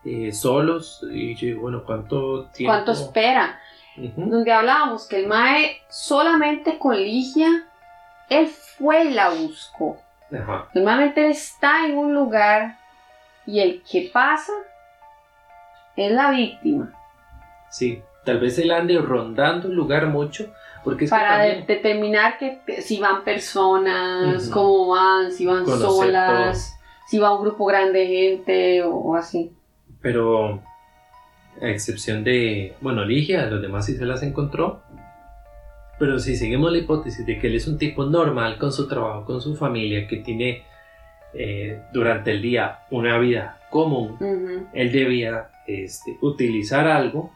eh, 0.04 0.32
solos, 0.32 1.04
y 1.10 1.34
yo 1.34 1.46
digo, 1.46 1.62
bueno, 1.62 1.84
¿cuánto 1.84 2.46
tiempo? 2.46 2.74
¿Cuánto 2.74 2.92
espera? 2.92 3.58
Donde 3.96 4.52
hablábamos 4.52 5.06
que 5.06 5.20
el 5.20 5.28
Mae 5.28 5.78
solamente 5.88 6.78
con 6.78 6.96
Ligia, 6.96 7.48
él 8.28 8.48
fue 8.48 9.04
y 9.04 9.14
la 9.14 9.30
buscó. 9.30 9.98
Ajá. 10.32 10.68
Normalmente 10.74 11.24
él 11.24 11.30
está 11.30 11.86
en 11.86 11.96
un 11.96 12.14
lugar 12.14 12.78
y 13.46 13.60
el 13.60 13.82
que 13.82 14.10
pasa 14.12 14.52
es 15.96 16.10
la 16.10 16.32
víctima. 16.32 16.92
Sí, 17.70 18.02
tal 18.24 18.40
vez 18.40 18.58
él 18.58 18.72
ande 18.72 18.98
rondando 18.98 19.68
el 19.68 19.74
lugar 19.74 20.06
mucho, 20.06 20.52
porque 20.84 21.06
es 21.06 21.10
que 21.10 21.16
para 21.16 21.38
también- 21.38 21.66
determinar 21.66 22.38
que, 22.38 22.60
si 22.82 23.00
van 23.00 23.24
personas, 23.24 24.48
cómo 24.48 24.88
van, 24.88 25.32
si 25.32 25.46
van 25.46 25.64
Conocer 25.64 25.86
solas, 25.88 26.78
si 27.08 27.18
va 27.18 27.34
un 27.34 27.42
grupo 27.42 27.64
grande 27.66 28.00
de 28.00 28.06
gente 28.06 28.82
o, 28.82 28.94
o 28.94 29.16
así. 29.16 29.52
Pero 30.00 30.62
a 31.60 31.68
excepción 31.68 32.22
de, 32.24 32.74
bueno, 32.80 33.04
Ligia, 33.04 33.46
los 33.46 33.62
demás 33.62 33.86
sí 33.86 33.96
se 33.96 34.04
las 34.04 34.22
encontró. 34.22 34.82
Pero 35.98 36.18
si 36.18 36.36
seguimos 36.36 36.72
la 36.72 36.78
hipótesis 36.78 37.24
de 37.24 37.38
que 37.38 37.46
él 37.46 37.54
es 37.54 37.68
un 37.68 37.78
tipo 37.78 38.04
normal 38.04 38.58
con 38.58 38.72
su 38.72 38.88
trabajo, 38.88 39.24
con 39.24 39.40
su 39.40 39.54
familia, 39.56 40.08
que 40.08 40.16
tiene 40.16 40.64
eh, 41.32 41.80
durante 41.92 42.32
el 42.32 42.42
día 42.42 42.80
una 42.90 43.16
vida 43.18 43.60
común, 43.70 44.68
él 44.72 44.92
debía 44.92 45.50
este, 45.66 46.18
utilizar 46.20 46.86
algo 46.88 47.32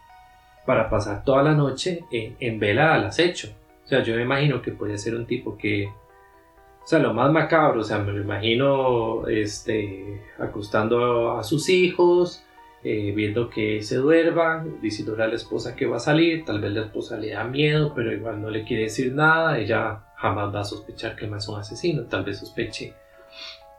para 0.68 0.90
pasar 0.90 1.24
toda 1.24 1.42
la 1.42 1.54
noche 1.54 2.04
en, 2.12 2.36
en 2.40 2.60
vela 2.60 2.92
al 2.92 3.06
acecho. 3.06 3.48
O 3.86 3.88
sea, 3.88 4.02
yo 4.02 4.14
me 4.14 4.20
imagino 4.20 4.60
que 4.60 4.70
puede 4.70 4.98
ser 4.98 5.14
un 5.14 5.24
tipo 5.24 5.56
que, 5.56 5.86
o 5.86 6.86
sea, 6.86 6.98
lo 6.98 7.14
más 7.14 7.32
macabro, 7.32 7.80
o 7.80 7.84
sea, 7.84 8.00
me 8.00 8.12
lo 8.12 8.20
imagino 8.20 9.26
este, 9.28 10.20
acostando 10.38 11.38
a 11.38 11.42
sus 11.42 11.70
hijos, 11.70 12.44
eh, 12.84 13.14
viendo 13.16 13.48
que 13.48 13.80
se 13.80 13.96
duerman, 13.96 14.78
diciéndole 14.82 15.24
a 15.24 15.28
la 15.28 15.36
esposa 15.36 15.74
que 15.74 15.86
va 15.86 15.96
a 15.96 16.00
salir, 16.00 16.44
tal 16.44 16.60
vez 16.60 16.72
la 16.72 16.82
esposa 16.82 17.16
le 17.16 17.30
da 17.30 17.44
miedo, 17.44 17.94
pero 17.94 18.12
igual 18.12 18.42
no 18.42 18.50
le 18.50 18.64
quiere 18.64 18.82
decir 18.82 19.14
nada, 19.14 19.58
ella 19.58 20.02
jamás 20.16 20.54
va 20.54 20.60
a 20.60 20.64
sospechar 20.64 21.16
que 21.16 21.26
man 21.26 21.38
es 21.38 21.48
un 21.48 21.58
asesino, 21.58 22.02
tal 22.02 22.24
vez 22.24 22.40
sospeche 22.40 22.92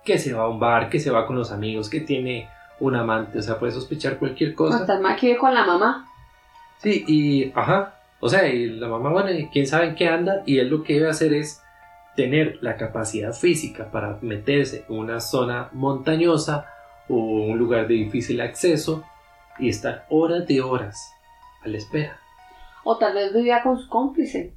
que 0.04 0.18
se 0.18 0.34
va 0.34 0.46
a 0.46 0.48
un 0.48 0.60
bar, 0.60 0.90
que 0.90 1.00
se 1.00 1.12
va 1.12 1.28
con 1.28 1.36
los 1.36 1.52
amigos, 1.52 1.88
que 1.88 2.00
tiene 2.00 2.50
un 2.80 2.96
amante, 2.96 3.38
o 3.38 3.42
sea, 3.44 3.60
puede 3.60 3.74
sospechar 3.74 4.18
cualquier 4.18 4.56
cosa. 4.56 4.92
El 4.92 5.02
Mae 5.02 5.16
que 5.18 5.38
con 5.38 5.54
la 5.54 5.68
mamá. 5.68 6.09
Sí, 6.82 7.04
y 7.08 7.52
ajá, 7.56 8.00
o 8.20 8.30
sea, 8.30 8.48
y 8.48 8.68
la 8.68 8.88
mamá, 8.88 9.12
bueno, 9.12 9.32
y 9.32 9.48
quién 9.48 9.68
sabe 9.68 9.88
en 9.88 9.96
qué 9.96 10.08
anda, 10.08 10.44
y 10.46 10.60
él 10.60 10.70
lo 10.70 10.84
que 10.84 10.96
debe 10.96 11.10
hacer 11.10 11.34
es 11.34 11.62
tener 12.16 12.58
la 12.62 12.76
capacidad 12.76 13.34
física 13.34 13.92
para 13.92 14.18
meterse 14.22 14.86
en 14.90 14.98
una 14.98 15.20
zona 15.20 15.70
montañosa 15.74 16.68
o 17.08 17.16
un 17.16 17.58
lugar 17.58 17.88
de 17.88 17.96
difícil 17.96 18.42
acceso 18.42 19.04
y 19.58 19.70
estar 19.70 20.06
horas 20.10 20.48
de 20.48 20.62
horas 20.62 21.14
a 21.64 21.68
la 21.68 21.78
espera. 21.78 22.20
O 22.84 22.98
tal 22.98 23.14
vez 23.14 23.34
vivía 23.34 23.62
con 23.62 23.78
su 23.78 23.88
cómplice. 23.90 24.54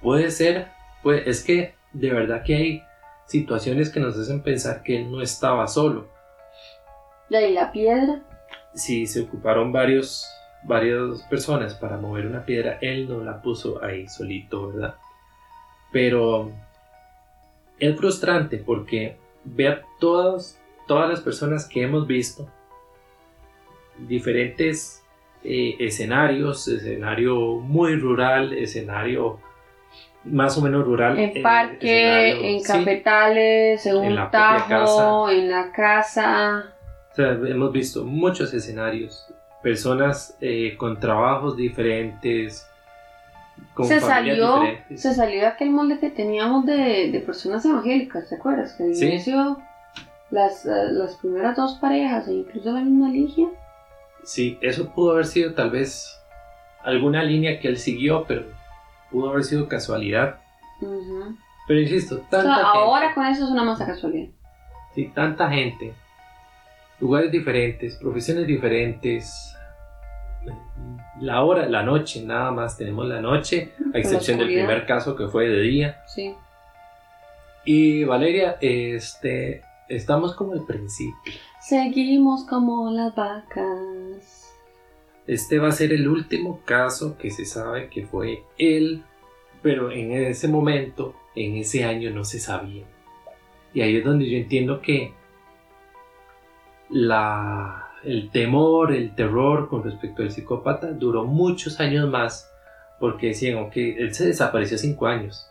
Puede 0.00 0.30
ser, 0.30 0.68
pues 1.02 1.26
es 1.26 1.44
que 1.44 1.74
de 1.92 2.10
verdad 2.10 2.42
que 2.44 2.54
hay 2.54 2.82
situaciones 3.26 3.90
que 3.90 4.00
nos 4.00 4.18
hacen 4.18 4.42
pensar 4.42 4.82
que 4.82 4.96
él 4.96 5.10
no 5.10 5.22
estaba 5.22 5.66
solo. 5.68 6.08
De 7.28 7.38
ahí 7.38 7.52
la 7.52 7.72
piedra. 7.72 8.22
Si 8.74 9.06
se 9.06 9.22
ocuparon 9.22 9.72
varios, 9.72 10.26
varias 10.64 11.22
personas 11.24 11.74
para 11.74 11.96
mover 11.96 12.26
una 12.26 12.44
piedra, 12.44 12.78
él 12.80 13.08
no 13.08 13.22
la 13.22 13.42
puso 13.42 13.82
ahí 13.82 14.08
solito, 14.08 14.68
¿verdad? 14.68 14.94
Pero 15.90 16.52
es 17.78 17.96
frustrante 17.96 18.58
porque 18.58 19.16
ver 19.44 19.82
todas, 19.98 20.60
todas 20.86 21.08
las 21.08 21.20
personas 21.20 21.66
que 21.66 21.82
hemos 21.82 22.06
visto, 22.06 22.48
diferentes 23.98 25.02
eh, 25.44 25.76
escenarios, 25.80 26.68
escenario 26.68 27.56
muy 27.56 27.96
rural, 27.96 28.52
escenario 28.52 29.40
más 30.24 30.56
o 30.56 30.62
menos 30.62 30.84
rural. 30.84 31.18
En 31.18 31.36
eh, 31.36 31.42
parque, 31.42 32.54
en 32.54 32.62
cafetales, 32.62 33.84
en, 33.86 33.96
En 33.96 34.02
un 34.02 34.14
la 34.14 34.30
tajo, 34.30 35.28
en 35.28 35.50
la 35.50 35.72
casa. 35.72 36.74
O 37.10 37.14
sea, 37.14 37.32
hemos 37.32 37.72
visto 37.72 38.04
muchos 38.04 38.54
escenarios, 38.54 39.26
personas 39.62 40.36
eh, 40.40 40.76
con 40.76 40.98
trabajos 40.98 41.56
diferentes, 41.56 42.66
con 43.74 43.86
Se 43.86 44.00
salió, 44.00 44.54
diferentes. 44.60 45.00
se 45.02 45.14
salió 45.14 45.40
de 45.40 45.46
aquel 45.46 45.70
molde 45.70 45.98
que 45.98 46.10
teníamos 46.10 46.66
de, 46.66 47.10
de 47.10 47.20
personas 47.20 47.64
evangélicas, 47.64 48.28
¿te 48.28 48.34
acuerdas? 48.36 48.72
Que 48.74 48.84
al 48.84 48.94
Sí. 48.94 49.06
inicio 49.06 49.58
las, 50.30 50.64
eh, 50.66 50.70
las 50.92 51.16
primeras 51.16 51.56
dos 51.56 51.74
parejas, 51.80 52.26
e 52.28 52.32
incluso 52.34 52.72
la 52.72 52.80
misma 52.80 53.08
Ligia, 53.10 53.48
Sí, 54.24 54.56
eso 54.62 54.88
pudo 54.94 55.12
haber 55.12 55.26
sido 55.26 55.52
tal 55.54 55.70
vez 55.70 56.16
alguna 56.84 57.24
línea 57.24 57.58
que 57.58 57.66
él 57.68 57.76
siguió, 57.76 58.24
pero 58.26 58.44
pudo 59.10 59.30
haber 59.30 59.42
sido 59.42 59.66
casualidad. 59.68 60.36
Pero 61.66 61.80
insisto, 61.80 62.16
O 62.16 62.18
tanta 62.18 62.42
sea, 62.42 62.54
gente, 62.54 62.78
ahora 62.78 63.14
con 63.14 63.26
eso 63.26 63.44
es 63.44 63.50
una 63.50 63.64
masa 63.64 63.84
casualidad. 63.86 64.28
sí, 64.94 65.10
tanta 65.14 65.48
gente, 65.50 65.92
lugares 67.00 67.30
diferentes, 67.32 67.96
profesiones 67.96 68.46
diferentes, 68.46 69.51
la 71.20 71.44
hora, 71.44 71.68
la 71.68 71.82
noche, 71.82 72.22
nada 72.22 72.50
más 72.50 72.76
tenemos 72.76 73.06
la 73.06 73.20
noche, 73.20 73.72
a 73.94 73.98
excepción 73.98 74.38
del 74.38 74.48
primer 74.48 74.86
caso 74.86 75.14
que 75.14 75.28
fue 75.28 75.48
de 75.48 75.60
día. 75.60 76.02
Sí. 76.06 76.34
Y 77.64 78.04
Valeria, 78.04 78.56
este, 78.60 79.62
estamos 79.88 80.34
como 80.34 80.52
al 80.52 80.64
principio. 80.66 81.32
Seguimos 81.60 82.44
como 82.44 82.90
las 82.90 83.14
vacas. 83.14 84.52
Este 85.26 85.58
va 85.58 85.68
a 85.68 85.72
ser 85.72 85.92
el 85.92 86.08
último 86.08 86.60
caso 86.64 87.16
que 87.16 87.30
se 87.30 87.44
sabe 87.44 87.88
que 87.88 88.04
fue 88.04 88.42
él, 88.58 89.04
pero 89.62 89.92
en 89.92 90.10
ese 90.12 90.48
momento, 90.48 91.14
en 91.36 91.56
ese 91.56 91.84
año 91.84 92.10
no 92.10 92.24
se 92.24 92.40
sabía. 92.40 92.84
Y 93.72 93.80
ahí 93.80 93.96
es 93.96 94.04
donde 94.04 94.28
yo 94.28 94.36
entiendo 94.36 94.82
que 94.82 95.14
la, 96.90 97.91
el 98.04 98.30
temor, 98.30 98.92
el 98.92 99.14
terror 99.14 99.68
con 99.68 99.82
respecto 99.84 100.22
al 100.22 100.30
psicópata 100.30 100.88
duró 100.92 101.24
muchos 101.24 101.80
años 101.80 102.08
más, 102.08 102.50
porque 102.98 103.28
decían, 103.28 103.58
ok, 103.58 103.72
él 103.76 104.14
se 104.14 104.26
desapareció 104.26 104.78
cinco 104.78 105.06
años. 105.06 105.48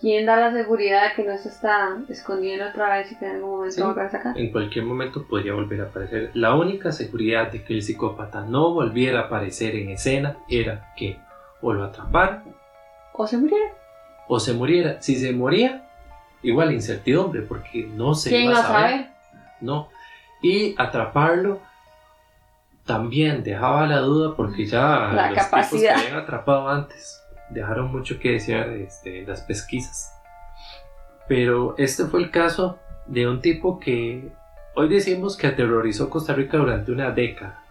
¿Quién 0.00 0.26
da 0.26 0.36
la 0.36 0.52
seguridad 0.52 1.08
de 1.08 1.14
que 1.16 1.28
no 1.28 1.36
se 1.38 1.48
está 1.48 1.96
escondiendo 2.08 2.66
otra 2.68 2.98
vez 2.98 3.10
y 3.10 3.16
que 3.18 3.24
en 3.26 3.36
algún 3.36 3.50
momento 3.50 3.74
Sí. 3.74 3.82
va 3.98 4.04
a 4.04 4.08
sacar? 4.10 4.38
En 4.38 4.52
cualquier 4.52 4.84
momento 4.84 5.26
podría 5.26 5.54
volver 5.54 5.80
a 5.80 5.84
aparecer. 5.84 6.30
La 6.34 6.54
única 6.54 6.92
seguridad 6.92 7.50
de 7.50 7.64
que 7.64 7.74
el 7.74 7.82
psicópata 7.82 8.42
no 8.42 8.72
volviera 8.74 9.20
a 9.20 9.22
aparecer 9.24 9.74
en 9.74 9.88
escena 9.90 10.36
era 10.48 10.92
que 10.96 11.18
o 11.60 11.72
lo 11.72 11.82
atraparan 11.82 12.44
O 13.12 13.26
se 13.26 13.38
muriera. 13.38 13.72
o 14.28 14.38
se 14.38 14.52
muriera. 14.52 15.02
Si 15.02 15.16
se 15.16 15.32
moría, 15.32 15.88
igual 16.42 16.72
incertidumbre, 16.72 17.42
porque 17.42 17.84
no 17.92 18.14
se 18.14 18.30
¿Quién 18.30 18.42
iba 18.44 18.60
a 18.60 18.62
saber. 18.62 18.90
saber? 18.90 19.06
No. 19.60 19.88
Y 20.42 20.76
atraparlo 20.78 21.58
también 22.88 23.44
dejaba 23.44 23.86
la 23.86 23.98
duda 24.00 24.34
porque 24.34 24.66
ya 24.66 25.12
La 25.14 25.30
los 25.30 25.38
capacidad. 25.38 25.90
tipos 25.94 26.02
que 26.02 26.08
habían 26.08 26.22
atrapado 26.24 26.68
antes 26.68 27.22
dejaron 27.50 27.92
mucho 27.92 28.18
que 28.18 28.32
decir 28.32 28.56
este, 28.56 29.22
las 29.24 29.42
pesquisas. 29.42 30.12
Pero 31.28 31.74
este 31.78 32.04
fue 32.06 32.20
el 32.20 32.30
caso 32.30 32.78
de 33.06 33.28
un 33.28 33.40
tipo 33.40 33.78
que 33.78 34.28
hoy 34.74 34.88
decimos 34.88 35.36
que 35.36 35.46
aterrorizó 35.46 36.08
Costa 36.10 36.34
Rica 36.34 36.56
durante 36.58 36.90
una 36.90 37.10
década. 37.10 37.62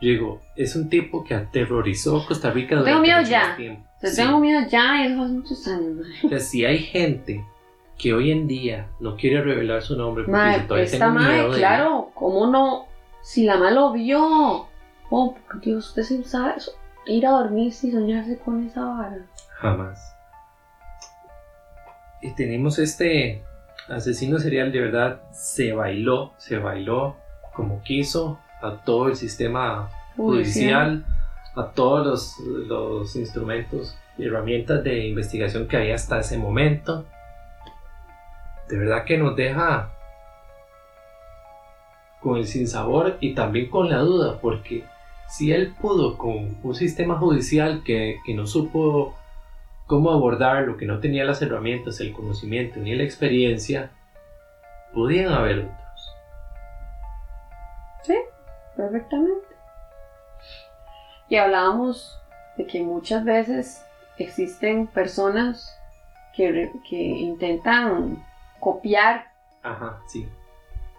Yo 0.00 0.08
digo, 0.10 0.40
es 0.56 0.74
un 0.76 0.88
tipo 0.88 1.22
que 1.24 1.34
aterrorizó 1.34 2.24
Costa 2.26 2.50
Rica 2.50 2.76
durante 2.76 2.90
Tengo 2.90 3.02
miedo 3.02 3.22
ya. 3.22 3.54
tiempo. 3.56 3.82
O 3.96 4.00
sea, 4.00 4.10
Sí. 4.10 4.16
tengo 4.16 4.40
miedo 4.40 4.60
ya 4.68 5.02
y 5.02 5.12
eso 5.12 5.22
hace 5.22 5.32
muchos 5.32 5.66
años. 5.68 6.06
O 6.24 6.28
sea, 6.28 6.38
si 6.40 6.64
hay 6.64 6.78
gente 6.78 7.44
que 7.98 8.12
hoy 8.12 8.30
en 8.32 8.46
día 8.48 8.88
no 9.00 9.16
quiere 9.16 9.40
revelar 9.42 9.80
su 9.82 9.96
nombre 9.96 10.24
porque 10.24 10.36
Mae, 10.36 10.54
dice, 10.56 10.66
todavía 10.66 10.90
tengo 10.90 11.10
madre, 11.12 11.32
miedo 11.34 11.52
de 11.52 11.58
claro, 11.58 12.10
¿cómo 12.14 12.46
no? 12.48 12.86
Si 13.24 13.44
la 13.44 13.56
lo 13.70 13.92
vio. 13.92 14.68
Oh, 15.10 15.34
por 15.46 15.60
Dios, 15.60 15.88
usted 15.88 16.02
sí 16.02 16.22
sabe 16.24 16.54
eso. 16.58 16.72
Ir 17.06 17.26
a 17.26 17.30
dormir 17.30 17.68
y 17.68 17.90
soñarse 17.90 18.38
con 18.38 18.66
esa 18.66 18.84
vara. 18.84 19.26
Jamás. 19.56 20.14
Y 22.20 22.34
tenemos 22.34 22.78
este 22.78 23.42
asesino 23.88 24.38
serial 24.38 24.72
de 24.72 24.80
verdad, 24.80 25.22
se 25.32 25.72
bailó, 25.72 26.34
se 26.36 26.58
bailó 26.58 27.16
como 27.54 27.82
quiso 27.82 28.38
a 28.60 28.82
todo 28.84 29.08
el 29.08 29.16
sistema 29.16 29.88
judicial, 30.16 31.04
a 31.56 31.70
todos 31.70 32.06
los, 32.06 32.38
los 32.68 33.16
instrumentos 33.16 33.96
y 34.18 34.26
herramientas 34.26 34.84
de 34.84 35.06
investigación 35.06 35.66
que 35.66 35.78
había 35.78 35.94
hasta 35.94 36.20
ese 36.20 36.36
momento. 36.36 37.06
De 38.68 38.78
verdad 38.78 39.04
que 39.04 39.16
nos 39.16 39.34
deja 39.34 39.92
con 42.24 42.38
el 42.38 42.46
sinsabor 42.46 43.18
y 43.20 43.34
también 43.34 43.68
con 43.68 43.90
la 43.90 43.98
duda, 43.98 44.40
porque 44.40 44.84
si 45.28 45.52
él 45.52 45.74
pudo 45.78 46.16
con 46.16 46.56
un 46.62 46.74
sistema 46.74 47.18
judicial 47.18 47.82
que, 47.84 48.16
que 48.24 48.32
no 48.32 48.46
supo 48.46 49.14
cómo 49.86 50.10
abordarlo, 50.10 50.78
que 50.78 50.86
no 50.86 51.00
tenía 51.00 51.24
las 51.24 51.42
herramientas, 51.42 52.00
el 52.00 52.14
conocimiento 52.14 52.80
ni 52.80 52.94
la 52.94 53.04
experiencia, 53.04 53.90
podían 54.94 55.32
haber 55.32 55.58
otros. 55.58 56.14
Perfectamente. 58.74 59.46
Y 61.28 61.36
hablábamos 61.36 62.18
de 62.56 62.66
que 62.66 62.82
muchas 62.82 63.24
veces 63.24 63.84
existen 64.18 64.86
personas 64.86 65.78
que, 66.34 66.72
que 66.88 66.96
intentan 66.96 68.24
copiar 68.60 69.34
Ajá, 69.64 69.98
sí. 70.06 70.28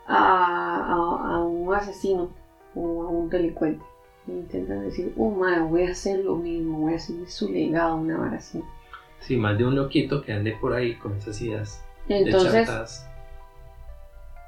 A, 0.08 0.18
a- 0.18 1.36
a 1.36 1.40
un 1.40 1.74
asesino 1.74 2.30
o 2.76 3.04
a 3.04 3.08
un 3.10 3.30
delincuente. 3.30 3.84
Intentan 4.28 4.82
decir, 4.82 5.14
oh, 5.18 5.30
madre, 5.30 5.62
voy 5.62 5.84
a 5.86 5.92
hacer 5.92 6.20
lo 6.20 6.36
mismo, 6.36 6.80
voy 6.80 6.96
a 6.96 7.00
seguir 7.00 7.30
su 7.30 7.50
legado, 7.52 7.96
una 7.96 8.18
vara 8.18 8.38
así. 8.38 8.64
Sí, 9.20 9.38
más 9.38 9.58
de 9.58 9.66
un 9.66 9.76
loquito 9.76 10.22
que 10.22 10.34
ande 10.34 10.54
por 10.60 10.74
ahí 10.74 10.96
con 10.96 11.16
esas 11.16 11.40
ideas 11.42 11.84
Entonces, 12.10 12.68
de 12.68 13.06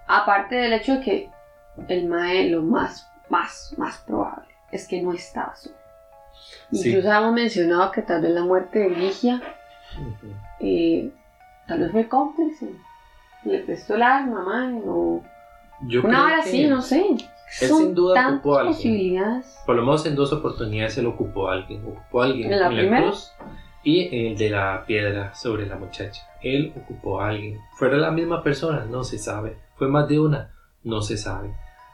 aparte 0.08 0.56
del 0.56 0.74
hecho 0.74 0.94
de 0.96 1.02
que 1.02 1.30
el 1.88 2.08
mae 2.08 2.50
lo 2.50 2.62
más, 2.64 3.08
más, 3.30 3.74
más 3.78 3.98
probable 4.00 4.48
es 4.72 4.88
que 4.88 5.02
no 5.02 5.14
estaba 5.14 5.56
solo. 5.56 5.76
Sí. 6.72 6.90
Incluso 6.90 7.12
hemos 7.12 7.34
mencionado 7.34 7.92
que 7.92 8.02
tal 8.02 8.22
vez 8.22 8.32
la 8.32 8.44
muerte 8.44 8.80
de 8.80 8.90
Ligia 8.90 9.42
eh, 10.60 11.12
tal 11.68 11.80
vez 11.80 11.92
fue 11.92 12.08
cómplice. 12.08 12.72
Le 13.44 13.60
prestó 13.60 13.96
el 13.96 14.02
arma, 14.04 14.44
mae, 14.44 14.82
o 14.86 15.22
Yo 15.82 16.02
una 16.02 16.10
creo 16.10 16.24
hora 16.26 16.36
que, 16.44 16.50
así, 16.50 16.66
no 16.68 16.82
sé. 16.82 17.06
él 17.10 17.70
Son 17.70 17.78
sin 17.80 17.96
duda 17.96 18.30
ocupó 18.36 18.56
a 18.58 18.60
alguien. 18.62 18.76
posibilidades. 18.76 19.60
Por 19.66 19.76
lo 19.76 19.82
menos 19.84 20.06
en 20.06 20.16
dos 20.16 20.34
oportunidades 20.34 20.98
lo 20.98 21.10
ocupó 21.10 21.50
a 21.50 21.54
alguien. 21.54 21.84
Ocupó 21.86 22.22
a 22.22 22.26
alguien 22.26 22.52
¿En 22.52 22.60
la 22.60 22.68
primera? 22.70 23.02
cruz 23.04 23.32
y 23.84 24.08
en 24.16 24.32
el 24.32 24.38
de 24.38 24.50
la 24.50 24.84
piedra 24.86 25.34
sobre 25.36 25.66
la 25.66 25.76
muchacha. 25.76 26.24
Él 26.42 26.74
ocupó 26.76 27.22
a 27.22 27.30
alguien. 27.30 27.60
¿Fuera 27.78 27.98
la 27.98 28.12
misma 28.12 28.42
persona? 28.44 28.86
No 28.86 29.04
se 29.04 29.18
sabe. 29.18 29.58
¿Fue 29.76 29.88
más 29.88 30.08
de 30.08 30.20
una? 30.20 30.52
No 30.84 31.02
se 31.02 31.18
sabe. 31.18 31.54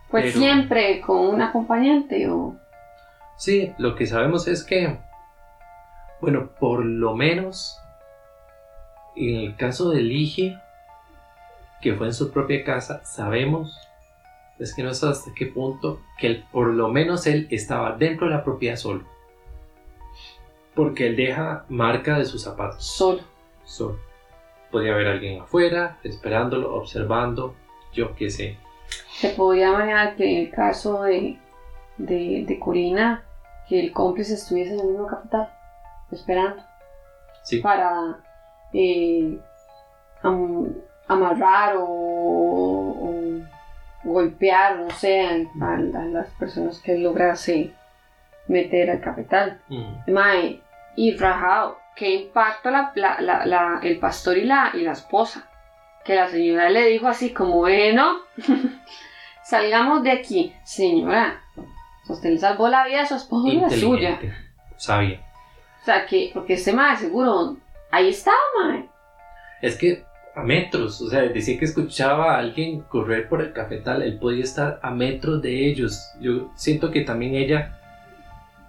Fue 0.09 0.21
Pero- 0.21 0.39
siempre 0.39 1.01
con 1.01 1.17
un 1.17 1.41
acompañante 1.41 2.29
o 2.29 2.55
Sí, 3.35 3.73
lo 3.79 3.95
que 3.95 4.05
sabemos 4.05 4.47
es 4.47 4.63
que, 4.63 4.99
bueno, 6.21 6.51
por 6.59 6.85
lo 6.85 7.15
menos 7.15 7.77
en 9.15 9.35
el 9.35 9.55
caso 9.55 9.89
de 9.89 10.01
Ligia, 10.01 10.63
que 11.83 11.93
fue 11.93 12.07
en 12.07 12.13
su 12.13 12.31
propia 12.31 12.63
casa, 12.63 13.03
sabemos, 13.05 13.77
es 14.57 14.73
que 14.73 14.81
no 14.83 14.93
sé 14.93 15.07
hasta 15.07 15.31
qué 15.35 15.47
punto, 15.47 15.99
que 16.17 16.27
él- 16.27 16.45
por 16.51 16.67
lo 16.67 16.87
menos 16.87 17.27
él 17.27 17.47
estaba 17.51 17.97
dentro 17.97 18.27
de 18.27 18.33
la 18.33 18.43
propiedad 18.43 18.77
solo. 18.77 19.03
Porque 20.73 21.07
él 21.07 21.15
deja 21.15 21.65
marca 21.69 22.17
de 22.17 22.25
sus 22.25 22.41
zapatos 22.43 22.83
solo. 22.85 23.21
solo. 23.65 23.99
Podía 24.71 24.93
haber 24.93 25.07
alguien 25.07 25.41
afuera, 25.41 25.99
esperándolo, 26.03 26.73
observando, 26.75 27.53
yo 27.93 28.15
qué 28.15 28.29
sé. 28.31 28.57
Se 29.19 29.29
podía 29.29 29.71
manejar 29.71 30.15
que 30.15 30.23
en 30.31 30.45
el 30.47 30.51
caso 30.51 31.03
de, 31.03 31.37
de, 31.97 32.45
de 32.47 32.59
Corina, 32.59 33.23
que 33.69 33.79
el 33.79 33.91
cómplice 33.91 34.33
estuviese 34.33 34.73
en 34.73 34.79
el 34.79 34.87
mismo 34.87 35.07
capital, 35.07 35.49
esperando 36.11 36.63
Sí, 37.43 37.59
para 37.59 38.19
eh, 38.73 39.37
amarrar 41.13 41.75
o, 41.77 41.83
o 41.83 43.13
golpear, 44.03 44.77
no 44.77 44.89
sé, 44.91 45.21
a, 45.61 45.73
a 45.73 45.77
las 46.05 46.27
personas 46.31 46.79
que 46.79 46.97
lograse 46.97 47.71
meter 48.47 48.89
al 48.91 48.99
capital. 49.01 49.61
Mm, 49.69 50.11
Mae, 50.11 50.61
y 50.95 51.15
rajado, 51.15 51.77
qué 51.95 52.13
impacto 52.15 52.69
la, 52.69 52.91
la- 52.95 53.21
la- 53.21 53.45
la- 53.45 53.79
el 53.81 53.97
pastor 53.99 54.37
y 54.37 54.43
la, 54.45 54.71
y 54.73 54.81
la 54.81 54.91
esposa. 54.91 55.47
Que 56.03 56.15
la 56.15 56.27
señora 56.27 56.69
le 56.69 56.85
dijo 56.87 57.07
así 57.07 57.33
como, 57.33 57.59
bueno, 57.59 58.17
salgamos 59.43 60.03
de 60.03 60.11
aquí. 60.11 60.53
Señora, 60.63 61.39
usted 62.09 62.31
le 62.31 62.37
salvó 62.37 62.67
la 62.67 62.85
vida 62.85 63.01
a 63.01 63.05
su 63.05 63.15
esposo 63.15 63.47
y 63.47 63.59
la 63.59 63.69
suya. 63.69 64.19
sabia. 64.77 65.21
O 65.81 65.85
sea, 65.85 66.05
que, 66.05 66.31
porque 66.33 66.53
este 66.53 66.71
mae 66.73 66.95
seguro, 66.97 67.57
ahí 67.91 68.09
estaba, 68.09 68.37
mae. 68.61 68.89
Es 69.61 69.77
que 69.77 70.03
a 70.35 70.41
metros, 70.41 70.99
o 71.01 71.09
sea, 71.09 71.21
decía 71.21 71.59
que 71.59 71.65
escuchaba 71.65 72.35
a 72.35 72.39
alguien 72.39 72.81
correr 72.81 73.29
por 73.29 73.41
el 73.41 73.53
cafetal, 73.53 74.01
él 74.01 74.17
podía 74.17 74.43
estar 74.43 74.79
a 74.81 74.91
metros 74.91 75.41
de 75.41 75.69
ellos. 75.69 76.11
Yo 76.19 76.51
siento 76.55 76.89
que 76.89 77.01
también 77.01 77.35
ella 77.35 77.79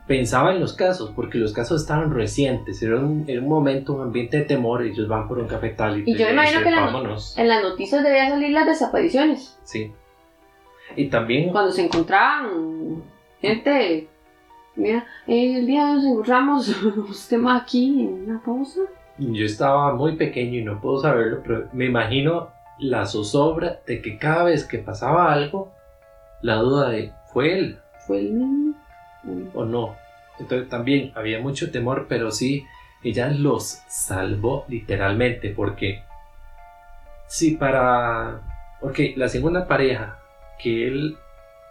pensaba 0.06 0.52
en 0.52 0.60
los 0.60 0.74
casos, 0.74 1.12
porque 1.16 1.38
los 1.38 1.52
casos 1.52 1.82
estaban 1.82 2.12
recientes, 2.12 2.82
era 2.82 2.96
un, 2.96 3.24
era 3.26 3.40
un 3.40 3.48
momento, 3.48 3.94
un 3.94 4.02
ambiente 4.02 4.38
de 4.38 4.44
temor, 4.44 4.82
ellos 4.82 5.08
van 5.08 5.26
por 5.26 5.38
un 5.38 5.48
cafetal 5.48 6.00
y, 6.00 6.10
Y 6.10 6.16
yo 6.16 6.26
le 6.26 6.32
imagino 6.32 6.62
que 6.62 6.70
la-. 6.70 7.16
En 7.36 7.48
las 7.48 7.62
noticias 7.62 8.04
debían 8.04 8.30
salir 8.30 8.50
las 8.50 8.66
desapariciones. 8.66 9.58
Sí. 9.64 9.92
Y 10.96 11.06
también, 11.08 11.50
Cuando 11.50 11.72
se 11.72 11.82
encontraban 11.82 13.02
gente, 13.40 14.06
mira, 14.76 15.06
eh, 15.26 15.56
el 15.58 15.66
día 15.66 15.86
de 15.86 15.90
hoy 15.92 15.96
nos 15.96 16.04
encontramos 16.04 16.68
usted 17.08 17.38
más 17.38 17.62
aquí 17.62 18.02
en 18.02 18.30
una 18.30 18.42
pausa. 18.42 18.80
Yo 19.18 19.46
estaba 19.46 19.94
muy 19.94 20.16
pequeño 20.16 20.58
y 20.58 20.64
no 20.64 20.80
puedo 20.80 21.00
saberlo, 21.00 21.40
pero 21.42 21.68
me 21.72 21.86
imagino 21.86 22.50
la 22.78 23.06
zozobra 23.06 23.80
de 23.86 24.02
que 24.02 24.18
cada 24.18 24.44
vez 24.44 24.64
que 24.64 24.78
pasaba 24.78 25.32
algo, 25.32 25.72
la 26.42 26.56
duda 26.56 26.90
de, 26.90 27.12
¿fue 27.32 27.58
él? 27.58 27.78
Fue 28.06 28.18
el 28.18 28.32
mismo. 28.32 28.74
O 29.54 29.64
no. 29.64 29.96
Entonces 30.38 30.68
también 30.68 31.12
había 31.14 31.40
mucho 31.40 31.70
temor, 31.70 32.06
pero 32.08 32.30
sí, 32.30 32.64
ella 33.02 33.28
los 33.28 33.82
salvó 33.88 34.64
literalmente, 34.68 35.50
porque 35.50 36.02
si 37.26 37.56
para... 37.56 38.40
Ok, 38.80 38.98
la 39.16 39.28
segunda 39.28 39.66
pareja, 39.66 40.18
que 40.58 40.88
él 40.88 41.16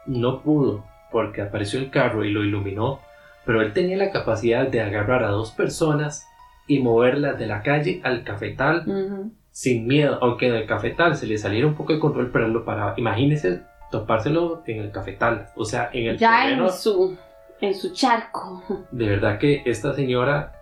no 0.05 0.41
pudo, 0.41 0.85
porque 1.11 1.41
apareció 1.41 1.79
el 1.79 1.91
carro 1.91 2.23
y 2.23 2.31
lo 2.31 2.43
iluminó, 2.43 3.01
pero 3.45 3.61
él 3.61 3.73
tenía 3.73 3.97
la 3.97 4.11
capacidad 4.11 4.67
de 4.67 4.81
agarrar 4.81 5.23
a 5.23 5.29
dos 5.29 5.51
personas 5.51 6.25
y 6.67 6.79
moverlas 6.79 7.37
de 7.37 7.47
la 7.47 7.61
calle 7.61 8.01
al 8.03 8.23
cafetal 8.23 9.31
sin 9.51 9.85
miedo, 9.87 10.17
aunque 10.21 10.47
en 10.47 10.55
el 10.55 10.65
cafetal 10.65 11.15
se 11.15 11.27
le 11.27 11.37
saliera 11.37 11.67
un 11.67 11.75
poco 11.75 11.93
de 11.93 11.99
control, 11.99 12.31
pero 12.31 12.45
él 12.45 12.53
lo 12.53 12.65
paraba. 12.65 12.93
Imagínese 12.97 13.61
topárselo 13.91 14.63
en 14.65 14.79
el 14.79 14.91
cafetal, 14.91 15.49
o 15.55 15.65
sea, 15.65 15.89
en 15.93 16.07
el 16.07 16.17
Ya 16.17 16.43
terreno 16.43 16.65
en 16.65 16.71
su, 16.73 17.17
en 17.61 17.75
su 17.75 17.93
charco. 17.93 18.63
de 18.91 19.07
verdad 19.07 19.37
que 19.37 19.61
esta 19.65 19.93
señora 19.93 20.53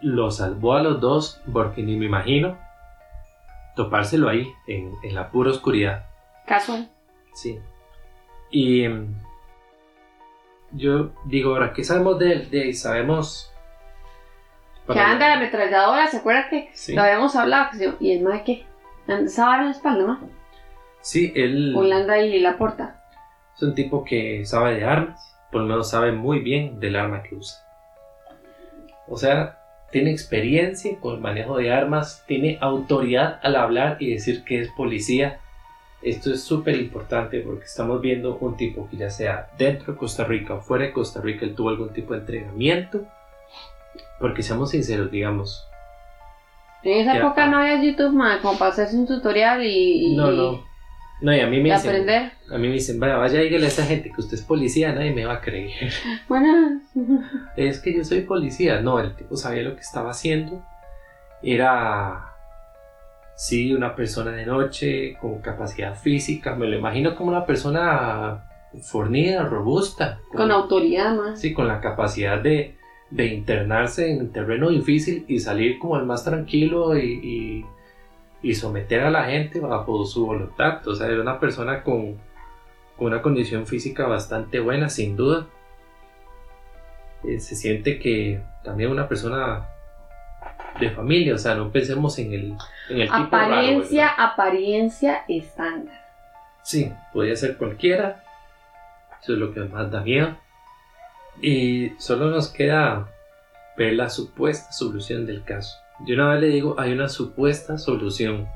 lo 0.00 0.30
salvó 0.30 0.74
a 0.74 0.82
los 0.82 1.00
dos 1.00 1.40
porque 1.52 1.82
ni 1.82 1.96
me 1.96 2.06
imagino 2.06 2.56
topárselo 3.74 4.28
ahí 4.28 4.46
en, 4.66 4.92
en 5.02 5.14
la 5.14 5.30
pura 5.30 5.50
oscuridad. 5.50 6.06
Casual. 6.46 6.88
Sí. 7.34 7.58
Y 8.50 8.88
mm, 8.88 9.14
yo 10.72 11.10
digo, 11.26 11.50
ahora, 11.52 11.72
¿qué 11.74 11.84
sabemos 11.84 12.18
de 12.18 12.32
él? 12.32 12.50
De 12.50 12.68
él 12.68 12.74
sabemos... 12.74 13.52
Que 14.92 14.98
anda 15.00 15.28
la 15.28 15.34
ametralladora, 15.34 16.06
¿se 16.06 16.18
acuerda 16.18 16.48
que 16.48 16.70
Sí. 16.72 16.94
lo 16.94 17.02
habíamos 17.02 17.34
hablado? 17.36 17.70
¿Y 18.00 18.12
el 18.12 18.22
mae 18.22 18.44
qué? 18.44 18.64
Estaba 19.08 19.58
en 19.58 19.64
la 19.66 19.70
espalda, 19.72 20.04
¿no? 20.06 20.20
Sí, 21.00 21.32
él 21.36 21.74
Holanda 21.76 22.18
y 22.18 22.38
la 22.40 22.56
porta. 22.56 23.02
es 23.54 23.62
un 23.62 23.74
tipo 23.74 24.04
que 24.04 24.44
sabe 24.44 24.74
de 24.76 24.84
armas, 24.84 25.36
por 25.50 25.62
lo 25.62 25.68
menos 25.68 25.90
sabe 25.90 26.12
muy 26.12 26.40
bien 26.40 26.78
del 26.80 26.96
arma 26.96 27.22
que 27.22 27.34
usa. 27.36 27.58
O 29.08 29.16
sea, 29.16 29.58
tiene 29.92 30.10
experiencia 30.10 30.98
con 31.00 31.14
el 31.14 31.20
manejo 31.20 31.56
de 31.58 31.72
armas, 31.72 32.24
tiene 32.26 32.58
autoridad 32.60 33.38
al 33.42 33.56
hablar 33.56 33.96
y 34.00 34.12
decir 34.12 34.44
que 34.44 34.60
es 34.60 34.68
policía. 34.76 35.38
Esto 36.02 36.30
es 36.32 36.42
súper 36.44 36.76
importante 36.76 37.40
porque 37.40 37.64
estamos 37.64 38.00
viendo 38.00 38.36
un 38.38 38.56
tipo 38.56 38.88
que 38.90 38.96
ya 38.98 39.10
sea 39.10 39.48
dentro 39.56 39.92
de 39.92 39.98
Costa 39.98 40.24
Rica 40.24 40.54
o 40.54 40.60
fuera 40.60 40.84
de 40.84 40.92
Costa 40.92 41.20
Rica, 41.20 41.44
él 41.46 41.54
tuvo 41.54 41.70
algún 41.70 41.92
tipo 41.92 42.12
de 42.12 42.20
entrenamiento. 42.20 43.06
Porque 44.20 44.42
seamos 44.42 44.70
sinceros, 44.70 45.10
digamos, 45.10 45.66
En 46.82 47.00
esa 47.00 47.16
época 47.18 47.46
no 47.46 47.58
había 47.58 47.82
YouTube, 47.82 48.12
ma, 48.12 48.40
como 48.40 48.58
para 48.58 48.70
hacerse 48.70 48.96
un 48.96 49.06
tutorial 49.06 49.62
y, 49.64 50.12
y- 50.12 50.16
no, 50.16 50.30
no. 50.30 50.64
No, 51.22 51.34
y 51.34 51.40
a 51.40 51.46
mí 51.46 51.62
me 51.62 51.70
dicen, 51.72 51.88
aprender. 51.90 52.32
a 52.50 52.58
mí 52.58 52.68
me 52.68 52.74
dicen, 52.74 53.00
vaya, 53.00 53.16
vaya, 53.16 53.40
dígale 53.40 53.64
a 53.64 53.68
esa 53.68 53.84
gente 53.86 54.10
que 54.12 54.20
usted 54.20 54.34
es 54.36 54.42
policía, 54.44 54.92
nadie 54.92 55.14
me 55.14 55.24
va 55.24 55.34
a 55.34 55.40
creer. 55.40 55.90
Bueno, 56.28 56.80
Es 57.56 57.80
que 57.80 57.96
yo 57.96 58.04
soy 58.04 58.20
policía. 58.22 58.80
No, 58.82 59.00
el 59.00 59.14
tipo 59.16 59.34
sabía 59.36 59.62
lo 59.62 59.74
que 59.74 59.80
estaba 59.80 60.10
haciendo. 60.10 60.62
Era, 61.42 62.32
sí, 63.34 63.72
una 63.72 63.94
persona 63.96 64.32
de 64.32 64.44
noche 64.46 65.16
con 65.20 65.40
capacidad 65.40 65.94
física. 65.94 66.54
Me 66.54 66.66
lo 66.66 66.76
imagino 66.76 67.14
como 67.14 67.30
una 67.30 67.46
persona 67.46 68.44
fornida, 68.82 69.42
robusta. 69.44 70.18
con 70.34 70.50
autoridad 70.50 71.14
más. 71.14 71.40
Sí, 71.40 71.54
con 71.54 71.66
la 71.66 71.80
capacidad 71.80 72.38
de, 72.42 72.76
de 73.10 73.26
internarse 73.26 74.10
en 74.10 74.32
terreno 74.32 74.68
difícil 74.70 75.24
y 75.28 75.38
salir 75.38 75.78
como 75.78 75.96
el 75.96 76.04
más 76.06 76.24
tranquilo 76.24 76.96
y, 76.98 77.04
y- 77.22 77.66
y 78.42 78.54
someter 78.54 79.00
a 79.02 79.10
la 79.10 79.24
gente 79.24 79.60
bajo 79.60 80.04
su 80.04 80.26
voluntad. 80.26 80.86
O 80.86 80.94
sea, 80.94 81.06
era 81.08 81.20
una 81.22 81.40
persona 81.40 81.82
con, 81.82 82.16
con 82.96 83.06
una 83.08 83.22
condición 83.22 83.66
física 83.66 84.06
bastante 84.06 84.60
buena, 84.60 84.88
sin 84.88 85.16
duda. 85.16 85.46
Eh, 87.24 87.40
se 87.40 87.56
siente 87.56 87.98
que 87.98 88.40
también 88.62 88.90
una 88.90 89.08
persona 89.08 89.66
de 90.78 90.90
familia, 90.90 91.34
o 91.34 91.38
sea, 91.38 91.54
no 91.54 91.72
pensemos 91.72 92.18
en 92.18 92.32
el, 92.34 92.56
en 92.90 93.00
el 93.00 93.08
tipo 93.08 93.36
raro, 93.36 93.54
Apariencia, 93.54 94.08
apariencia 94.08 95.24
estándar. 95.26 96.04
Sí, 96.62 96.92
podría 97.12 97.34
ser 97.36 97.56
cualquiera. 97.56 98.22
Eso 99.22 99.32
es 99.32 99.38
lo 99.38 99.52
que 99.54 99.60
más 99.60 99.90
da 99.90 100.02
miedo. 100.02 100.36
Y 101.42 101.90
solo 101.98 102.30
nos 102.30 102.48
queda 102.48 103.08
ver 103.76 103.94
la 103.94 104.08
supuesta 104.08 104.72
solución 104.72 105.26
del 105.26 105.44
caso. 105.44 105.76
Yo 106.06 106.14
una 106.14 106.32
vez 106.32 106.40
le 106.42 106.48
digo, 106.48 106.74
hay 106.78 106.92
una 106.92 107.08
supuesta 107.08 107.78
solución. 107.78 108.46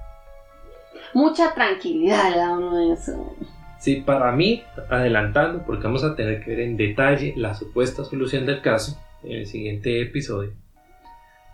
Mucha 1.15 1.55
tranquilidad 1.55 2.31
le 2.31 2.37
da 2.39 2.53
uno 2.57 2.77
de 2.77 2.93
eso. 2.95 3.35
Sí, 3.79 3.97
para 3.97 4.33
mí, 4.33 4.63
adelantando, 4.91 5.63
porque 5.65 5.85
vamos 5.85 6.05
a 6.05 6.15
tener 6.15 6.43
que 6.45 6.51
ver 6.51 6.61
en 6.61 6.77
detalle 6.77 7.33
la 7.37 7.55
supuesta 7.55 8.05
solución 8.05 8.45
del 8.47 8.61
caso 8.61 8.99
en 9.23 9.33
el 9.39 9.47
siguiente 9.47 10.01
episodio. 10.03 10.53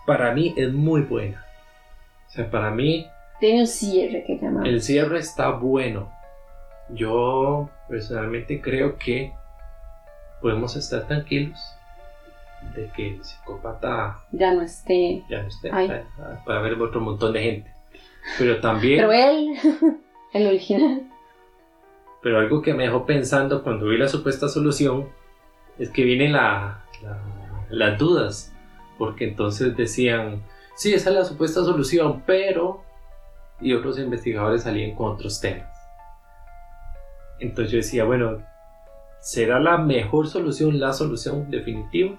Para 0.07 0.33
mí 0.33 0.55
es 0.57 0.73
muy 0.73 1.03
buena. 1.03 1.45
O 2.27 2.31
sea, 2.31 2.51
para 2.51 2.71
mí 2.71 3.07
Tiene 3.41 3.61
un 3.61 3.67
cierre 3.67 4.25
que 4.27 4.37
llamamos. 4.39 4.69
el 4.69 4.83
cierre 4.83 5.19
está 5.19 5.51
bueno. 5.51 6.13
Yo 6.91 7.71
personalmente 7.89 8.61
creo 8.61 8.97
que 8.99 9.33
podemos 10.47 10.77
estar 10.77 11.09
tranquilos 11.09 11.59
de 12.77 12.89
que 12.95 13.15
el 13.17 13.25
psicópata 13.25 14.17
Ya 14.31 14.55
no 14.55 14.63
esté. 14.63 15.25
ya 15.29 15.43
no 15.43 15.49
esté. 15.49 15.71
Ay. 15.73 15.91
Ah, 16.21 16.41
Puede 16.45 16.59
haber 16.59 16.81
otro 16.81 17.01
montón 17.01 17.33
de 17.33 17.43
gente. 17.43 17.71
Pero 18.39 18.61
también, 18.61 18.99
Pero 19.01 19.13
él, 19.13 19.57
el 20.33 20.47
original. 20.47 21.03
pero 22.23 22.39
algo 22.39 22.63
que 22.63 22.75
me 22.75 22.85
dejó 22.85 23.05
pensando 23.07 23.65
cuando 23.65 23.87
vi 23.87 23.99
la 23.99 24.07
supuesta 24.09 24.49
solución 24.49 25.09
es 25.81 25.91
que 25.91 26.05
vienen 26.05 26.33
la- 26.33 26.81
la- 27.03 27.19
las 27.71 27.99
dudas. 27.99 28.53
Porque 28.99 29.25
entonces 29.29 29.77
decían, 29.77 30.45
sí, 30.77 30.95
esa 30.95 31.11
es 31.11 31.17
la 31.17 31.25
supuesta 31.25 31.61
solución, 31.65 32.23
pero... 32.25 32.85
Y 33.61 33.73
otros 33.75 33.99
investigadores 33.99 34.63
salían 34.63 34.95
con 34.95 35.11
otros 35.13 35.41
temas. 35.41 35.69
Entonces 37.41 37.73
yo 37.73 37.79
decía, 37.79 38.05
bueno, 38.05 38.43
¿será 39.27 39.59
la 39.59 39.77
mejor 39.77 40.29
solución 40.29 40.79
la 40.79 40.93
solución 40.93 41.51
definitiva? 41.51 42.15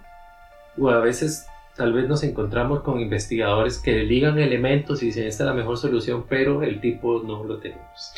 O 0.77 0.89
a 0.89 0.99
veces 0.99 1.47
tal 1.77 1.93
vez 1.93 2.05
nos 2.09 2.21
encontramos 2.23 2.81
con 2.81 2.99
investigadores 2.99 3.77
que 3.77 3.93
ligan 4.03 4.37
elementos 4.39 5.01
y 5.01 5.05
dicen, 5.07 5.25
esta 5.25 5.45
es 5.45 5.47
la 5.47 5.53
mejor 5.53 5.77
solución, 5.77 6.25
pero 6.27 6.63
el 6.63 6.81
tipo 6.81 7.23
no 7.23 7.45
lo 7.45 7.59
tenemos. 7.59 8.13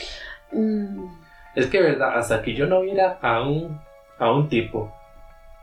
Mm, 0.51 1.05
Es 1.55 1.67
que, 1.67 1.81
verdad, 1.81 2.17
hasta 2.17 2.41
que 2.41 2.55
yo 2.55 2.65
no 2.65 2.81
viera 2.81 3.19
a 3.21 3.43
un, 3.47 3.79
a 4.17 4.31
un 4.31 4.49
tipo, 4.49 4.91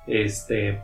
este... 0.06 0.80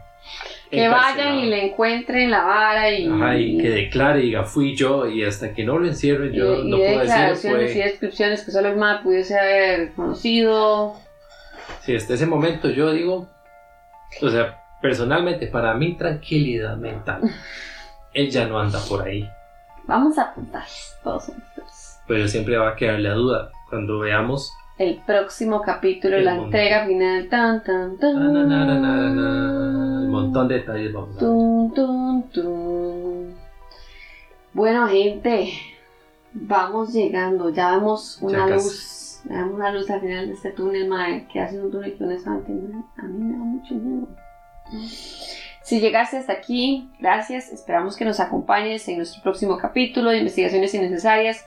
Que 0.68 0.88
vayan 0.88 1.36
y 1.36 1.46
le 1.46 1.66
encuentren 1.66 2.30
la 2.30 2.42
vara 2.42 2.90
y. 2.90 3.06
Ajá, 3.06 3.36
y 3.38 3.58
que 3.58 3.70
declare 3.70 4.20
y 4.20 4.26
diga, 4.26 4.44
fui 4.44 4.74
yo, 4.74 5.06
y 5.06 5.22
hasta 5.22 5.52
que 5.52 5.64
no 5.64 5.78
lo 5.78 5.86
encierren, 5.86 6.32
yo 6.32 6.60
y 6.60 6.68
no 6.68 6.76
puedo 6.76 6.90
decir, 6.90 7.08
declaraciones 7.08 7.70
y 7.70 7.74
fue... 7.74 7.82
descripciones 7.84 8.44
que 8.44 8.50
solo 8.50 8.68
el 8.68 8.76
MAP 8.76 9.02
pudiese 9.04 9.38
haber 9.38 9.92
conocido. 9.92 10.96
Si 11.84 11.96
hasta 11.96 12.14
ese 12.14 12.26
momento 12.26 12.70
yo 12.70 12.92
digo, 12.92 13.26
o 14.20 14.28
sea, 14.28 14.62
personalmente, 14.80 15.48
para 15.48 15.74
mi 15.74 15.96
tranquilidad 15.96 16.76
mental, 16.76 17.22
él 18.14 18.30
ya 18.30 18.46
no 18.46 18.58
anda 18.58 18.78
por 18.88 19.02
ahí. 19.02 19.28
Vamos 19.84 20.16
a 20.16 20.22
apuntar 20.22 20.64
todos 21.02 21.28
nosotros. 21.28 21.98
Pero 22.06 22.28
siempre 22.28 22.56
va 22.56 22.70
a 22.70 22.76
quedar 22.76 23.00
la 23.00 23.14
duda 23.14 23.50
cuando 23.68 23.98
veamos. 23.98 24.52
El 24.78 25.00
próximo 25.04 25.60
capítulo, 25.60 26.16
El 26.16 26.24
la 26.24 26.36
entrega 26.36 26.86
final. 26.86 27.28
Tan, 27.28 27.64
tan, 27.64 27.98
tan. 27.98 28.32
na, 28.32 28.64
na, 28.64 30.00
un 30.02 30.10
montón 30.10 30.46
de 30.48 30.54
detalles 30.56 30.92
vamos 30.92 31.16
a 31.16 31.20
ver. 31.20 31.74
Tun, 31.74 32.30
tun. 32.30 33.34
Bueno, 34.52 34.86
gente, 34.86 35.52
vamos 36.32 36.92
llegando. 36.92 37.50
Ya 37.50 37.72
vemos 37.72 38.18
una 38.20 38.46
luz. 38.46 39.01
Ya 39.24 39.36
vemos 39.36 39.54
una 39.54 39.72
luz 39.72 39.90
al 39.90 40.00
final 40.00 40.26
de 40.26 40.34
este 40.34 40.50
túnel, 40.50 40.88
mae. 40.88 41.26
Que 41.32 41.40
hace 41.40 41.60
un 41.60 41.70
túnel 41.70 41.96
que 41.96 42.04
mae, 42.04 42.16
a 42.16 43.02
mí 43.02 43.24
me 43.24 43.32
da 43.32 43.44
mucho 43.44 43.74
miedo. 43.74 44.08
Si 45.62 45.80
llegaste 45.80 46.16
hasta 46.16 46.32
aquí, 46.32 46.90
gracias. 46.98 47.52
Esperamos 47.52 47.96
que 47.96 48.04
nos 48.04 48.20
acompañes 48.20 48.88
en 48.88 48.96
nuestro 48.96 49.22
próximo 49.22 49.58
capítulo 49.58 50.10
de 50.10 50.18
Investigaciones 50.18 50.74
Innecesarias. 50.74 51.46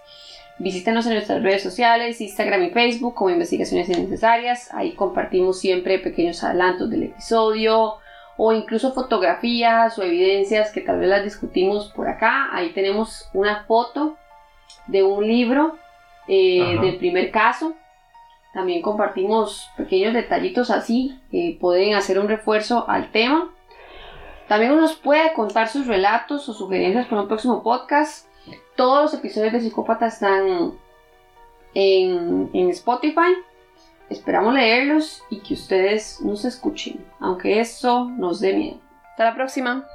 Visítanos 0.58 1.06
en 1.06 1.14
nuestras 1.14 1.44
redes 1.44 1.62
sociales, 1.62 2.22
Instagram 2.22 2.64
y 2.64 2.70
Facebook 2.70 3.14
como 3.14 3.30
Investigaciones 3.30 3.90
Innecesarias. 3.90 4.74
Ahí 4.74 4.94
compartimos 4.94 5.60
siempre 5.60 6.00
pequeños 6.00 6.44
adelantos 6.44 6.90
del 6.90 7.04
episodio 7.04 7.96
o 8.38 8.54
incluso 8.54 8.94
fotografías 8.94 9.98
o 10.00 10.04
evidencias 10.04 10.72
que 10.72 10.82
tal 10.82 11.00
vez 11.00 11.10
las 11.10 11.24
discutimos 11.26 11.92
por 11.94 12.08
acá. 12.08 12.50
Ahí 12.54 12.72
tenemos 12.72 13.30
una 13.34 13.66
foto 13.66 14.18
de 14.88 15.04
un 15.04 15.28
libro 15.28 15.78
eh, 16.28 16.78
del 16.82 16.98
primer 16.98 17.32
caso. 17.32 17.74
También 18.54 18.82
compartimos 18.82 19.70
pequeños 19.76 20.14
detallitos 20.14 20.72
así 20.72 21.20
que 21.30 21.58
pueden 21.60 21.94
hacer 21.94 22.20
un 22.20 22.28
refuerzo 22.28 22.86
al 22.88 23.12
tema. 23.12 23.50
También 24.48 24.72
uno 24.72 24.82
nos 24.82 24.96
puede 24.96 25.34
contar 25.34 25.68
sus 25.68 25.88
relatos 25.88 26.48
o 26.48 26.54
sugerencias 26.54 27.08
para 27.08 27.24
un 27.24 27.28
próximo 27.28 27.64
podcast. 27.64 28.28
Todos 28.76 29.04
los 29.04 29.14
episodios 29.14 29.54
de 29.54 29.60
Psicópata 29.60 30.08
están 30.08 30.74
en, 31.74 32.50
en 32.54 32.70
Spotify. 32.70 33.36
Esperamos 34.10 34.54
leerlos 34.54 35.24
y 35.30 35.40
que 35.40 35.56
ustedes 35.56 36.22
nos 36.22 36.46
escuchen, 36.46 37.04
aunque 37.20 37.60
eso 37.60 38.06
nos 38.06 38.40
dé 38.40 38.54
miedo. 38.54 38.78
Hasta 39.12 39.26
la 39.26 39.36
próxima. 39.36 39.86